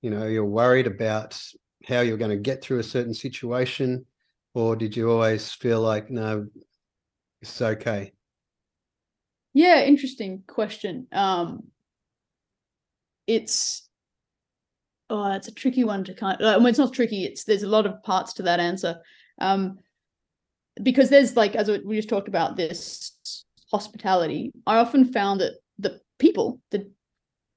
you 0.00 0.10
know, 0.10 0.26
you're 0.26 0.44
worried 0.44 0.88
about 0.88 1.40
how 1.86 2.00
you're 2.00 2.16
going 2.16 2.30
to 2.30 2.36
get 2.36 2.62
through 2.62 2.80
a 2.80 2.84
certain 2.84 3.14
situation? 3.14 4.04
Or 4.54 4.76
did 4.76 4.96
you 4.96 5.10
always 5.10 5.52
feel 5.52 5.80
like 5.80 6.10
no 6.10 6.46
it's 7.40 7.60
okay? 7.60 8.12
Yeah 9.54 9.84
interesting 9.84 10.42
question. 10.46 11.06
Um 11.12 11.64
it's 13.26 13.88
oh 15.10 15.32
it's 15.32 15.48
a 15.48 15.54
tricky 15.54 15.84
one 15.84 16.04
to 16.04 16.14
kind 16.14 16.40
of 16.40 16.46
I 16.46 16.58
mean, 16.58 16.68
it's 16.68 16.78
not 16.78 16.92
tricky 16.92 17.24
it's 17.24 17.44
there's 17.44 17.62
a 17.62 17.68
lot 17.68 17.86
of 17.86 18.02
parts 18.02 18.34
to 18.34 18.42
that 18.44 18.60
answer. 18.60 19.00
Um 19.40 19.78
because 20.82 21.10
there's 21.10 21.36
like 21.36 21.54
as 21.54 21.68
we 21.84 21.96
just 21.96 22.08
talked 22.08 22.28
about 22.28 22.56
this 22.56 23.44
hospitality 23.70 24.52
i 24.66 24.76
often 24.76 25.04
found 25.04 25.40
that 25.40 25.54
the 25.78 26.00
people 26.18 26.60
the 26.70 26.90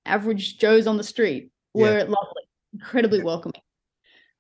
average 0.05 0.57
joes 0.57 0.87
on 0.87 0.97
the 0.97 1.03
street 1.03 1.49
were 1.73 1.99
yeah. 1.99 2.03
lovely 2.03 2.43
incredibly 2.73 3.23
welcoming 3.23 3.61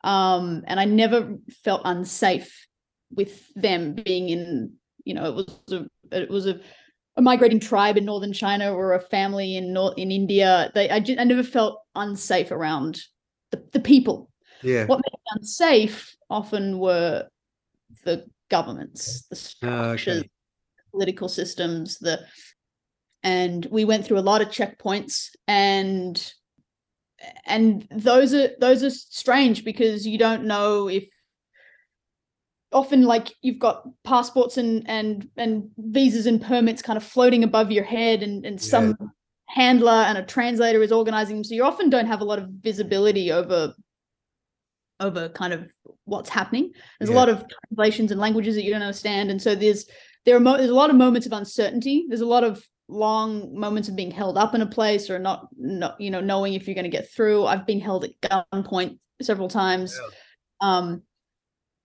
um, 0.05 0.63
and 0.67 0.79
I 0.79 0.85
never 0.85 1.35
felt 1.63 1.81
unsafe 1.83 2.67
with 3.11 3.53
them 3.55 3.93
being 3.93 4.29
in. 4.29 4.73
You 5.03 5.15
know, 5.15 5.25
it 5.25 5.35
was 5.35 5.73
a 5.73 5.87
it 6.11 6.29
was 6.29 6.47
a, 6.47 6.61
a 7.17 7.21
migrating 7.21 7.59
tribe 7.59 7.97
in 7.97 8.05
northern 8.05 8.33
China 8.33 8.73
or 8.73 8.93
a 8.93 9.01
family 9.01 9.55
in 9.57 9.73
North 9.73 9.97
in 9.97 10.11
India. 10.11 10.71
They 10.73 10.89
I 10.89 10.99
just 10.99 11.19
I 11.19 11.23
never 11.23 11.43
felt 11.43 11.81
unsafe 11.95 12.51
around 12.51 13.01
the, 13.51 13.63
the 13.73 13.79
people. 13.79 14.29
Yeah. 14.61 14.85
What 14.85 14.97
made 14.97 15.11
me 15.13 15.41
unsafe 15.41 16.15
often 16.29 16.79
were 16.79 17.27
the 18.03 18.25
governments, 18.49 19.25
the 19.29 19.35
structures, 19.35 20.19
okay. 20.19 20.29
political 20.91 21.29
systems, 21.29 21.97
the 21.97 22.25
and 23.23 23.65
we 23.71 23.85
went 23.85 24.05
through 24.05 24.19
a 24.19 24.21
lot 24.21 24.41
of 24.41 24.49
checkpoints 24.49 25.29
and 25.47 26.33
and 27.45 27.87
those 27.91 28.33
are 28.33 28.49
those 28.59 28.83
are 28.83 28.89
strange 28.89 29.63
because 29.63 30.05
you 30.05 30.17
don't 30.17 30.45
know 30.45 30.87
if 30.87 31.05
often 32.71 33.03
like 33.03 33.33
you've 33.41 33.59
got 33.59 33.87
passports 34.03 34.57
and 34.57 34.83
and 34.87 35.29
and 35.37 35.69
visas 35.77 36.25
and 36.25 36.41
permits 36.41 36.81
kind 36.81 36.97
of 36.97 37.03
floating 37.03 37.43
above 37.43 37.71
your 37.71 37.83
head 37.83 38.21
and 38.21 38.45
and 38.45 38.61
some 38.61 38.95
yeah. 38.99 39.07
handler 39.45 39.91
and 39.91 40.17
a 40.17 40.23
translator 40.23 40.81
is 40.81 40.91
organizing 40.91 41.37
them 41.37 41.43
so 41.43 41.55
you 41.55 41.63
often 41.63 41.89
don't 41.89 42.07
have 42.07 42.21
a 42.21 42.25
lot 42.25 42.39
of 42.39 42.49
visibility 42.61 43.31
over 43.31 43.73
over 44.99 45.29
kind 45.29 45.53
of 45.53 45.71
what's 46.05 46.29
happening 46.29 46.71
there's 46.99 47.09
yeah. 47.09 47.15
a 47.15 47.19
lot 47.19 47.29
of 47.29 47.45
translations 47.69 48.11
and 48.11 48.19
languages 48.19 48.55
that 48.55 48.63
you 48.63 48.71
don't 48.71 48.81
understand 48.81 49.31
and 49.31 49.41
so 49.41 49.55
there's 49.55 49.85
there 50.25 50.35
are 50.35 50.39
mo- 50.39 50.57
there's 50.57 50.69
a 50.69 50.75
lot 50.75 50.89
of 50.89 50.95
moments 50.95 51.25
of 51.25 51.33
uncertainty 51.33 52.05
there's 52.09 52.21
a 52.21 52.25
lot 52.25 52.43
of 52.43 52.65
long 52.87 53.57
moments 53.57 53.89
of 53.89 53.95
being 53.95 54.11
held 54.11 54.37
up 54.37 54.53
in 54.53 54.61
a 54.61 54.65
place 54.65 55.09
or 55.09 55.17
not, 55.19 55.47
not 55.57 55.99
you 55.99 56.11
know 56.11 56.21
knowing 56.21 56.53
if 56.53 56.67
you're 56.67 56.75
going 56.75 56.83
to 56.83 56.89
get 56.89 57.11
through. 57.11 57.45
I've 57.45 57.65
been 57.65 57.79
held 57.79 58.05
at 58.05 58.21
gunpoint 58.21 58.99
several 59.21 59.47
times. 59.47 59.99
Yeah. 59.99 60.77
um 60.77 61.01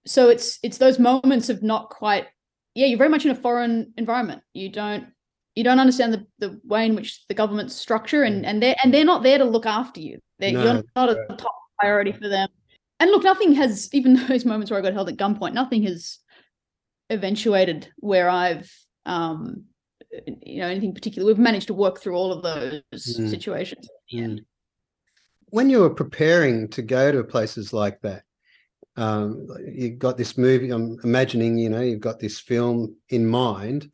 so 0.06 0.28
it's 0.28 0.58
it's 0.62 0.78
those 0.78 0.98
moments 0.98 1.48
of 1.48 1.62
not 1.62 1.90
quite 1.90 2.26
yeah 2.74 2.86
you're 2.86 2.98
very 2.98 3.10
much 3.10 3.24
in 3.24 3.30
a 3.30 3.34
foreign 3.34 3.92
environment. 3.96 4.42
You 4.52 4.68
don't 4.68 5.06
you 5.54 5.64
don't 5.64 5.80
understand 5.80 6.12
the, 6.12 6.26
the 6.38 6.60
way 6.64 6.86
in 6.86 6.94
which 6.94 7.26
the 7.28 7.34
government's 7.34 7.74
structure 7.74 8.22
and 8.22 8.44
and 8.44 8.62
they're 8.62 8.76
and 8.82 8.92
they're 8.92 9.04
not 9.04 9.22
there 9.22 9.38
to 9.38 9.44
look 9.44 9.66
after 9.66 10.00
you. 10.00 10.18
They're, 10.38 10.52
no, 10.52 10.64
you're 10.64 10.82
not 10.96 11.10
a 11.10 11.26
top 11.36 11.54
priority 11.78 12.12
for 12.12 12.28
them. 12.28 12.48
And 12.98 13.10
look 13.10 13.24
nothing 13.24 13.54
has 13.54 13.88
even 13.92 14.14
those 14.28 14.44
moments 14.44 14.70
where 14.70 14.78
i 14.78 14.82
got 14.82 14.92
held 14.92 15.08
at 15.08 15.16
gunpoint 15.16 15.54
nothing 15.54 15.82
has 15.84 16.18
eventuated 17.08 17.88
where 17.96 18.28
i've 18.28 18.70
um 19.06 19.64
you 20.42 20.60
know 20.60 20.68
anything 20.68 20.94
particular. 20.94 21.26
We've 21.26 21.38
managed 21.38 21.68
to 21.68 21.74
work 21.74 22.00
through 22.00 22.16
all 22.16 22.32
of 22.32 22.42
those 22.42 22.82
mm. 22.92 23.30
situations 23.30 23.88
mm. 24.12 24.44
when 25.46 25.70
you 25.70 25.80
were 25.80 25.90
preparing 25.90 26.68
to 26.68 26.82
go 26.82 27.12
to 27.12 27.24
places 27.24 27.72
like 27.72 28.00
that 28.00 28.22
um, 28.96 29.46
you 29.66 29.90
got 29.90 30.16
this 30.16 30.36
movie 30.36 30.70
i'm 30.70 30.98
imagining 31.04 31.56
you 31.56 31.70
know 31.70 31.80
you've 31.80 32.00
got 32.00 32.18
this 32.18 32.38
film 32.38 32.96
in 33.08 33.26
mind. 33.26 33.90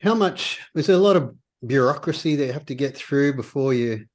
How 0.00 0.14
much 0.14 0.60
is 0.76 0.86
there 0.86 0.96
a 0.96 1.00
lot 1.00 1.16
of 1.16 1.34
bureaucracy 1.66 2.36
that 2.36 2.46
you 2.46 2.52
have 2.52 2.66
to 2.66 2.74
get 2.74 2.96
through 2.96 3.34
before 3.34 3.74
you 3.74 4.06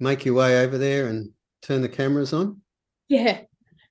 make 0.00 0.24
your 0.24 0.34
way 0.34 0.64
over 0.64 0.78
there 0.78 1.08
and 1.08 1.30
turn 1.60 1.82
the 1.82 1.88
cameras 1.88 2.32
on? 2.32 2.62
Yeah. 3.08 3.40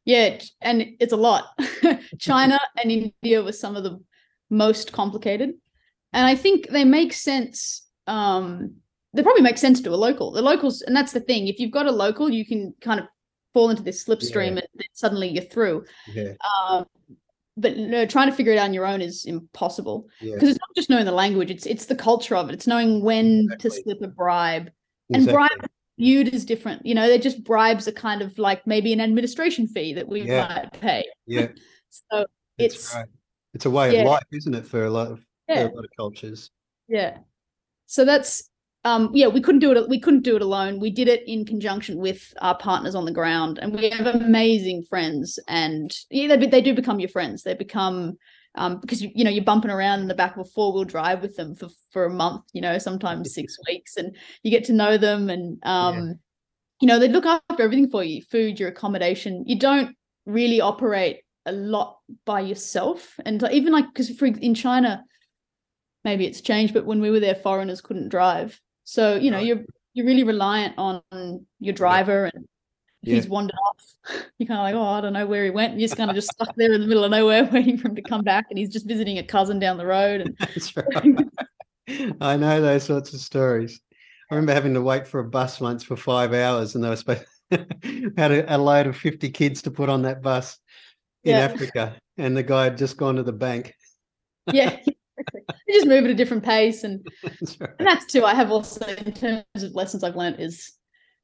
Yeah 0.03 0.39
and 0.61 0.95
it's 0.99 1.13
a 1.13 1.17
lot. 1.17 1.49
China 2.19 2.59
and 2.81 2.91
india 2.91 3.43
were 3.43 3.51
some 3.51 3.75
of 3.75 3.83
the 3.83 4.01
most 4.49 4.91
complicated 4.91 5.53
and 6.13 6.26
I 6.26 6.36
think 6.36 6.69
they 6.69 6.84
make 6.84 7.13
sense. 7.13 7.86
Um, 8.08 8.76
they 9.13 9.24
probably 9.24 9.41
make 9.41 9.58
sense 9.58 9.82
to 9.82 9.89
a 9.89 9.95
local. 9.95 10.32
The 10.32 10.41
locals, 10.41 10.82
and 10.82 10.95
that's 10.95 11.12
the 11.12 11.19
thing. 11.19 11.47
If 11.47 11.60
you've 11.60 11.71
got 11.71 11.86
a 11.86 11.91
local, 11.91 12.30
you 12.30 12.45
can 12.45 12.74
kind 12.82 13.00
of 13.00 13.08
fall 13.54 13.69
into 13.69 13.84
this 13.84 14.06
slipstream, 14.06 14.56
yeah. 14.56 14.62
and 14.74 14.86
suddenly 14.93 15.30
you're 15.30 15.43
through. 15.43 15.86
Yeah. 16.13 16.34
Um, 16.69 16.86
but 17.58 17.78
no, 17.78 18.06
trying 18.06 18.30
to 18.30 18.36
figure 18.36 18.54
it 18.54 18.58
out 18.58 18.65
on 18.65 18.74
your 18.74 18.86
own 18.86 19.02
is 19.02 19.26
impossible 19.26 20.08
because 20.19 20.41
yeah. 20.41 20.50
it's 20.50 20.60
not 20.60 20.76
just 20.76 20.89
knowing 20.89 21.06
the 21.06 21.12
language; 21.12 21.52
it's 21.52 21.65
it's 21.65 21.86
the 21.86 21.95
culture 21.95 22.36
of 22.36 22.50
it. 22.50 22.54
It's 22.54 22.67
knowing 22.67 23.04
when 23.04 23.43
exactly. 23.45 23.69
to 23.69 23.76
slip 23.84 24.02
a 24.02 24.08
bribe, 24.08 24.71
and 25.13 25.28
bribe 25.28 25.67
viewed 25.97 26.34
as 26.34 26.45
different. 26.45 26.86
You 26.86 26.95
know, 26.95 27.08
they're 27.08 27.17
just 27.17 27.43
bribes 27.43 27.88
are 27.88 27.93
kind 27.93 28.21
of 28.21 28.38
like 28.39 28.65
maybe 28.65 28.93
an 28.93 29.02
administration 29.02 29.67
fee 29.67 29.93
that 29.93 30.08
we 30.08 30.21
yeah. 30.21 30.47
might 30.47 30.82
pay. 30.82 31.06
Yeah. 31.28 31.47
so 31.89 32.26
That's 32.58 32.76
it's 32.76 32.95
right. 32.95 33.06
it's 33.54 33.65
a 33.65 33.69
way 33.69 34.00
of 34.00 34.08
life, 34.08 34.24
isn't 34.32 34.56
it, 34.56 34.65
for 34.65 34.86
a 34.86 34.89
lot 34.89 35.12
of 35.12 35.26
yeah. 35.47 35.63
a 35.63 35.75
lot 35.75 35.84
of 35.84 35.89
cultures. 35.95 36.51
Yeah. 36.88 37.17
So 37.86 38.06
that's 38.06 38.49
um 38.84 39.12
yeah, 39.13 39.27
we 39.27 39.41
couldn't 39.41 39.60
do 39.60 39.71
it 39.71 39.89
we 39.89 39.99
couldn't 39.99 40.23
do 40.23 40.36
it 40.36 40.41
alone. 40.41 40.80
We 40.80 40.89
did 40.89 41.08
it 41.08 41.27
in 41.27 41.45
conjunction 41.45 41.97
with 41.97 42.34
our 42.41 42.58
partners 42.58 42.95
on 42.95 43.06
the 43.06 43.12
ground 43.12 43.60
and 43.62 43.73
we 43.73 43.89
have 43.89 44.08
amazing 44.08 44.84
friends 44.84 45.39
and 45.47 45.95
yeah, 46.10 46.36
they, 46.36 46.47
they 46.47 46.62
do 46.62 46.73
become 46.73 46.99
your 46.99 47.10
friends. 47.10 47.43
They 47.43 47.54
become 47.54 48.17
um, 48.56 48.80
because 48.80 49.01
you, 49.01 49.12
you 49.15 49.23
know 49.23 49.30
you're 49.30 49.43
bumping 49.43 49.71
around 49.71 50.01
in 50.01 50.08
the 50.08 50.13
back 50.13 50.36
of 50.36 50.41
a 50.41 50.49
four 50.49 50.73
wheel 50.73 50.84
drive 50.84 51.21
with 51.21 51.36
them 51.36 51.56
for 51.56 51.69
for 51.91 52.06
a 52.06 52.13
month, 52.13 52.43
you 52.54 52.62
know, 52.62 52.77
sometimes 52.77 53.34
six 53.34 53.58
weeks, 53.67 53.97
and 53.97 54.15
you 54.43 54.51
get 54.51 54.65
to 54.65 54.73
know 54.73 54.97
them, 54.97 55.30
and 55.30 55.58
um, 55.63 55.95
yeah. 55.95 56.13
you 56.82 56.88
know 56.88 56.99
they 56.99 57.08
look 57.08 57.25
after 57.25 57.63
everything 57.63 57.89
for 57.89 58.04
you, 58.04 58.21
food, 58.23 58.60
your 58.60 58.69
accommodation. 58.69 59.45
You 59.47 59.58
don't 59.58 59.95
really 60.25 60.60
operate 60.60 61.21
a 61.45 61.51
lot 61.51 61.99
by 62.25 62.41
yourself, 62.41 63.15
and 63.25 63.41
even 63.51 63.71
like 63.71 63.86
because 63.88 64.10
for 64.12 64.25
in 64.25 64.54
China, 64.54 65.04
maybe 66.03 66.25
it's 66.25 66.41
changed, 66.41 66.73
but 66.73 66.85
when 66.85 67.01
we 67.01 67.09
were 67.09 67.19
there, 67.19 67.35
foreigners 67.35 67.81
couldn't 67.81 68.09
drive, 68.09 68.59
so 68.83 69.15
you 69.15 69.31
know 69.31 69.37
right. 69.37 69.45
you're 69.45 69.65
you're 69.93 70.05
really 70.05 70.23
reliant 70.23 70.75
on 70.77 71.45
your 71.59 71.73
driver 71.73 72.25
and 72.33 72.47
yeah. 73.01 73.15
he's 73.15 73.27
wandered 73.27 73.55
off. 73.67 73.85
You're 74.37 74.47
kind 74.47 74.59
of 74.59 74.63
like, 74.63 74.75
oh, 74.75 74.97
I 74.97 75.01
don't 75.01 75.13
know 75.13 75.25
where 75.25 75.43
he 75.43 75.49
went. 75.49 75.73
And 75.73 75.81
you're 75.81 75.87
just 75.87 75.97
kind 75.97 76.09
of 76.09 76.15
just 76.15 76.31
stuck 76.31 76.55
there 76.55 76.73
in 76.73 76.81
the 76.81 76.87
middle 76.87 77.03
of 77.03 77.11
nowhere 77.11 77.43
waiting 77.51 77.77
for 77.77 77.89
him 77.89 77.95
to 77.95 78.01
come 78.01 78.23
back. 78.23 78.45
And 78.49 78.57
he's 78.57 78.69
just 78.69 78.87
visiting 78.87 79.17
a 79.17 79.23
cousin 79.23 79.59
down 79.59 79.77
the 79.77 79.85
road. 79.85 80.21
And 80.21 80.35
That's 80.39 80.75
right. 80.75 82.15
I 82.21 82.37
know 82.37 82.61
those 82.61 82.83
sorts 82.83 83.13
of 83.13 83.19
stories. 83.19 83.79
I 84.29 84.35
remember 84.35 84.53
having 84.53 84.73
to 84.75 84.81
wait 84.81 85.07
for 85.07 85.19
a 85.19 85.25
bus 85.25 85.59
once 85.59 85.83
for 85.83 85.97
five 85.97 86.33
hours, 86.33 86.75
and 86.75 86.83
they 86.83 86.89
were 86.89 86.95
supposed 86.95 87.25
had 88.17 88.31
a, 88.31 88.55
a, 88.55 88.57
load 88.57 88.87
of 88.87 88.95
50 88.95 89.29
kids 89.31 89.61
to 89.63 89.71
put 89.71 89.89
on 89.89 90.03
that 90.03 90.21
bus 90.21 90.57
in 91.25 91.31
yeah. 91.31 91.39
Africa, 91.39 91.97
and 92.17 92.35
the 92.35 92.43
guy 92.43 92.63
had 92.63 92.77
just 92.77 92.95
gone 92.95 93.17
to 93.17 93.23
the 93.23 93.33
bank. 93.33 93.75
yeah, 94.53 94.77
you 95.71 95.79
just 95.79 95.88
move 95.88 96.03
at 96.05 96.12
a 96.12 96.15
different 96.15 96.43
pace, 96.43 96.84
and 96.84 97.05
that's 97.23 97.60
right. 97.60 97.69
and 97.79 97.88
that's 97.88 98.05
too. 98.05 98.25
I 98.25 98.34
have 98.34 98.51
also 98.51 98.86
in 98.86 99.13
terms 99.13 99.43
of 99.55 99.73
lessons 99.73 100.03
I've 100.03 100.15
learned 100.15 100.39
is 100.39 100.73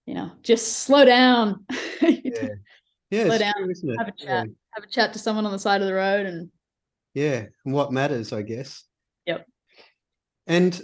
you 0.07 0.15
know, 0.15 0.31
just 0.41 0.79
slow 0.79 1.05
down. 1.05 1.65
yeah. 2.01 2.47
Yeah, 3.09 3.25
slow 3.25 3.37
down, 3.37 3.53
true, 3.53 3.95
have 3.97 4.09
a 4.09 4.11
chat, 4.11 4.19
yeah. 4.19 4.43
have 4.71 4.83
a 4.83 4.87
chat 4.87 5.13
to 5.13 5.19
someone 5.19 5.45
on 5.45 5.53
the 5.53 5.59
side 5.59 5.79
of 5.79 5.87
the 5.87 5.93
road, 5.93 6.25
and 6.25 6.49
yeah, 7.13 7.45
and 7.63 7.73
what 7.73 7.93
matters, 7.93 8.33
I 8.33 8.41
guess. 8.41 8.83
Yep. 9.27 9.45
And 10.45 10.81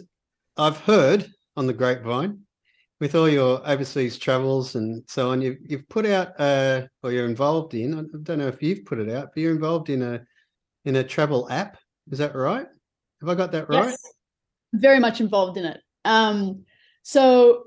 I've 0.56 0.78
heard 0.78 1.30
on 1.58 1.68
the 1.68 1.74
grapevine, 1.74 2.40
with 3.02 3.14
all 3.14 3.28
your 3.28 3.62
overseas 3.68 4.18
travels 4.18 4.76
and 4.76 5.04
so 5.10 5.32
on, 5.32 5.42
you've 5.42 5.58
you've 5.68 5.90
put 5.90 6.06
out, 6.06 6.40
uh, 6.40 6.84
or 7.02 7.12
you're 7.12 7.26
involved 7.26 7.74
in. 7.74 7.94
I 7.94 8.04
don't 8.24 8.40
know 8.40 8.48
if 8.48 8.64
you've 8.64 8.86
put 8.86 9.00
it 9.00 9.10
out, 9.10 9.32
but 9.34 9.42
you're 9.42 9.52
involved 9.52 9.90
in 9.90 10.02
a 10.02 10.22
in 10.86 10.96
a 10.96 11.04
travel 11.04 11.50
app. 11.50 11.78
Is 12.10 12.20
that 12.20 12.36
right? 12.36 12.68
Have 13.24 13.30
I 13.30 13.36
got 13.36 13.54
that 13.54 13.70
right? 13.70 13.86
Yes, 13.86 14.14
very 14.74 15.00
much 15.00 15.22
involved 15.22 15.58
in 15.58 15.64
it. 15.64 15.80
Um, 16.04 16.66
so 17.04 17.64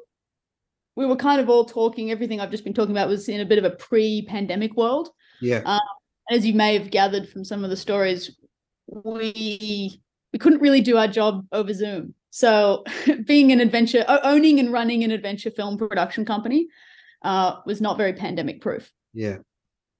we 0.97 1.07
were 1.07 1.17
kind 1.17 1.41
of 1.41 1.49
all 1.49 1.65
talking. 1.65 2.11
Everything 2.11 2.41
I've 2.41 2.51
just 2.51 2.65
been 2.65 2.75
talking 2.75 2.91
about 2.91 3.09
was 3.09 3.29
in 3.29 3.41
a 3.41 3.47
bit 3.47 3.59
of 3.59 3.65
a 3.65 3.71
pre-pandemic 3.71 4.77
world. 4.77 5.09
Yeah. 5.41 5.63
Um, 5.65 5.81
as 6.31 6.45
you 6.45 6.53
may 6.53 6.79
have 6.79 6.91
gathered 6.91 7.27
from 7.29 7.43
some 7.43 7.65
of 7.65 7.71
the 7.71 7.77
stories, 7.77 8.37
we 8.87 9.99
we 10.33 10.39
couldn't 10.39 10.61
really 10.61 10.83
do 10.83 10.99
our 10.99 11.09
job 11.09 11.47
over 11.53 11.73
Zoom. 11.73 12.15
So, 12.31 12.85
being 13.25 13.51
an 13.51 13.61
adventure, 13.61 14.05
owning 14.09 14.61
and 14.61 14.71
running 14.71 15.05
an 15.05 15.11
adventure 15.11 15.51
film 15.51 15.79
production 15.79 16.27
company, 16.27 16.67
uh, 17.23 17.61
was 17.65 17.81
not 17.81 17.97
very 17.97 18.13
pandemic 18.13 18.61
proof. 18.61 18.93
Yeah. 19.15 19.39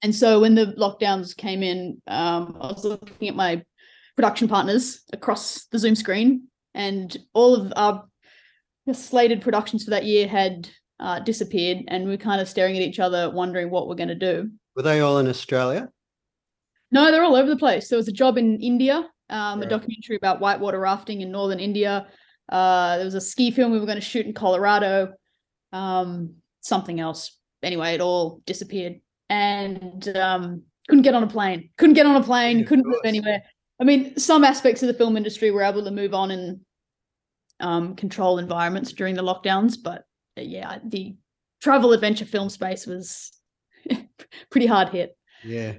And 0.03 0.15
so 0.15 0.41
when 0.41 0.55
the 0.55 0.75
lockdowns 0.79 1.35
came 1.35 1.63
in, 1.63 2.03
um, 2.07 2.59
I 2.61 2.67
was 2.67 2.85
looking 2.85 3.29
at 3.29 3.35
my 3.35 3.65
production 4.17 4.49
partners 4.49 5.03
across 5.13 5.67
the 5.67 5.79
Zoom 5.79 5.95
screen, 5.95 6.49
and 6.75 7.17
all 7.35 7.55
of 7.55 7.73
our 7.77 8.05
slated 8.93 9.43
productions 9.43 9.85
for 9.85 9.91
that 9.91 10.05
year 10.05 10.27
had 10.27 10.69
uh, 11.01 11.21
disappeared, 11.21 11.85
and 11.89 12.07
we 12.07 12.15
are 12.15 12.19
kind 12.19 12.41
of 12.41 12.49
staring 12.49 12.77
at 12.77 12.83
each 12.83 12.99
other, 12.99 13.31
wondering 13.31 13.71
what 13.71 13.89
we're 13.89 13.95
going 13.95 14.09
to 14.09 14.15
do. 14.15 14.51
Were 14.75 14.83
they 14.83 15.01
all 15.01 15.19
in 15.19 15.29
Australia? 15.29 15.89
No, 16.91 17.11
they're 17.11 17.25
all 17.25 17.37
over 17.37 17.49
the 17.49 17.57
place. 17.57 17.89
There 17.89 17.97
was 17.97 18.09
a 18.09 18.13
job 18.13 18.39
in 18.39 18.61
India, 18.61 19.09
um, 19.29 19.59
right. 19.59 19.67
a 19.67 19.69
documentary 19.69 20.17
about 20.17 20.41
whitewater 20.41 20.79
rafting 20.79 21.21
in 21.21 21.31
northern 21.31 21.59
India. 21.59 22.07
Uh, 22.49 22.97
there 22.97 23.05
was 23.05 23.15
a 23.15 23.21
ski 23.21 23.51
film 23.51 23.73
we 23.73 23.81
were 23.81 23.87
going 23.87 23.97
to 23.97 24.05
shoot 24.05 24.25
in 24.25 24.33
Colorado. 24.33 25.13
Um, 25.73 26.37
something 26.61 27.01
else. 27.01 27.37
Anyway, 27.63 27.95
it 27.95 28.01
all 28.01 28.41
disappeared, 28.47 29.01
and 29.29 30.09
um, 30.17 30.63
couldn't 30.89 31.03
get 31.03 31.15
on 31.15 31.25
a 31.25 31.27
plane. 31.27 31.71
Couldn't 31.77 31.95
get 31.95 32.07
on 32.07 32.17
a 32.17 32.23
plane. 32.23 32.61
Yeah, 32.61 32.65
couldn't 32.67 32.87
move 32.87 33.01
anywhere. 33.05 33.43
I 33.79 33.85
mean, 33.85 34.17
some 34.19 34.45
aspects 34.45 34.83
of 34.83 34.89
the 34.89 34.95
film 34.95 35.17
industry 35.17 35.51
were 35.51 35.63
able 35.63 35.85
to 35.85 35.91
move 35.91 36.15
on 36.15 36.31
and 36.31 36.61
um, 37.61 37.95
control 37.95 38.39
environments 38.39 38.93
during 38.93 39.15
the 39.15 39.23
lockdowns, 39.23 39.77
but 39.83 40.05
yeah, 40.37 40.79
the 40.85 41.17
travel 41.61 41.93
adventure 41.93 42.25
film 42.25 42.49
space 42.49 42.87
was 42.87 43.33
pretty 44.51 44.67
hard 44.67 44.89
hit. 44.91 45.17
Yeah. 45.45 45.75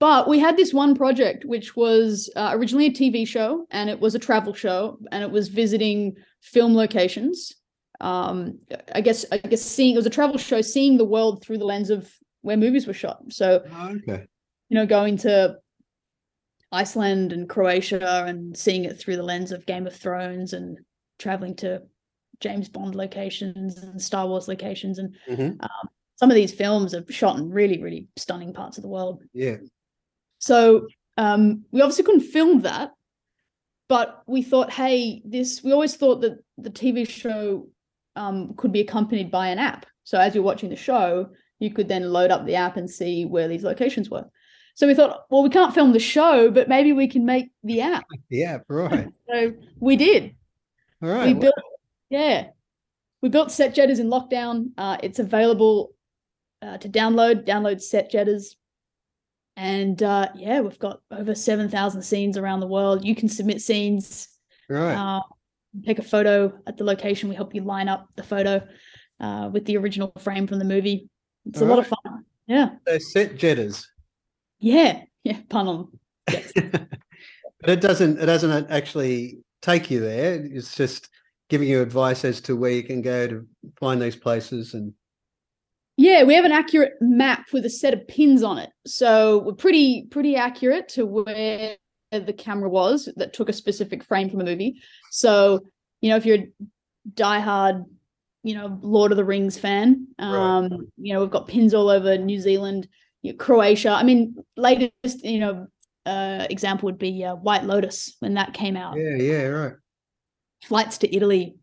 But 0.00 0.28
we 0.28 0.38
had 0.38 0.56
this 0.56 0.72
one 0.72 0.94
project, 0.94 1.44
which 1.44 1.74
was 1.74 2.30
uh, 2.36 2.50
originally 2.52 2.86
a 2.86 2.90
TV 2.90 3.26
show, 3.26 3.66
and 3.70 3.90
it 3.90 3.98
was 3.98 4.14
a 4.14 4.18
travel 4.18 4.54
show, 4.54 4.98
and 5.10 5.24
it 5.24 5.30
was 5.30 5.48
visiting 5.48 6.16
film 6.40 6.74
locations. 6.74 7.52
Um, 8.00 8.60
I 8.94 9.00
guess 9.00 9.24
I 9.32 9.38
guess 9.38 9.62
seeing 9.62 9.94
it 9.94 9.98
was 9.98 10.06
a 10.06 10.10
travel 10.10 10.38
show, 10.38 10.60
seeing 10.60 10.98
the 10.98 11.04
world 11.04 11.42
through 11.42 11.58
the 11.58 11.64
lens 11.64 11.90
of 11.90 12.08
where 12.42 12.56
movies 12.56 12.86
were 12.86 12.94
shot. 12.94 13.20
So, 13.30 13.64
oh, 13.72 13.96
okay. 14.08 14.24
you 14.68 14.76
know, 14.76 14.86
going 14.86 15.16
to 15.18 15.56
Iceland 16.70 17.32
and 17.32 17.48
Croatia 17.48 18.24
and 18.26 18.56
seeing 18.56 18.84
it 18.84 18.98
through 18.98 19.16
the 19.16 19.22
lens 19.22 19.52
of 19.52 19.66
Game 19.66 19.86
of 19.86 19.96
Thrones 19.96 20.52
and 20.52 20.78
traveling 21.18 21.56
to 21.56 21.82
James 22.40 22.68
Bond 22.68 22.94
locations 22.94 23.78
and 23.78 24.00
Star 24.00 24.26
Wars 24.26 24.48
locations, 24.48 24.98
and 24.98 25.14
mm-hmm. 25.28 25.60
um, 25.60 25.88
some 26.16 26.30
of 26.30 26.34
these 26.34 26.52
films 26.52 26.94
are 26.94 27.04
shot 27.10 27.38
in 27.38 27.50
really, 27.50 27.82
really 27.82 28.06
stunning 28.16 28.52
parts 28.52 28.78
of 28.78 28.82
the 28.82 28.88
world. 28.88 29.22
Yeah. 29.32 29.56
So 30.38 30.86
um, 31.16 31.64
we 31.72 31.80
obviously 31.80 32.04
couldn't 32.04 32.20
film 32.20 32.62
that, 32.62 32.92
but 33.88 34.22
we 34.26 34.42
thought, 34.42 34.70
hey, 34.72 35.22
this. 35.24 35.62
We 35.62 35.72
always 35.72 35.96
thought 35.96 36.20
that 36.20 36.38
the 36.58 36.70
TV 36.70 37.08
show 37.08 37.68
um, 38.14 38.54
could 38.56 38.72
be 38.72 38.80
accompanied 38.80 39.30
by 39.30 39.48
an 39.48 39.58
app. 39.58 39.86
So 40.04 40.18
as 40.18 40.34
you're 40.34 40.44
watching 40.44 40.70
the 40.70 40.76
show, 40.76 41.30
you 41.58 41.72
could 41.72 41.88
then 41.88 42.12
load 42.12 42.30
up 42.30 42.46
the 42.46 42.54
app 42.54 42.76
and 42.76 42.88
see 42.88 43.24
where 43.24 43.48
these 43.48 43.64
locations 43.64 44.08
were. 44.08 44.26
So 44.78 44.86
we 44.86 44.94
thought, 44.94 45.24
well, 45.28 45.42
we 45.42 45.48
can't 45.48 45.74
film 45.74 45.92
the 45.92 45.98
show, 45.98 46.52
but 46.52 46.68
maybe 46.68 46.92
we 46.92 47.08
can 47.08 47.26
make 47.26 47.50
the 47.64 47.80
app. 47.96 48.04
The 48.30 48.44
app, 48.44 48.62
right? 48.68 49.08
so 49.28 49.52
we 49.80 49.96
did. 49.96 50.36
All 51.02 51.08
right. 51.08 51.26
We 51.26 51.34
built 51.34 51.54
yeah. 52.10 52.50
We 53.20 53.28
built 53.28 53.48
SetJetters 53.48 53.98
in 53.98 54.06
lockdown. 54.08 54.70
Uh, 54.78 54.96
it's 55.02 55.18
available 55.18 55.94
uh, 56.62 56.78
to 56.78 56.88
download, 56.88 57.44
download 57.44 57.78
SetJetters. 57.78 58.54
And 59.56 60.00
uh, 60.00 60.28
yeah, 60.36 60.60
we've 60.60 60.78
got 60.78 61.00
over 61.10 61.34
7,000 61.34 62.00
scenes 62.02 62.38
around 62.38 62.60
the 62.60 62.68
world. 62.68 63.04
You 63.04 63.16
can 63.16 63.28
submit 63.28 63.60
scenes. 63.60 64.28
Right. 64.70 64.94
Uh, 64.94 65.22
take 65.84 65.98
a 65.98 66.04
photo 66.04 66.56
at 66.68 66.76
the 66.76 66.84
location. 66.84 67.28
We 67.28 67.34
help 67.34 67.52
you 67.52 67.62
line 67.62 67.88
up 67.88 68.10
the 68.14 68.22
photo 68.22 68.64
uh, 69.18 69.50
with 69.52 69.64
the 69.64 69.76
original 69.76 70.12
frame 70.20 70.46
from 70.46 70.60
the 70.60 70.64
movie. 70.64 71.08
It's 71.46 71.60
All 71.60 71.66
a 71.66 71.68
lot 71.68 71.78
of 71.80 71.88
fun. 71.88 72.24
Yeah. 72.46 72.76
They're 72.86 72.98
SetJetters. 72.98 73.84
Yeah. 74.58 75.02
Yeah. 75.24 75.38
Pun 75.48 75.68
on. 75.68 75.98
Yes. 76.30 76.52
but 76.54 77.70
it 77.70 77.80
doesn't, 77.80 78.18
it 78.18 78.26
doesn't 78.26 78.70
actually 78.70 79.38
take 79.62 79.90
you 79.90 80.00
there. 80.00 80.34
It's 80.44 80.76
just 80.76 81.08
giving 81.48 81.68
you 81.68 81.82
advice 81.82 82.24
as 82.24 82.40
to 82.42 82.56
where 82.56 82.70
you 82.70 82.82
can 82.82 83.02
go 83.02 83.26
to 83.26 83.46
find 83.78 84.00
these 84.00 84.16
places 84.16 84.74
and 84.74 84.92
yeah 85.96 86.22
we 86.22 86.34
have 86.34 86.44
an 86.44 86.52
accurate 86.52 86.92
map 87.00 87.46
with 87.52 87.64
a 87.64 87.70
set 87.70 87.94
of 87.94 88.06
pins 88.06 88.42
on 88.42 88.58
it 88.58 88.70
so 88.86 89.38
we're 89.38 89.54
pretty 89.54 90.06
pretty 90.10 90.36
accurate 90.36 90.88
to 90.88 91.06
where 91.06 91.76
the 92.12 92.32
camera 92.32 92.68
was 92.68 93.08
that 93.16 93.32
took 93.32 93.48
a 93.48 93.52
specific 93.52 94.04
frame 94.04 94.30
from 94.30 94.40
a 94.40 94.44
movie 94.44 94.80
so 95.10 95.60
you 96.00 96.10
know 96.10 96.16
if 96.16 96.24
you're 96.24 96.38
a 96.38 96.48
diehard 97.14 97.84
you 98.42 98.54
know 98.54 98.78
lord 98.82 99.10
of 99.10 99.16
the 99.16 99.24
rings 99.24 99.58
fan 99.58 100.06
um 100.18 100.68
right. 100.68 100.80
you 100.96 101.12
know 101.12 101.20
we've 101.20 101.30
got 101.30 101.48
pins 101.48 101.74
all 101.74 101.88
over 101.88 102.16
new 102.16 102.40
zealand 102.40 102.88
croatia 103.34 103.90
i 103.90 104.02
mean 104.02 104.36
latest 104.56 105.24
you 105.24 105.38
know 105.38 105.66
uh 106.06 106.46
example 106.50 106.86
would 106.86 106.98
be 106.98 107.24
uh, 107.24 107.34
white 107.34 107.64
lotus 107.64 108.16
when 108.20 108.34
that 108.34 108.52
came 108.52 108.76
out 108.76 108.96
yeah 108.96 109.16
yeah 109.16 109.42
right 109.44 109.74
flights 110.64 110.98
to 110.98 111.14
Italy, 111.14 111.56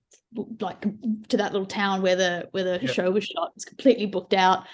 like 0.59 0.81
to 1.29 1.37
that 1.37 1.53
little 1.53 1.67
town 1.67 2.01
where 2.01 2.15
the 2.15 2.47
where 2.51 2.63
the 2.63 2.79
yep. 2.81 2.93
show 2.93 3.11
was 3.11 3.25
shot, 3.25 3.51
was 3.55 3.65
completely 3.65 4.05
booked 4.05 4.33
out. 4.33 4.65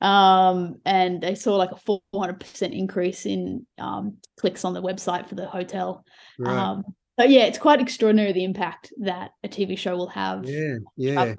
Um, 0.00 0.76
and 0.86 1.20
they 1.20 1.34
saw 1.34 1.56
like 1.56 1.72
a 1.72 2.00
400% 2.14 2.72
increase 2.72 3.26
in 3.26 3.66
um, 3.76 4.16
clicks 4.38 4.64
on 4.64 4.72
the 4.72 4.82
website 4.82 5.28
for 5.28 5.34
the 5.34 5.46
hotel. 5.46 6.04
Right. 6.38 6.56
Um, 6.56 6.84
but 7.18 7.28
yeah, 7.28 7.42
it's 7.42 7.58
quite 7.58 7.82
extraordinary 7.82 8.32
the 8.32 8.44
impact 8.44 8.94
that 9.02 9.32
a 9.44 9.48
TV 9.48 9.76
show 9.76 9.94
will 9.96 10.08
have. 10.08 10.46
Yeah, 10.46 10.76
yeah. 10.96 11.34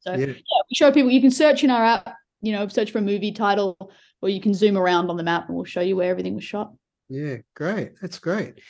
So 0.00 0.12
yeah. 0.12 0.26
yeah, 0.26 0.32
we 0.70 0.74
show 0.74 0.92
people 0.92 1.10
you 1.10 1.20
can 1.20 1.32
search 1.32 1.64
in 1.64 1.70
our 1.70 1.84
app, 1.84 2.14
you 2.40 2.52
know, 2.52 2.68
search 2.68 2.92
for 2.92 2.98
a 2.98 3.02
movie 3.02 3.32
title, 3.32 3.76
or 4.22 4.28
you 4.28 4.40
can 4.40 4.54
zoom 4.54 4.76
around 4.76 5.10
on 5.10 5.16
the 5.16 5.22
map 5.22 5.48
and 5.48 5.56
we'll 5.56 5.64
show 5.64 5.80
you 5.80 5.96
where 5.96 6.10
everything 6.10 6.34
was 6.34 6.44
shot. 6.44 6.72
Yeah, 7.08 7.36
great. 7.54 7.92
That's 8.00 8.18
great. 8.18 8.60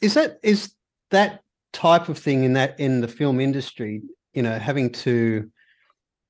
Is 0.00 0.14
that 0.14 0.38
is 0.42 0.74
that 1.10 1.40
type 1.72 2.08
of 2.08 2.18
thing 2.18 2.44
in 2.44 2.52
that 2.54 2.78
in 2.78 3.00
the 3.00 3.08
film 3.08 3.40
industry, 3.40 4.02
you 4.32 4.42
know, 4.42 4.58
having 4.58 4.90
to 4.90 5.50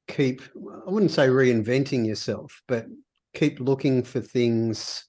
keep 0.08 0.42
I 0.86 0.90
wouldn't 0.90 1.12
say 1.12 1.28
reinventing 1.28 2.06
yourself, 2.06 2.62
but 2.68 2.86
keep 3.34 3.58
looking 3.60 4.02
for 4.02 4.20
things 4.20 5.06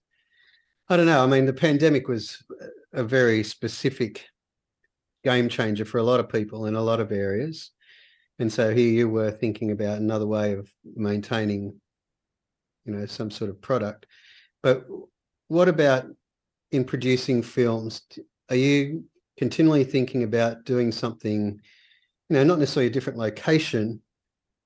I 0.88 0.98
don't 0.98 1.08
know. 1.08 1.24
I 1.24 1.28
mean, 1.28 1.46
the 1.46 1.54
pandemic 1.54 2.08
was 2.08 2.44
a 2.94 3.04
very 3.04 3.44
specific 3.44 4.28
game 5.24 5.50
changer 5.50 5.84
for 5.84 5.98
a 5.98 6.04
lot 6.04 6.20
of 6.20 6.30
people 6.30 6.68
in 6.68 6.76
a 6.76 6.82
lot 6.82 7.00
of 7.00 7.12
areas. 7.12 7.72
And 8.38 8.52
so 8.54 8.74
here 8.74 8.92
you 8.92 9.10
were 9.10 9.32
thinking 9.32 9.72
about 9.72 9.98
another 9.98 10.28
way 10.28 10.54
of 10.54 10.72
maintaining, 10.96 11.82
you 12.86 12.94
know, 12.94 13.06
some 13.06 13.32
sort 13.32 13.50
of 13.50 13.62
product. 13.62 14.06
But 14.64 14.86
what 15.48 15.68
about 15.68 16.08
in 16.72 16.84
producing 16.84 17.42
films? 17.42 18.02
Are 18.50 18.56
you 18.56 19.06
continually 19.38 19.84
thinking 19.84 20.24
about 20.24 20.66
doing 20.66 20.92
something, 20.92 21.60
you 22.30 22.34
know, 22.36 22.44
not 22.44 22.60
necessarily 22.60 22.88
a 22.88 22.94
different 22.94 23.20
location, 23.20 24.02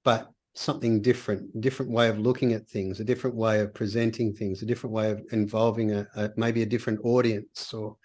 but 0.03 0.32
something 0.53 1.01
different, 1.01 1.62
different 1.62 1.91
way 1.91 2.10
of 2.10 2.19
looking 2.19 2.53
at 2.53 2.67
things, 2.67 2.99
a 2.99 3.03
different 3.03 3.36
way 3.36 3.62
of 3.62 3.73
presenting 3.73 4.34
things, 4.34 4.62
a 4.62 4.65
different 4.65 4.93
way 4.93 5.12
of 5.12 5.21
involving 5.32 5.93
a, 5.93 6.08
a 6.15 6.29
maybe 6.36 6.62
a 6.62 6.65
different 6.65 6.99
audience 7.03 7.73
or 7.73 7.95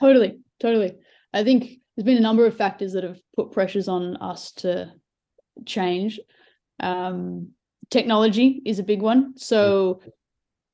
totally, 0.00 0.38
totally. 0.60 0.94
I 1.32 1.44
think 1.44 1.80
there's 1.96 2.04
been 2.04 2.18
a 2.18 2.20
number 2.20 2.46
of 2.46 2.56
factors 2.56 2.92
that 2.92 3.04
have 3.04 3.20
put 3.34 3.52
pressures 3.52 3.88
on 3.88 4.16
us 4.18 4.52
to 4.52 4.92
change. 5.64 6.20
Um, 6.80 7.50
technology 7.90 8.62
is 8.64 8.78
a 8.78 8.84
big 8.84 9.02
one. 9.02 9.36
So, 9.36 10.00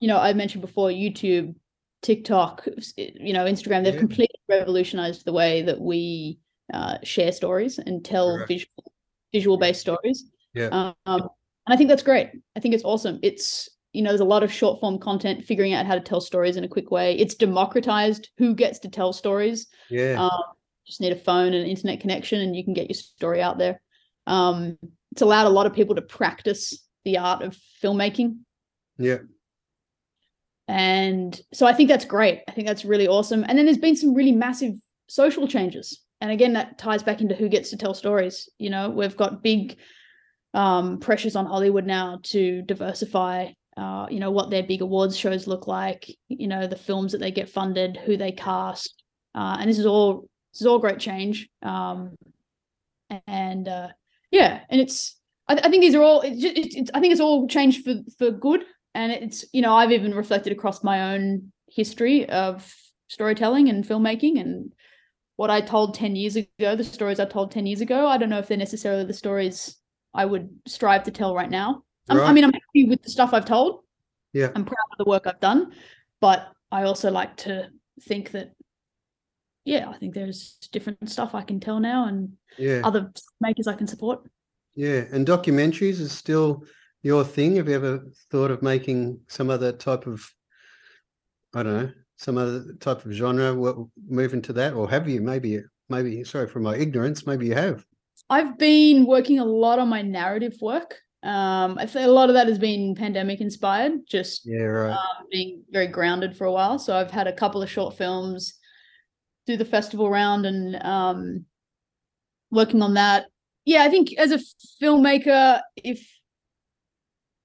you 0.00 0.08
know, 0.08 0.18
I 0.18 0.32
mentioned 0.32 0.62
before 0.62 0.88
YouTube, 0.88 1.54
TikTok, 2.02 2.66
you 2.96 3.32
know, 3.32 3.44
Instagram, 3.44 3.84
they've 3.84 3.94
yeah. 3.94 4.00
completely 4.00 4.40
revolutionized 4.48 5.24
the 5.24 5.32
way 5.32 5.62
that 5.62 5.80
we 5.80 6.38
uh, 6.72 6.98
share 7.02 7.32
stories 7.32 7.78
and 7.78 8.04
tell 8.04 8.36
Correct. 8.36 8.48
visual 8.48 8.92
visual 9.32 9.58
based 9.58 9.80
stories. 9.80 10.30
Yeah. 10.54 10.68
Um, 10.72 10.94
and 11.06 11.28
I 11.68 11.76
think 11.76 11.88
that's 11.88 12.02
great. 12.02 12.30
I 12.56 12.60
think 12.60 12.74
it's 12.74 12.84
awesome. 12.84 13.18
It's 13.22 13.68
you 13.92 14.02
know, 14.02 14.10
there's 14.10 14.20
a 14.20 14.24
lot 14.24 14.44
of 14.44 14.52
short 14.52 14.80
form 14.80 14.98
content 14.98 15.44
figuring 15.44 15.74
out 15.74 15.84
how 15.84 15.94
to 15.94 16.00
tell 16.00 16.20
stories 16.20 16.56
in 16.56 16.64
a 16.64 16.68
quick 16.68 16.90
way. 16.90 17.16
It's 17.16 17.34
democratized 17.34 18.30
who 18.38 18.54
gets 18.54 18.78
to 18.80 18.88
tell 18.88 19.12
stories. 19.12 19.66
Yeah. 19.88 20.22
Um, 20.22 20.42
just 20.86 21.00
need 21.00 21.12
a 21.12 21.16
phone 21.16 21.52
and 21.52 21.64
an 21.64 21.66
internet 21.66 22.00
connection, 22.00 22.40
and 22.40 22.54
you 22.54 22.64
can 22.64 22.72
get 22.72 22.88
your 22.88 22.94
story 22.94 23.42
out 23.42 23.58
there. 23.58 23.80
Um, 24.26 24.78
it's 25.12 25.22
allowed 25.22 25.46
a 25.46 25.50
lot 25.50 25.66
of 25.66 25.74
people 25.74 25.96
to 25.96 26.02
practice 26.02 26.86
the 27.04 27.18
art 27.18 27.42
of 27.42 27.56
filmmaking. 27.82 28.38
Yeah. 28.98 29.18
And 30.68 31.40
so 31.52 31.66
I 31.66 31.72
think 31.72 31.88
that's 31.88 32.04
great. 32.04 32.42
I 32.46 32.52
think 32.52 32.66
that's 32.66 32.84
really 32.84 33.08
awesome. 33.08 33.44
And 33.48 33.58
then 33.58 33.64
there's 33.64 33.78
been 33.78 33.96
some 33.96 34.14
really 34.14 34.32
massive 34.32 34.74
social 35.08 35.48
changes. 35.48 36.00
And 36.20 36.30
again, 36.30 36.52
that 36.52 36.78
ties 36.78 37.02
back 37.02 37.20
into 37.20 37.34
who 37.34 37.48
gets 37.48 37.70
to 37.70 37.76
tell 37.76 37.94
stories. 37.94 38.48
You 38.58 38.70
know, 38.70 38.90
we've 38.90 39.16
got 39.16 39.42
big 39.42 39.78
um, 40.54 40.98
pressures 40.98 41.34
on 41.34 41.46
Hollywood 41.46 41.86
now 41.86 42.20
to 42.24 42.62
diversify, 42.62 43.48
uh, 43.76 44.06
you 44.10 44.20
know, 44.20 44.30
what 44.30 44.50
their 44.50 44.62
big 44.62 44.82
awards 44.82 45.16
shows 45.16 45.46
look 45.46 45.66
like, 45.66 46.06
you 46.28 46.46
know, 46.46 46.66
the 46.66 46.76
films 46.76 47.12
that 47.12 47.18
they 47.18 47.30
get 47.30 47.48
funded, 47.48 47.96
who 47.96 48.16
they 48.16 48.32
cast. 48.32 49.02
Uh, 49.34 49.56
and 49.60 49.68
this 49.68 49.78
is 49.78 49.86
all 49.86 50.28
this 50.52 50.60
is 50.60 50.66
all 50.66 50.78
great 50.78 50.98
change. 50.98 51.48
Um, 51.62 52.16
and 53.26 53.66
uh, 53.66 53.88
yeah, 54.30 54.60
and 54.68 54.80
it's 54.80 55.16
I, 55.50 55.54
I 55.54 55.68
think 55.68 55.82
these 55.82 55.94
are 55.94 56.02
all. 56.02 56.22
It's, 56.22 56.42
it's, 56.76 56.90
I 56.94 57.00
think 57.00 57.12
it's 57.12 57.20
all 57.20 57.46
changed 57.48 57.84
for 57.84 57.96
for 58.18 58.30
good. 58.30 58.64
And 58.94 59.12
it's 59.12 59.44
you 59.52 59.62
know 59.62 59.74
i've 59.74 59.92
even 59.92 60.14
reflected 60.14 60.52
across 60.52 60.82
my 60.82 61.14
own 61.14 61.52
history 61.68 62.28
of 62.28 62.72
storytelling 63.08 63.68
and 63.68 63.84
filmmaking 63.84 64.40
and 64.40 64.72
what 65.36 65.50
i 65.50 65.60
told 65.60 65.94
10 65.94 66.16
years 66.16 66.36
ago 66.36 66.74
the 66.74 66.84
stories 66.84 67.20
i 67.20 67.24
told 67.24 67.50
10 67.52 67.66
years 67.66 67.80
ago. 67.80 68.06
I 68.06 68.18
don't 68.18 68.30
know 68.30 68.38
if 68.38 68.48
they're 68.48 68.56
necessarily 68.56 69.04
the 69.04 69.14
stories 69.14 69.76
i 70.12 70.24
would 70.24 70.48
strive 70.66 71.04
to 71.04 71.10
tell 71.10 71.34
right 71.34 71.50
now. 71.50 71.84
Right. 72.08 72.28
i 72.28 72.32
mean 72.32 72.44
i'm 72.44 72.52
happy 72.52 72.88
with 72.88 73.02
the 73.02 73.10
stuff 73.10 73.32
i've 73.32 73.44
told. 73.44 73.84
Yeah. 74.32 74.50
I'm 74.54 74.64
proud 74.64 74.86
of 74.92 74.98
the 74.98 75.08
work 75.08 75.26
i've 75.26 75.40
done. 75.40 75.72
But 76.20 76.48
i 76.72 76.82
also 76.82 77.10
like 77.10 77.36
to 77.36 77.68
think 78.02 78.32
that 78.32 78.52
yeah 79.64 79.88
i 79.88 79.98
think 79.98 80.14
there's 80.14 80.56
different 80.72 81.10
stuff 81.10 81.34
i 81.34 81.42
can 81.42 81.60
tell 81.60 81.78
now 81.78 82.06
and 82.06 82.32
yeah. 82.58 82.80
other 82.82 83.12
makers 83.40 83.66
i 83.66 83.74
can 83.74 83.86
support 83.86 84.20
yeah 84.74 85.04
and 85.12 85.26
documentaries 85.26 86.00
is 86.00 86.12
still 86.12 86.64
your 87.02 87.24
thing? 87.24 87.56
Have 87.56 87.68
you 87.68 87.74
ever 87.74 88.04
thought 88.30 88.50
of 88.50 88.62
making 88.62 89.20
some 89.28 89.50
other 89.50 89.72
type 89.72 90.06
of, 90.06 90.28
I 91.54 91.62
don't 91.62 91.76
know, 91.76 91.92
some 92.16 92.36
other 92.36 92.74
type 92.80 93.04
of 93.04 93.12
genre? 93.12 93.54
What 93.54 93.76
move 94.08 94.34
into 94.34 94.52
that, 94.54 94.74
or 94.74 94.88
have 94.90 95.08
you? 95.08 95.20
Maybe, 95.20 95.60
maybe. 95.88 96.24
Sorry 96.24 96.46
for 96.46 96.60
my 96.60 96.76
ignorance. 96.76 97.26
Maybe 97.26 97.46
you 97.46 97.54
have. 97.54 97.84
I've 98.28 98.58
been 98.58 99.06
working 99.06 99.38
a 99.38 99.44
lot 99.44 99.78
on 99.78 99.88
my 99.88 100.02
narrative 100.02 100.56
work. 100.60 100.96
Um, 101.22 101.76
I 101.78 101.86
think 101.86 102.06
a 102.06 102.10
lot 102.10 102.30
of 102.30 102.34
that 102.34 102.48
has 102.48 102.58
been 102.58 102.94
pandemic 102.94 103.40
inspired. 103.40 104.06
Just 104.06 104.42
yeah, 104.44 104.62
right. 104.62 104.92
Um, 104.92 105.26
being 105.30 105.62
very 105.70 105.86
grounded 105.86 106.36
for 106.36 106.44
a 106.44 106.52
while. 106.52 106.78
So 106.78 106.96
I've 106.96 107.10
had 107.10 107.26
a 107.26 107.32
couple 107.32 107.62
of 107.62 107.70
short 107.70 107.96
films 107.96 108.54
do 109.46 109.56
the 109.56 109.64
festival 109.64 110.08
round 110.10 110.46
and 110.46 110.76
um, 110.82 111.44
working 112.50 112.82
on 112.82 112.94
that. 112.94 113.26
Yeah, 113.70 113.84
I 113.84 113.88
think 113.88 114.14
as 114.18 114.32
a 114.32 114.40
filmmaker, 114.82 115.60
if 115.76 116.04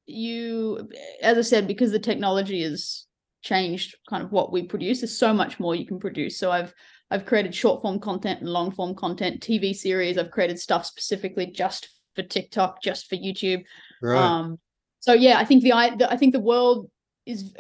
you 0.08 0.88
as 1.24 1.36
i 1.36 1.42
said 1.42 1.66
because 1.68 1.92
the 1.92 1.98
technology 1.98 2.62
has 2.62 3.06
changed 3.42 3.96
kind 4.08 4.24
of 4.24 4.32
what 4.32 4.52
we 4.52 4.62
produce 4.62 5.02
there's 5.02 5.18
so 5.18 5.34
much 5.34 5.60
more 5.60 5.74
you 5.76 5.86
can 5.86 6.00
produce. 6.00 6.40
So 6.40 6.52
i've 6.52 6.74
i've 7.12 7.28
created 7.28 7.54
short 7.54 7.82
form 7.84 8.00
content 8.00 8.40
and 8.42 8.50
long 8.50 8.72
form 8.72 8.96
content 8.96 9.40
tv 9.42 9.76
series. 9.76 10.18
I've 10.18 10.32
created 10.32 10.60
stuff 10.60 10.86
specifically 10.88 11.46
just 11.48 11.90
for 12.16 12.24
tiktok 12.24 12.82
just 12.82 13.08
for 13.08 13.16
youtube. 13.16 13.64
Right. 14.02 14.18
um 14.18 14.58
so 15.02 15.14
yeah 15.14 15.38
i 15.38 15.46
think 15.46 15.62
the 15.62 15.74
i 15.74 15.96
the, 15.96 16.12
i 16.12 16.18
think 16.18 16.34
the 16.34 16.40
world 16.40 16.90
is 17.28 17.54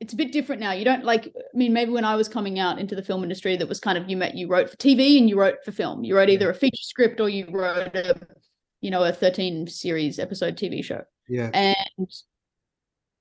it's 0.00 0.12
a 0.12 0.16
bit 0.16 0.32
different 0.32 0.60
now 0.60 0.72
you 0.72 0.84
don't 0.84 1.04
like 1.04 1.26
i 1.36 1.56
mean 1.56 1.72
maybe 1.72 1.90
when 1.90 2.04
i 2.04 2.14
was 2.14 2.28
coming 2.28 2.58
out 2.58 2.78
into 2.78 2.94
the 2.94 3.02
film 3.02 3.22
industry 3.22 3.56
that 3.56 3.68
was 3.68 3.80
kind 3.80 3.96
of 3.96 4.08
you 4.08 4.16
met 4.16 4.34
you 4.34 4.46
wrote 4.46 4.68
for 4.68 4.76
tv 4.76 5.18
and 5.18 5.28
you 5.28 5.38
wrote 5.38 5.56
for 5.64 5.72
film 5.72 6.04
you 6.04 6.14
wrote 6.14 6.28
either 6.28 6.50
a 6.50 6.54
feature 6.54 6.82
script 6.82 7.20
or 7.20 7.28
you 7.28 7.46
wrote 7.50 7.94
a 7.94 8.14
you 8.80 8.90
know 8.90 9.04
a 9.04 9.12
13 9.12 9.66
series 9.66 10.18
episode 10.18 10.56
tv 10.56 10.84
show 10.84 11.02
yeah. 11.28 11.50
And 11.52 12.10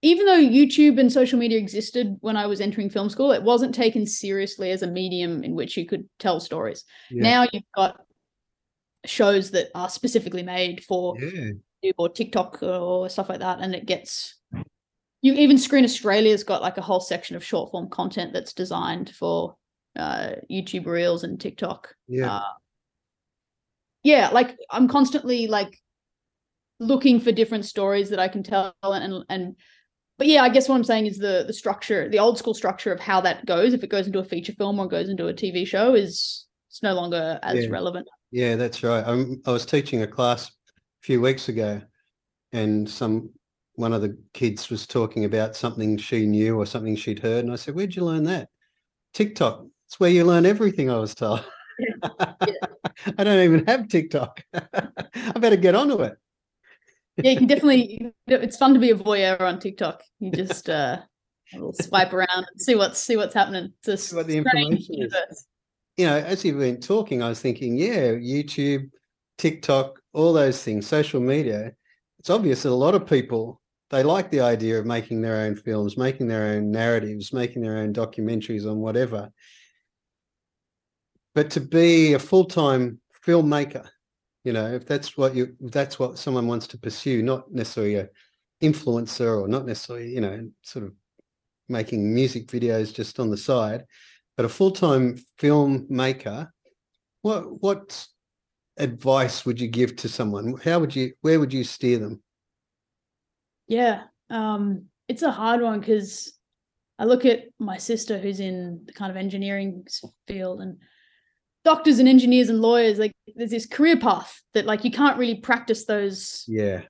even 0.02 0.26
though 0.26 0.40
YouTube 0.40 1.00
and 1.00 1.12
social 1.12 1.40
media 1.40 1.58
existed 1.58 2.18
when 2.22 2.38
I 2.38 2.46
was 2.46 2.62
entering 2.62 2.90
film 2.90 3.10
school, 3.10 3.32
it 3.32 3.44
wasn't 3.44 3.74
taken 3.74 4.06
seriously 4.06 4.72
as 4.72 4.84
a 4.84 4.88
medium 4.88 5.44
in 5.44 5.56
which 5.56 5.78
you 5.78 5.86
could 5.86 6.08
tell 6.20 6.40
stories. 6.40 6.84
Yeah. 7.10 7.24
Now 7.24 7.48
you've 7.52 7.64
got 7.76 8.00
shows 9.06 9.52
that 9.52 9.70
are 9.76 9.90
specifically 9.90 10.44
made 10.44 10.84
for 10.84 11.16
yeah. 11.20 11.52
YouTube 11.84 11.94
or 11.98 12.10
TikTok 12.10 12.62
or 12.62 13.10
stuff 13.10 13.30
like 13.30 13.40
that, 13.40 13.60
and 13.62 13.74
it 13.74 13.86
gets 13.86 14.35
you 15.26 15.34
even 15.34 15.58
Screen 15.58 15.84
Australia's 15.84 16.44
got 16.44 16.62
like 16.62 16.78
a 16.78 16.84
whole 16.84 17.00
section 17.00 17.36
of 17.36 17.44
short 17.44 17.72
form 17.72 17.90
content 17.90 18.32
that's 18.32 18.54
designed 18.54 19.10
for 19.10 19.56
uh, 19.96 20.34
YouTube 20.52 20.86
Reels 20.86 21.24
and 21.24 21.42
TikTok. 21.42 21.96
Yeah. 22.08 22.32
Uh, 22.32 22.52
yeah, 24.04 24.30
like 24.30 24.56
I'm 24.70 24.88
constantly 24.88 25.48
like 25.48 25.82
looking 26.80 27.20
for 27.20 27.32
different 27.32 27.66
stories 27.66 28.12
that 28.12 28.20
I 28.20 28.28
can 28.28 28.44
tell 28.44 28.76
and 28.84 29.26
and 29.28 29.56
but 30.20 30.28
yeah, 30.28 30.44
I 30.44 30.50
guess 30.50 30.70
what 30.70 30.76
I'm 30.76 30.84
saying 30.84 31.08
is 31.08 31.18
the 31.18 31.44
the 31.48 31.54
structure, 31.54 32.08
the 32.08 32.20
old 32.20 32.38
school 32.38 32.54
structure 32.54 32.94
of 32.94 33.00
how 33.00 33.20
that 33.22 33.48
goes, 33.48 33.74
if 33.74 33.84
it 33.84 33.90
goes 33.90 34.06
into 34.06 34.20
a 34.20 34.24
feature 34.24 34.54
film 34.54 34.80
or 34.80 34.88
goes 34.88 35.10
into 35.10 35.28
a 35.28 35.34
TV 35.34 35.66
show, 35.66 35.96
is 35.96 36.46
it's 36.70 36.84
no 36.84 36.94
longer 36.94 37.40
as 37.42 37.66
yeah. 37.66 37.72
relevant. 37.72 38.08
Yeah, 38.30 38.58
that's 38.58 38.84
right. 38.84 39.04
I'm, 39.04 39.42
I 39.48 39.52
was 39.52 39.66
teaching 39.66 40.04
a 40.04 40.08
class 40.08 40.50
a 40.50 40.52
few 41.02 41.20
weeks 41.20 41.50
ago, 41.50 41.82
and 42.54 42.88
some 42.88 43.32
one 43.76 43.94
of 43.94 44.02
the 44.02 44.18
kids 44.34 44.70
was 44.70 44.88
talking 44.88 45.26
about 45.26 45.56
something 45.56 45.98
she 45.98 46.26
knew 46.26 46.58
or 46.58 46.66
something 46.66 46.96
she'd 46.96 47.20
heard, 47.20 47.46
and 47.46 47.54
I 47.54 47.58
said, 47.58 47.76
"Where'd 47.76 47.96
you 47.96 48.04
learn 48.04 48.24
that?" 48.26 48.50
TikTok. 49.14 49.66
It's 49.88 50.00
where 50.00 50.10
you 50.10 50.24
learn 50.24 50.46
everything. 50.46 50.90
I 50.90 50.98
was 50.98 51.14
told. 51.14 51.46
Yeah. 51.78 52.34
Yeah. 52.48 52.54
I 53.18 53.24
don't 53.24 53.44
even 53.44 53.66
have 53.68 53.88
TikTok. 53.88 54.44
I 54.54 55.40
better 55.40 55.56
get 55.56 55.76
onto 55.76 56.02
it 56.02 56.18
yeah, 57.18 57.32
you 57.32 57.38
can 57.38 57.48
definitely. 57.48 58.14
It's 58.28 58.58
fun 58.58 58.74
to 58.74 58.80
be 58.80 58.92
a 58.92 58.96
voyeur 58.96 59.40
on 59.40 59.60
TikTok. 59.60 60.04
You 60.20 60.32
just 60.32 60.70
uh, 60.70 61.00
swipe 61.82 62.14
around 62.14 62.30
and 62.52 62.62
see 62.62 62.76
what's 62.76 63.00
see 63.00 63.16
what's 63.16 63.34
happening. 63.34 63.72
Just 63.84 64.14
what 64.14 64.28
the 64.28 64.38
information 64.38 65.04
is. 65.04 65.46
You 65.98 66.08
know, 66.08 66.18
as 66.18 66.44
you've 66.44 66.60
been 66.60 66.82
talking, 66.82 67.24
I 67.24 67.30
was 67.30 67.40
thinking, 67.40 67.78
yeah, 67.78 68.12
YouTube, 68.12 68.90
TikTok, 69.38 70.02
all 70.12 70.34
those 70.34 70.62
things, 70.62 70.88
social 70.88 71.22
media. 71.22 71.72
It's 72.20 72.30
obvious 72.30 72.64
that 72.64 72.70
a 72.70 72.72
lot 72.72 72.96
of 72.96 73.08
people 73.08 73.62
they 73.89 74.04
like 74.04 74.32
the 74.32 74.41
idea 74.41 74.80
of 74.80 74.86
making 74.86 75.21
their 75.21 75.38
own 75.38 75.56
films, 75.56 75.98
making 75.98 76.28
their 76.28 76.56
own 76.56 76.71
narratives, 76.71 77.32
making 77.32 77.62
their 77.62 77.78
own 77.78 77.93
documentaries 77.93 78.69
on 78.69 78.80
whatever. 78.80 79.30
But 81.34 81.52
to 81.52 81.62
be 81.62 82.13
a 82.13 82.19
full 82.19 82.45
time 82.45 83.00
filmmaker 83.26 83.88
you 84.45 84.54
know 84.54 84.67
if 84.67 84.86
that's 84.86 85.17
what 85.17 85.36
you 85.36 85.56
that's 85.60 86.00
what 86.00 86.17
someone 86.17 86.48
wants 86.48 86.67
to 86.67 86.78
pursue 86.78 87.21
not 87.21 87.52
necessarily 87.52 87.95
a 87.95 88.08
influencer 88.62 89.41
or 89.41 89.48
not 89.50 89.65
necessarily 89.65 90.13
you 90.13 90.21
know 90.21 90.48
sort 90.62 90.86
of 90.86 90.93
making 91.67 92.13
music 92.13 92.48
videos 92.48 92.93
just 92.93 93.19
on 93.19 93.30
the 93.30 93.36
side 93.36 93.84
but 94.38 94.45
a 94.45 94.50
full-time 94.50 95.17
filmmaker 95.41 96.48
what 97.24 97.62
what 97.62 98.08
advice 98.78 99.45
would 99.45 99.60
you 99.60 99.67
give 99.67 99.95
to 99.95 100.08
someone 100.08 100.56
how 100.63 100.80
would 100.80 100.95
you 100.95 101.12
where 101.21 101.39
would 101.39 101.52
you 101.52 101.63
steer 101.63 101.98
them 101.98 102.21
yeah 103.67 104.04
um 104.30 104.86
it's 105.08 105.21
a 105.23 105.32
hard 105.32 105.62
one 105.62 105.80
because 105.80 106.34
I 106.97 107.06
look 107.06 107.25
at 107.25 107.43
my 107.60 107.78
sister 107.78 108.17
who's 108.17 108.39
in 108.39 108.82
the 108.86 108.93
kind 108.93 109.12
of 109.12 109.17
engineering 109.17 109.86
field 110.28 110.62
and 110.62 110.78
doctors 111.65 111.99
and 111.99 112.08
engineers 112.08 112.47
and 112.49 112.62
lawyers, 112.62 112.99
like 112.99 113.12
there's 113.36 113.49
this 113.49 113.65
career 113.65 113.97
path 113.97 114.41
that 114.54 114.65
like 114.65 114.86
you 114.86 114.91
can't 114.91 115.17
really 115.17 115.36
practice 115.36 115.86
those 115.86 116.45
Yeah. 116.47 116.84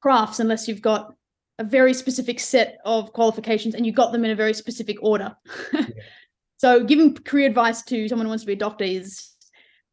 crafts 0.00 0.40
unless 0.40 0.66
you've 0.66 0.82
got 0.82 1.14
a 1.58 1.64
very 1.64 1.94
specific 1.94 2.40
set 2.40 2.78
of 2.84 3.12
qualifications 3.12 3.74
and 3.74 3.86
you 3.86 3.92
got 3.92 4.10
them 4.12 4.24
in 4.24 4.30
a 4.32 4.34
very 4.34 4.52
specific 4.52 4.96
order. 5.02 5.34
so 6.56 6.82
giving 6.84 7.14
career 7.14 7.46
advice 7.46 7.82
to 7.84 8.08
someone 8.08 8.26
who 8.26 8.30
wants 8.30 8.42
to 8.42 8.48
be 8.48 8.54
a 8.54 8.56
doctor 8.56 8.84
is 8.84 9.30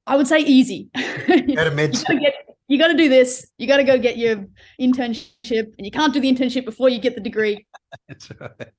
I 0.08 0.16
would 0.18 0.28
say 0.28 0.40
easy. 0.40 0.90
you 1.28 1.56
Go 1.56 1.64
to 1.64 1.72
med 1.72 1.94
get 1.94 2.34
you 2.68 2.78
gotta 2.78 2.96
do 2.96 3.10
this. 3.10 3.48
You 3.58 3.68
gotta 3.68 3.84
go 3.84 3.98
get 3.98 4.18
your 4.18 4.46
internship 4.80 5.74
and 5.78 5.86
you 5.86 5.92
can't 5.92 6.14
do 6.14 6.20
the 6.20 6.32
internship 6.32 6.66
before 6.66 6.90
you 6.90 7.00
get 7.00 7.16
the 7.16 7.22
degree. 7.22 7.66
That's 8.08 8.30
right. 8.40 8.70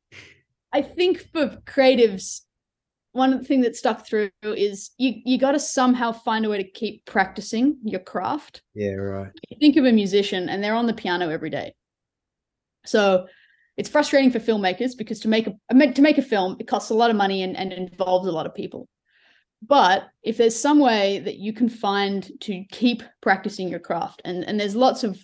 I 0.73 0.83
think 0.83 1.29
for 1.33 1.59
creatives, 1.67 2.41
one 3.13 3.45
thing 3.45 3.61
that 3.61 3.77
stuck 3.77 4.07
through 4.07 4.31
is 4.43 4.91
you 4.99 5.15
you 5.25 5.39
got 5.39 5.53
to 5.53 5.61
somehow 5.61 6.11
find 6.11 6.45
a 6.45 6.51
way 6.51 6.59
to 6.59 6.69
keep 6.69 7.05
practicing 7.07 7.79
your 7.85 8.01
craft. 8.01 8.63
Yeah, 8.75 8.95
right. 8.95 9.31
Think 9.61 9.77
of 9.77 9.85
a 9.85 9.93
musician 9.93 10.49
and 10.49 10.63
they're 10.63 10.75
on 10.75 10.87
the 10.87 10.95
piano 10.95 11.29
every 11.29 11.51
day. 11.51 11.75
So 12.85 13.29
it's 13.77 13.89
frustrating 13.89 14.33
for 14.33 14.41
filmmakers 14.41 14.97
because 14.99 15.21
to 15.21 15.29
make 15.29 15.47
a 15.47 15.93
to 15.93 16.03
make 16.03 16.19
a 16.19 16.23
film 16.23 16.57
it 16.59 16.67
costs 16.67 16.91
a 16.91 16.95
lot 16.95 17.11
of 17.11 17.17
money 17.17 17.43
and, 17.43 17.57
and 17.57 17.73
involves 17.73 18.27
a 18.27 18.33
lot 18.33 18.47
of 18.47 18.55
people. 18.55 18.89
But 19.67 20.09
if 20.23 20.37
there's 20.37 20.59
some 20.59 20.79
way 20.79 21.21
that 21.21 21.37
you 21.37 21.53
can 21.53 21.69
find 21.69 22.31
to 22.41 22.65
keep 22.71 23.03
practicing 23.21 23.69
your 23.69 23.79
craft, 23.79 24.23
and, 24.25 24.45
and 24.45 24.59
there's 24.59 24.75
lots 24.77 25.05
of 25.05 25.19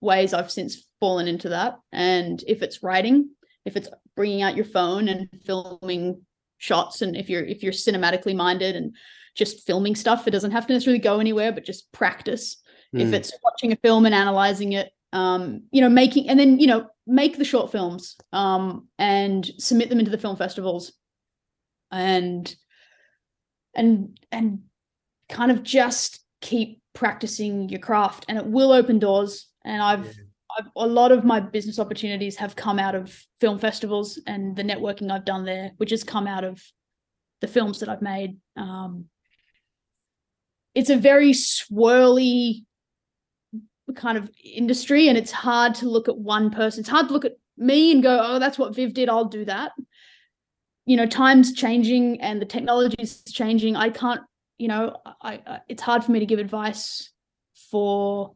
ways 0.00 0.34
I've 0.34 0.50
since 0.50 0.88
fallen 1.00 1.28
into 1.28 1.50
that. 1.50 1.78
And 1.92 2.42
if 2.46 2.62
it's 2.62 2.82
writing, 2.82 3.30
if 3.64 3.76
it's 3.76 3.88
bringing 4.16 4.42
out 4.42 4.56
your 4.56 4.64
phone 4.64 5.08
and 5.08 5.28
filming 5.44 6.22
shots, 6.58 7.02
and 7.02 7.16
if 7.16 7.28
you're 7.28 7.44
if 7.44 7.62
you're 7.62 7.72
cinematically 7.72 8.34
minded 8.34 8.76
and 8.76 8.94
just 9.34 9.66
filming 9.66 9.94
stuff, 9.94 10.26
it 10.26 10.32
doesn't 10.32 10.50
have 10.50 10.66
to 10.66 10.72
necessarily 10.72 10.98
go 10.98 11.20
anywhere, 11.20 11.52
but 11.52 11.64
just 11.64 11.90
practice. 11.92 12.56
If 12.92 13.08
Mm. 13.08 13.14
it's 13.14 13.32
watching 13.42 13.72
a 13.72 13.76
film 13.76 14.04
and 14.04 14.14
analyzing 14.14 14.72
it, 14.72 14.92
um, 15.12 15.62
you 15.70 15.80
know, 15.80 15.88
making 15.88 16.28
and 16.28 16.38
then 16.38 16.58
you 16.58 16.66
know 16.66 16.88
make 17.06 17.38
the 17.38 17.44
short 17.44 17.72
films 17.72 18.16
um, 18.32 18.88
and 18.98 19.50
submit 19.58 19.88
them 19.88 19.98
into 19.98 20.10
the 20.10 20.18
film 20.18 20.36
festivals, 20.36 20.92
and 21.90 22.54
and 23.74 24.18
and 24.30 24.60
kind 25.28 25.50
of 25.50 25.62
just 25.62 26.20
keep 26.40 26.80
practicing 26.94 27.68
your 27.68 27.80
craft, 27.80 28.24
and 28.28 28.38
it 28.38 28.46
will 28.46 28.72
open 28.72 28.98
doors. 28.98 29.46
And 29.64 29.82
I've 29.82 30.06
Yeah. 30.06 30.12
I've, 30.58 30.68
a 30.76 30.86
lot 30.86 31.12
of 31.12 31.24
my 31.24 31.40
business 31.40 31.78
opportunities 31.78 32.36
have 32.36 32.54
come 32.54 32.78
out 32.78 32.94
of 32.94 33.18
film 33.40 33.58
festivals 33.58 34.20
and 34.26 34.54
the 34.54 34.62
networking 34.62 35.10
I've 35.10 35.24
done 35.24 35.46
there, 35.46 35.70
which 35.78 35.90
has 35.90 36.04
come 36.04 36.26
out 36.26 36.44
of 36.44 36.62
the 37.40 37.48
films 37.48 37.80
that 37.80 37.88
I've 37.88 38.02
made. 38.02 38.36
Um, 38.56 39.06
it's 40.74 40.90
a 40.90 40.96
very 40.96 41.32
swirly 41.32 42.64
kind 43.94 44.18
of 44.18 44.30
industry, 44.44 45.08
and 45.08 45.16
it's 45.16 45.32
hard 45.32 45.74
to 45.76 45.88
look 45.88 46.08
at 46.08 46.18
one 46.18 46.50
person. 46.50 46.80
It's 46.80 46.88
hard 46.88 47.08
to 47.08 47.12
look 47.14 47.24
at 47.24 47.36
me 47.56 47.92
and 47.92 48.02
go, 48.02 48.20
"Oh, 48.22 48.38
that's 48.38 48.58
what 48.58 48.74
Viv 48.74 48.92
did. 48.92 49.08
I'll 49.08 49.26
do 49.26 49.44
that." 49.46 49.72
You 50.86 50.96
know, 50.96 51.06
times 51.06 51.52
changing 51.52 52.20
and 52.20 52.40
the 52.40 52.46
technology 52.46 52.96
is 52.98 53.22
changing. 53.24 53.76
I 53.76 53.90
can't. 53.90 54.20
You 54.58 54.68
know, 54.68 54.96
I, 55.20 55.40
I 55.46 55.60
it's 55.68 55.82
hard 55.82 56.04
for 56.04 56.12
me 56.12 56.20
to 56.20 56.26
give 56.26 56.38
advice 56.38 57.10
for 57.70 58.34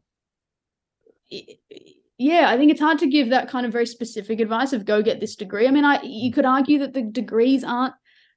yeah, 2.18 2.48
I 2.48 2.56
think 2.56 2.70
it's 2.70 2.80
hard 2.80 2.98
to 3.00 3.06
give 3.06 3.30
that 3.30 3.48
kind 3.48 3.66
of 3.66 3.72
very 3.72 3.86
specific 3.86 4.40
advice 4.40 4.72
of 4.72 4.84
go 4.84 5.02
get 5.02 5.20
this 5.20 5.36
degree. 5.36 5.66
I 5.66 5.70
mean, 5.70 5.84
I 5.84 6.00
you 6.02 6.32
could 6.32 6.46
argue 6.46 6.78
that 6.80 6.94
the 6.94 7.02
degrees 7.02 7.62
aren't 7.62 7.94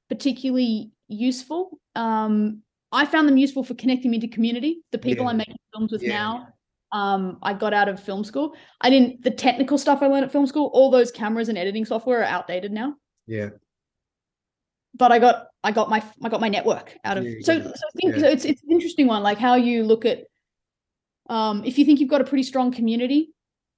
particularly 0.08 0.90
useful. 1.08 1.78
Um, 1.94 2.62
I 2.92 3.06
found 3.06 3.28
them 3.28 3.36
useful 3.36 3.62
for 3.64 3.74
connecting 3.74 4.10
me 4.10 4.18
to 4.20 4.28
community, 4.28 4.82
the 4.90 4.98
people 4.98 5.24
Yeah. 5.24 5.30
I'm 5.30 5.36
making 5.38 5.56
films 5.72 5.92
with 5.92 6.02
Yeah. 6.02 6.08
now. 6.10 6.48
Um, 6.92 7.38
I 7.42 7.54
got 7.54 7.72
out 7.72 7.88
of 7.88 8.02
film 8.02 8.24
school. 8.24 8.54
I 8.80 8.90
didn't 8.90 9.22
the 9.22 9.30
technical 9.30 9.78
stuff 9.78 10.02
I 10.02 10.08
learned 10.08 10.24
at 10.24 10.32
film 10.32 10.46
school, 10.46 10.70
all 10.74 10.90
those 10.90 11.10
cameras 11.12 11.48
and 11.48 11.56
editing 11.56 11.84
software 11.84 12.20
are 12.20 12.24
outdated 12.24 12.72
now. 12.72 12.96
Yeah. 13.26 13.50
But 14.94 15.12
I 15.12 15.18
got 15.18 15.46
I 15.62 15.72
got 15.72 15.88
my 15.88 16.02
I 16.22 16.28
got 16.28 16.40
my 16.40 16.48
network 16.48 16.96
out 17.04 17.18
of 17.18 17.24
Yeah, 17.24 17.34
so, 17.42 17.58
got 17.58 17.76
so 17.76 17.86
I 17.86 17.90
think 18.00 18.14
yeah. 18.14 18.20
so 18.22 18.28
it's 18.28 18.44
it's 18.44 18.62
an 18.62 18.70
interesting 18.70 19.06
one, 19.06 19.22
like 19.22 19.38
how 19.38 19.54
you 19.54 19.84
look 19.84 20.04
at 20.04 20.24
um, 21.28 21.62
if 21.64 21.78
you 21.78 21.84
think 21.84 22.00
you've 22.00 22.10
got 22.10 22.20
a 22.20 22.24
pretty 22.24 22.42
strong 22.42 22.72
community, 22.72 23.32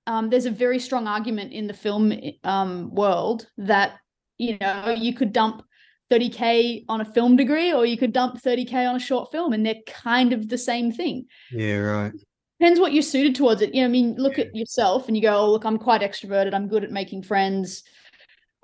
um, 0.07 0.31
there's 0.31 0.47
a 0.47 0.51
very 0.51 0.79
strong 0.79 1.07
argument 1.07 1.53
in 1.53 1.67
the 1.67 1.75
film 1.75 2.13
um, 2.45 2.95
world 2.95 3.47
that 3.59 3.99
you 4.39 4.59
know 4.59 4.91
you 4.91 5.15
could 5.15 5.33
dump 5.33 5.63
30k 6.11 6.85
on 6.89 7.01
a 7.01 7.05
film 7.05 7.37
degree 7.37 7.73
or 7.73 7.87
you 7.87 7.97
could 7.97 8.13
dump 8.13 8.41
30k 8.43 8.89
on 8.89 8.97
a 8.97 9.01
short 9.01 9.31
film 9.31 9.53
and 9.53 9.65
they're 9.65 9.83
kind 9.87 10.33
of 10.33 10.49
the 10.49 10.59
same 10.59 10.93
thing. 10.93 11.27
Yeah, 11.51 11.79
right. 11.79 12.13
depends 12.59 12.81
what 12.81 12.93
you're 12.93 13.03
suited 13.03 13.35
towards 13.35 13.61
it. 13.61 13.75
You 13.75 13.83
know 13.83 13.89
i 13.89 13.91
mean 13.91 14.15
look 14.17 14.39
at 14.39 14.55
yourself 14.55 15.09
and 15.09 15.17
you 15.17 15.23
go 15.23 15.37
oh 15.37 15.51
look 15.51 15.65
i'm 15.65 15.79
quite 15.79 16.01
extroverted. 16.01 16.55
I'm 16.55 16.69
good 16.69 16.85
at 16.85 16.91
making 16.91 17.23
friends 17.23 17.83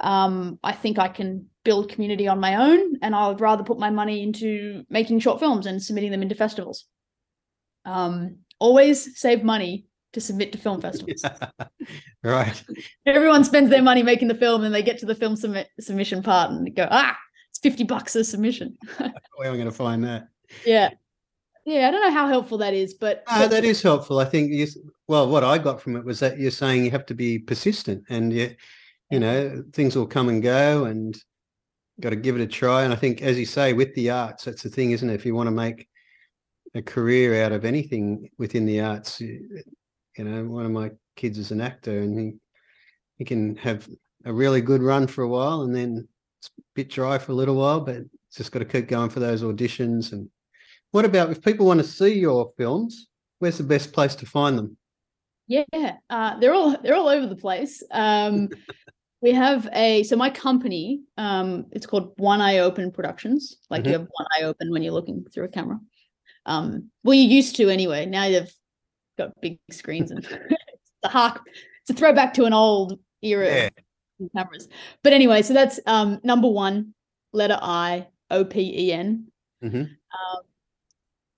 um, 0.01 0.59
i 0.63 0.73
think 0.73 0.99
i 0.99 1.09
can 1.09 1.47
build 1.65 1.91
community 1.91 2.29
on 2.29 2.41
my 2.41 2.55
own 2.71 2.97
and 3.03 3.15
i 3.15 3.29
would 3.29 3.41
rather 3.41 3.65
put 3.65 3.79
my 3.79 3.91
money 3.91 4.23
into 4.23 4.85
making 4.89 5.19
short 5.19 5.39
films 5.39 5.67
and 5.67 5.83
submitting 5.83 6.11
them 6.11 6.23
into 6.23 6.35
festivals 6.35 6.85
um, 7.85 8.37
always 8.59 9.19
save 9.19 9.43
money 9.43 9.87
to 10.13 10.21
submit 10.21 10.53
to 10.53 10.59
film 10.59 10.81
festivals 10.87 11.25
right. 12.23 12.63
everyone 13.07 13.45
spends 13.45 13.71
their 13.71 13.83
money 13.83 14.03
making 14.03 14.29
the 14.29 14.35
film 14.35 14.65
and 14.65 14.75
they 14.75 14.83
get 14.83 14.99
to 14.99 15.07
the 15.07 15.15
film 15.15 15.37
submit, 15.37 15.69
submission 15.81 16.23
part 16.23 16.51
and 16.51 16.67
they 16.67 16.71
go 16.71 16.87
ah 16.91 17.17
it's 17.51 17.59
50 17.61 17.85
bucks 17.85 18.15
a 18.17 18.25
submission 18.25 18.77
Where 18.99 19.49
am 19.49 19.55
I 19.55 19.57
going 19.57 19.65
to 19.65 19.73
find 19.73 20.05
that? 20.05 20.29
yeah 20.65 20.91
yeah 21.67 21.89
i 21.89 21.91
don't 21.91 22.01
know 22.01 22.11
how 22.11 22.29
helpful 22.29 22.59
that 22.59 22.73
is 22.73 22.95
but, 22.95 23.23
but 23.27 23.51
that 23.51 23.65
is 23.65 23.83
helpful. 23.83 24.19
I 24.19 24.25
think 24.25 24.51
you, 24.53 24.67
well, 25.09 25.29
what 25.29 25.43
I 25.43 25.59
got 25.59 25.81
from 25.81 25.97
it 25.97 26.05
was 26.05 26.21
that 26.21 26.39
you're 26.39 26.51
saying 26.51 26.85
you 26.85 26.91
have 26.91 27.07
to 27.07 27.15
be 27.15 27.39
persistent 27.39 28.05
and 28.11 28.33
you, 28.33 28.55
you 29.11 29.21
know, 29.21 29.65
things 29.73 29.97
will 29.97 30.07
come 30.07 30.29
and 30.29 30.43
go 30.43 30.85
and 30.85 31.17
got 32.01 32.11
to 32.11 32.17
give 32.17 32.37
it 32.37 32.43
a 32.43 32.47
try. 32.47 32.83
And 32.83 32.93
I 32.93 32.97
think, 32.97 33.23
as 33.23 33.39
you 33.39 33.47
say, 33.47 33.73
with 33.73 33.95
the 33.95 34.11
arts, 34.11 34.45
that's 34.45 34.63
the 34.63 34.69
thing, 34.69 34.93
isn't 34.93 35.09
it? 35.09 35.15
If 35.15 35.27
you 35.27 35.35
want 35.35 35.49
to 35.49 35.53
make 35.53 35.89
a 36.75 36.83
career 36.83 37.43
out 37.43 37.53
of 37.53 37.65
anything 37.65 38.31
within 38.39 38.67
the 38.67 38.81
arts, 38.81 39.21
you, 39.21 39.63
you 40.17 40.25
know, 40.25 40.45
one 40.45 40.67
of 40.67 40.73
my 40.73 40.91
kids 41.17 41.39
is 41.39 41.51
an 41.51 41.61
actor 41.61 41.99
and 41.99 42.19
he, 42.19 42.35
he 43.17 43.25
can 43.25 43.57
have 43.57 43.89
a 44.25 44.33
really 44.33 44.61
good 44.61 44.83
run 44.83 45.07
for 45.07 45.23
a 45.23 45.29
while 45.29 45.63
and 45.63 45.75
then 45.75 46.07
it's 46.39 46.49
a 46.49 46.63
bit 46.75 46.91
dry 46.91 47.19
for 47.19 47.33
a 47.33 47.35
little 47.35 47.57
while, 47.57 47.81
but 47.81 47.97
it's 47.97 48.37
just 48.37 48.53
got 48.53 48.61
to 48.61 48.65
keep 48.65 48.89
going 48.89 49.11
for 49.11 49.21
those 49.21 49.43
auditions. 49.43 50.13
And 50.13 50.29
what 50.91 51.05
about 51.05 51.31
if 51.31 51.43
people 51.43 51.67
want 51.67 51.81
to 51.81 51.87
see 51.87 52.19
your 52.19 52.53
films? 52.57 53.09
Where's 53.39 53.59
the 53.59 53.65
best 53.65 53.93
place 53.93 54.15
to 54.17 54.27
find 54.27 54.59
them? 54.59 54.77
Yeah, 55.47 55.97
uh, 56.11 56.39
they're 56.39 56.53
all 56.53 56.77
they're 56.83 56.95
all 56.95 57.09
over 57.09 57.27
the 57.27 57.37
place. 57.37 57.83
Um, 57.91 58.51
we 59.21 59.33
have 59.33 59.69
a 59.73 60.03
so 60.05 60.17
my 60.17 60.31
company, 60.31 61.03
um, 61.17 61.67
it's 61.73 61.87
called 61.87 62.13
One 62.19 62.41
Eye 62.41 62.59
Open 62.59 62.93
Productions. 62.93 63.57
Like 63.69 63.85
you 63.85 63.91
Mhm. 63.91 64.01
have 64.01 64.09
one 64.11 64.27
eye 64.37 64.43
open 64.45 64.71
when 64.71 64.83
you're 64.83 64.93
looking 64.93 65.25
through 65.33 65.45
a 65.45 65.49
camera. 65.49 65.81
Um, 66.47 66.91
well, 67.03 67.15
you 67.15 67.25
used 67.29 67.57
to 67.57 67.69
anyway. 67.69 68.07
Now 68.07 68.25
you've 68.25 68.55
got 69.17 69.33
big 69.41 69.59
screens 69.71 70.11
and 70.11 70.25
a 71.03 71.09
hark. 71.09 71.43
It's 71.83 71.91
a 71.91 71.95
throwback 71.95 72.35
to 72.35 72.45
an 72.45 72.53
old 72.53 72.99
era 73.23 73.47
Yeah. 73.47 73.69
of 74.21 74.33
cameras. 74.37 74.69
But 75.03 75.13
anyway, 75.13 75.43
so 75.43 75.53
that's 75.53 75.81
um, 75.87 76.21
number 76.23 76.49
one, 76.49 76.95
letter 77.33 77.59
I 77.61 78.07
O 78.31 78.45
P 78.45 78.89
E 78.89 78.93
N. 78.93 79.33
Mhm. 79.63 79.81
Um, 79.81 80.43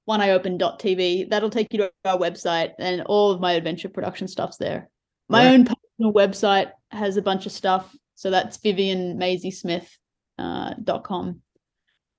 TV. 0.07 1.29
That'll 1.31 1.51
take 1.51 1.73
you 1.73 1.79
to 1.79 1.93
our 2.05 2.19
website, 2.19 2.73
and 2.79 3.03
all 3.03 3.31
of 3.31 3.41
my 3.41 3.53
adventure 3.53 3.89
production 3.89 4.29
stuff's 4.29 4.57
there. 4.59 4.91
My 5.29 5.47
Right. 5.47 5.53
own 5.55 5.65
personal 5.65 6.13
website 6.13 6.73
has 6.91 7.17
a 7.17 7.23
bunch 7.23 7.47
of 7.47 7.53
stuff. 7.53 7.95
So 8.15 8.31
that's 8.31 8.59
Vivienne 8.59 9.19
Maisie 9.19 9.51
Smith 9.51 9.97
uh, 10.39 10.75
com. 11.03 11.41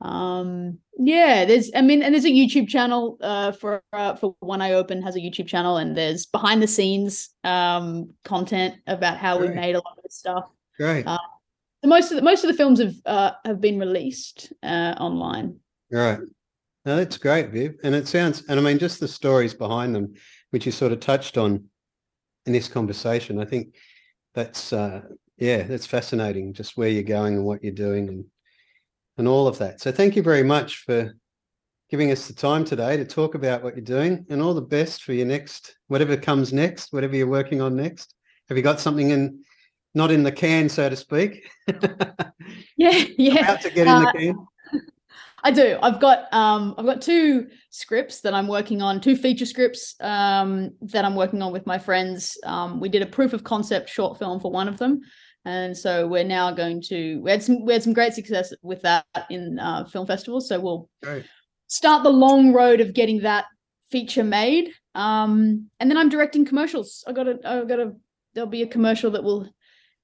Um, 0.01 0.79
yeah, 0.97 1.45
there's 1.45 1.69
I 1.75 1.81
mean, 1.81 2.01
and 2.01 2.13
there's 2.13 2.25
a 2.25 2.29
YouTube 2.29 2.67
channel 2.67 3.17
uh, 3.21 3.51
for 3.51 3.83
uh, 3.93 4.15
for 4.15 4.35
One 4.39 4.61
Eye 4.61 4.73
Open 4.73 5.01
has 5.03 5.15
a 5.15 5.19
YouTube 5.19 5.47
channel, 5.47 5.77
and 5.77 5.95
there's 5.95 6.25
behind 6.25 6.61
the 6.61 6.67
scenes 6.67 7.29
um, 7.43 8.11
content 8.23 8.75
about 8.87 9.17
how 9.17 9.37
we 9.37 9.47
made 9.49 9.75
a 9.75 9.79
lot 9.79 9.97
of 9.97 10.03
this 10.03 10.15
stuff. 10.15 10.45
Great. 10.77 11.05
Uh, 11.05 11.17
The 11.83 11.87
most 11.87 12.11
of 12.11 12.15
the 12.15 12.23
most 12.23 12.43
of 12.43 12.49
the 12.49 12.57
films 12.57 12.79
have 12.79 12.95
uh, 13.05 13.31
have 13.45 13.61
been 13.61 13.79
released 13.79 14.53
uh, 14.63 14.95
online. 14.97 15.59
Right. 15.91 16.19
No, 16.85 16.95
that's 16.95 17.17
great, 17.17 17.51
Viv. 17.51 17.75
And 17.83 17.93
it 17.93 18.07
sounds, 18.07 18.43
and 18.47 18.59
I 18.59 18.63
mean, 18.63 18.79
just 18.79 18.99
the 18.99 19.07
stories 19.07 19.53
behind 19.53 19.93
them, 19.93 20.13
which 20.49 20.65
you 20.65 20.71
sort 20.71 20.91
of 20.91 20.99
touched 20.99 21.37
on 21.37 21.65
in 22.47 22.53
this 22.53 22.67
conversation. 22.67 23.39
I 23.39 23.45
think 23.45 23.75
that's, 24.33 24.73
uh, 24.73 25.01
yeah, 25.37 25.63
that's 25.63 25.85
fascinating. 25.85 26.53
Just 26.53 26.77
where 26.77 26.89
you're 26.89 27.03
going 27.03 27.35
and 27.35 27.45
what 27.45 27.63
you're 27.63 27.73
doing, 27.73 28.07
and 28.09 28.25
and 29.17 29.27
all 29.27 29.47
of 29.47 29.57
that. 29.59 29.81
So 29.81 29.91
thank 29.91 30.15
you 30.15 30.23
very 30.23 30.43
much 30.43 30.77
for 30.77 31.13
giving 31.89 32.11
us 32.11 32.27
the 32.27 32.33
time 32.33 32.63
today 32.63 32.95
to 32.95 33.05
talk 33.05 33.35
about 33.35 33.63
what 33.63 33.75
you're 33.75 33.83
doing, 33.83 34.25
and 34.29 34.41
all 34.41 34.53
the 34.53 34.61
best 34.61 35.03
for 35.03 35.13
your 35.13 35.27
next, 35.27 35.75
whatever 35.87 36.15
comes 36.15 36.53
next, 36.53 36.93
whatever 36.93 37.15
you're 37.15 37.27
working 37.27 37.61
on 37.61 37.75
next. 37.75 38.15
Have 38.49 38.57
you 38.57 38.63
got 38.63 38.79
something 38.79 39.11
in 39.11 39.43
not 39.93 40.11
in 40.11 40.23
the 40.23 40.31
can, 40.31 40.69
so 40.69 40.89
to 40.89 40.95
speak. 40.95 41.49
Yeah, 42.77 43.03
yeah. 43.17 43.39
About 43.41 43.61
to 43.61 43.69
get 43.69 43.87
in 43.87 43.99
the 43.99 44.07
Uh, 44.07 44.11
can. 44.11 44.47
I 45.43 45.51
do. 45.51 45.77
I've 45.81 45.99
got 45.99 46.31
um 46.33 46.75
I've 46.77 46.85
got 46.85 47.01
two 47.01 47.47
scripts 47.69 48.21
that 48.21 48.33
I'm 48.33 48.47
working 48.47 48.81
on, 48.81 49.01
two 49.01 49.15
feature 49.15 49.45
scripts 49.45 49.95
um 49.99 50.71
that 50.81 51.05
I'm 51.05 51.15
working 51.15 51.41
on 51.41 51.51
with 51.51 51.65
my 51.65 51.79
friends. 51.79 52.37
Um 52.43 52.79
we 52.79 52.89
did 52.89 53.01
a 53.01 53.07
proof 53.07 53.33
of 53.33 53.43
concept 53.43 53.89
short 53.89 54.19
film 54.19 54.39
for 54.39 54.51
one 54.51 54.67
of 54.67 54.77
them. 54.77 55.01
And 55.45 55.75
so 55.75 56.07
we're 56.07 56.23
now 56.23 56.51
going 56.51 56.81
to 56.83 57.19
we 57.21 57.31
had 57.31 57.41
some 57.41 57.65
we 57.65 57.73
had 57.73 57.83
some 57.83 57.93
great 57.93 58.13
success 58.13 58.53
with 58.61 58.81
that 58.83 59.05
in 59.29 59.57
uh, 59.59 59.85
film 59.85 60.05
festivals. 60.05 60.47
So 60.47 60.59
we'll 60.59 60.89
Great. 61.03 61.25
start 61.67 62.03
the 62.03 62.11
long 62.11 62.53
road 62.53 62.79
of 62.79 62.93
getting 62.93 63.21
that 63.21 63.45
feature 63.89 64.23
made. 64.23 64.71
Um, 64.93 65.69
and 65.79 65.89
then 65.89 65.97
I'm 65.97 66.09
directing 66.09 66.45
commercials. 66.45 67.03
I 67.07 67.13
got 67.13 67.23
to, 67.23 67.39
I 67.43 67.63
got 67.63 67.79
a 67.79 67.93
there'll 68.33 68.49
be 68.49 68.61
a 68.61 68.67
commercial 68.67 69.11
that 69.11 69.23
will 69.23 69.49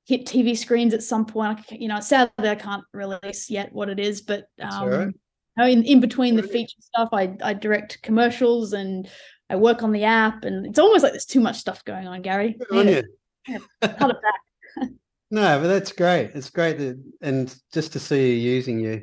hit 0.06 0.26
TV 0.26 0.58
screens 0.58 0.94
at 0.94 1.04
some 1.04 1.26
point. 1.26 1.60
You 1.72 1.88
know, 1.88 2.00
sadly 2.00 2.50
I 2.50 2.56
can't 2.56 2.84
release 2.94 3.50
yet 3.50 3.72
what 3.72 3.90
it 3.90 4.00
is, 4.00 4.22
but 4.22 4.46
um, 4.60 4.88
right. 4.88 5.16
Know, 5.58 5.68
in, 5.68 5.84
in 5.84 6.00
between 6.00 6.36
the 6.36 6.44
feature 6.44 6.80
stuff, 6.80 7.10
I, 7.12 7.36
I 7.44 7.54
direct 7.54 8.02
commercials 8.04 8.74
and 8.74 9.10
I 9.50 9.56
work 9.56 9.84
on 9.84 9.92
the 9.92 10.04
app 10.04 10.44
and 10.44 10.66
it's 10.66 10.80
almost 10.80 11.04
like 11.04 11.14
there's 11.14 11.26
too 11.26 11.40
much 11.40 11.58
stuff 11.58 11.84
going 11.86 12.08
on, 12.08 12.22
Gary. 12.22 12.58
On 12.72 12.88
Yeah, 12.88 13.02
you. 13.48 13.60
cut 13.82 14.12
it 14.12 14.18
back. 14.22 14.90
No, 15.30 15.60
but 15.60 15.68
that's 15.68 15.92
great. 15.92 16.32
It's 16.36 16.50
great 16.50 16.78
that, 16.78 17.04
and 17.22 17.54
just 17.74 17.92
to 17.92 18.00
see 18.00 18.32
you 18.32 18.52
using 18.54 18.80
your 18.80 19.02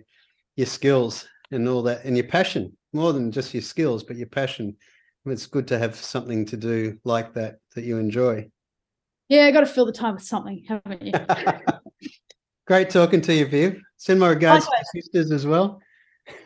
your 0.56 0.66
skills 0.66 1.28
and 1.50 1.68
all 1.68 1.82
that, 1.82 2.02
and 2.06 2.16
your 2.16 2.26
passion 2.26 2.74
more 2.94 3.12
than 3.12 3.30
just 3.30 3.52
your 3.52 3.62
skills, 3.62 4.02
but 4.02 4.16
your 4.16 4.28
passion. 4.28 4.74
It's 5.26 5.44
good 5.44 5.68
to 5.68 5.78
have 5.78 5.96
something 5.96 6.46
to 6.46 6.56
do 6.56 6.98
like 7.04 7.34
that 7.34 7.56
that 7.74 7.84
you 7.84 7.98
enjoy. 7.98 8.48
Yeah, 9.28 9.44
I 9.44 9.50
got 9.50 9.60
to 9.60 9.66
fill 9.66 9.84
the 9.84 9.92
time 9.92 10.14
with 10.14 10.22
something, 10.22 10.64
haven't 10.66 11.02
you? 11.02 11.12
Great 12.66 12.88
talking 12.88 13.20
to 13.22 13.34
you, 13.34 13.46
Viv. 13.46 13.80
Send 13.98 14.20
my 14.20 14.28
regards 14.28 14.64
to 14.64 14.70
Likewise. 14.70 14.86
your 14.94 15.02
sisters 15.02 15.30
as 15.30 15.46
well. 15.46 15.80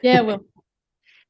Yeah, 0.02 0.20
well, 0.20 0.44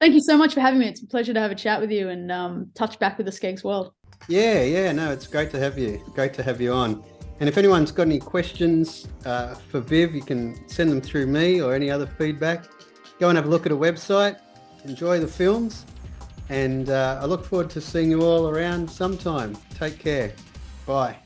thank 0.00 0.14
you 0.14 0.20
so 0.20 0.36
much 0.36 0.54
for 0.54 0.60
having 0.60 0.80
me. 0.80 0.88
It's 0.88 1.02
a 1.02 1.06
pleasure 1.06 1.34
to 1.34 1.40
have 1.40 1.50
a 1.50 1.54
chat 1.54 1.80
with 1.80 1.90
you 1.90 2.08
and 2.08 2.30
um, 2.30 2.70
touch 2.74 2.98
back 2.98 3.18
with 3.18 3.26
the 3.26 3.32
SCEGGS 3.32 3.64
world. 3.64 3.92
Yeah, 4.28 4.62
yeah, 4.62 4.92
no, 4.92 5.12
it's 5.12 5.26
great 5.26 5.50
to 5.52 5.58
have 5.58 5.78
you. 5.78 6.02
Great 6.14 6.34
to 6.34 6.42
have 6.42 6.60
you 6.60 6.72
on. 6.72 7.04
And 7.40 7.48
if 7.48 7.56
anyone's 7.56 7.92
got 7.92 8.02
any 8.02 8.18
questions 8.18 9.06
uh, 9.24 9.54
for 9.54 9.80
Viv, 9.80 10.14
you 10.14 10.22
can 10.22 10.68
send 10.68 10.90
them 10.90 11.00
through 11.00 11.26
me 11.26 11.62
or 11.62 11.74
any 11.74 11.90
other 11.90 12.06
feedback. 12.06 12.64
Go 13.20 13.28
and 13.28 13.36
have 13.36 13.46
a 13.46 13.48
look 13.48 13.64
at 13.64 13.70
her 13.70 13.78
website. 13.78 14.38
Enjoy 14.84 15.20
the 15.20 15.28
films. 15.28 15.86
And 16.48 16.90
uh, 16.90 17.20
I 17.22 17.26
look 17.26 17.44
forward 17.44 17.70
to 17.70 17.80
seeing 17.80 18.10
you 18.10 18.22
all 18.22 18.48
around 18.48 18.90
sometime. 18.90 19.56
Take 19.74 19.98
care. 19.98 20.32
Bye. 20.86 21.16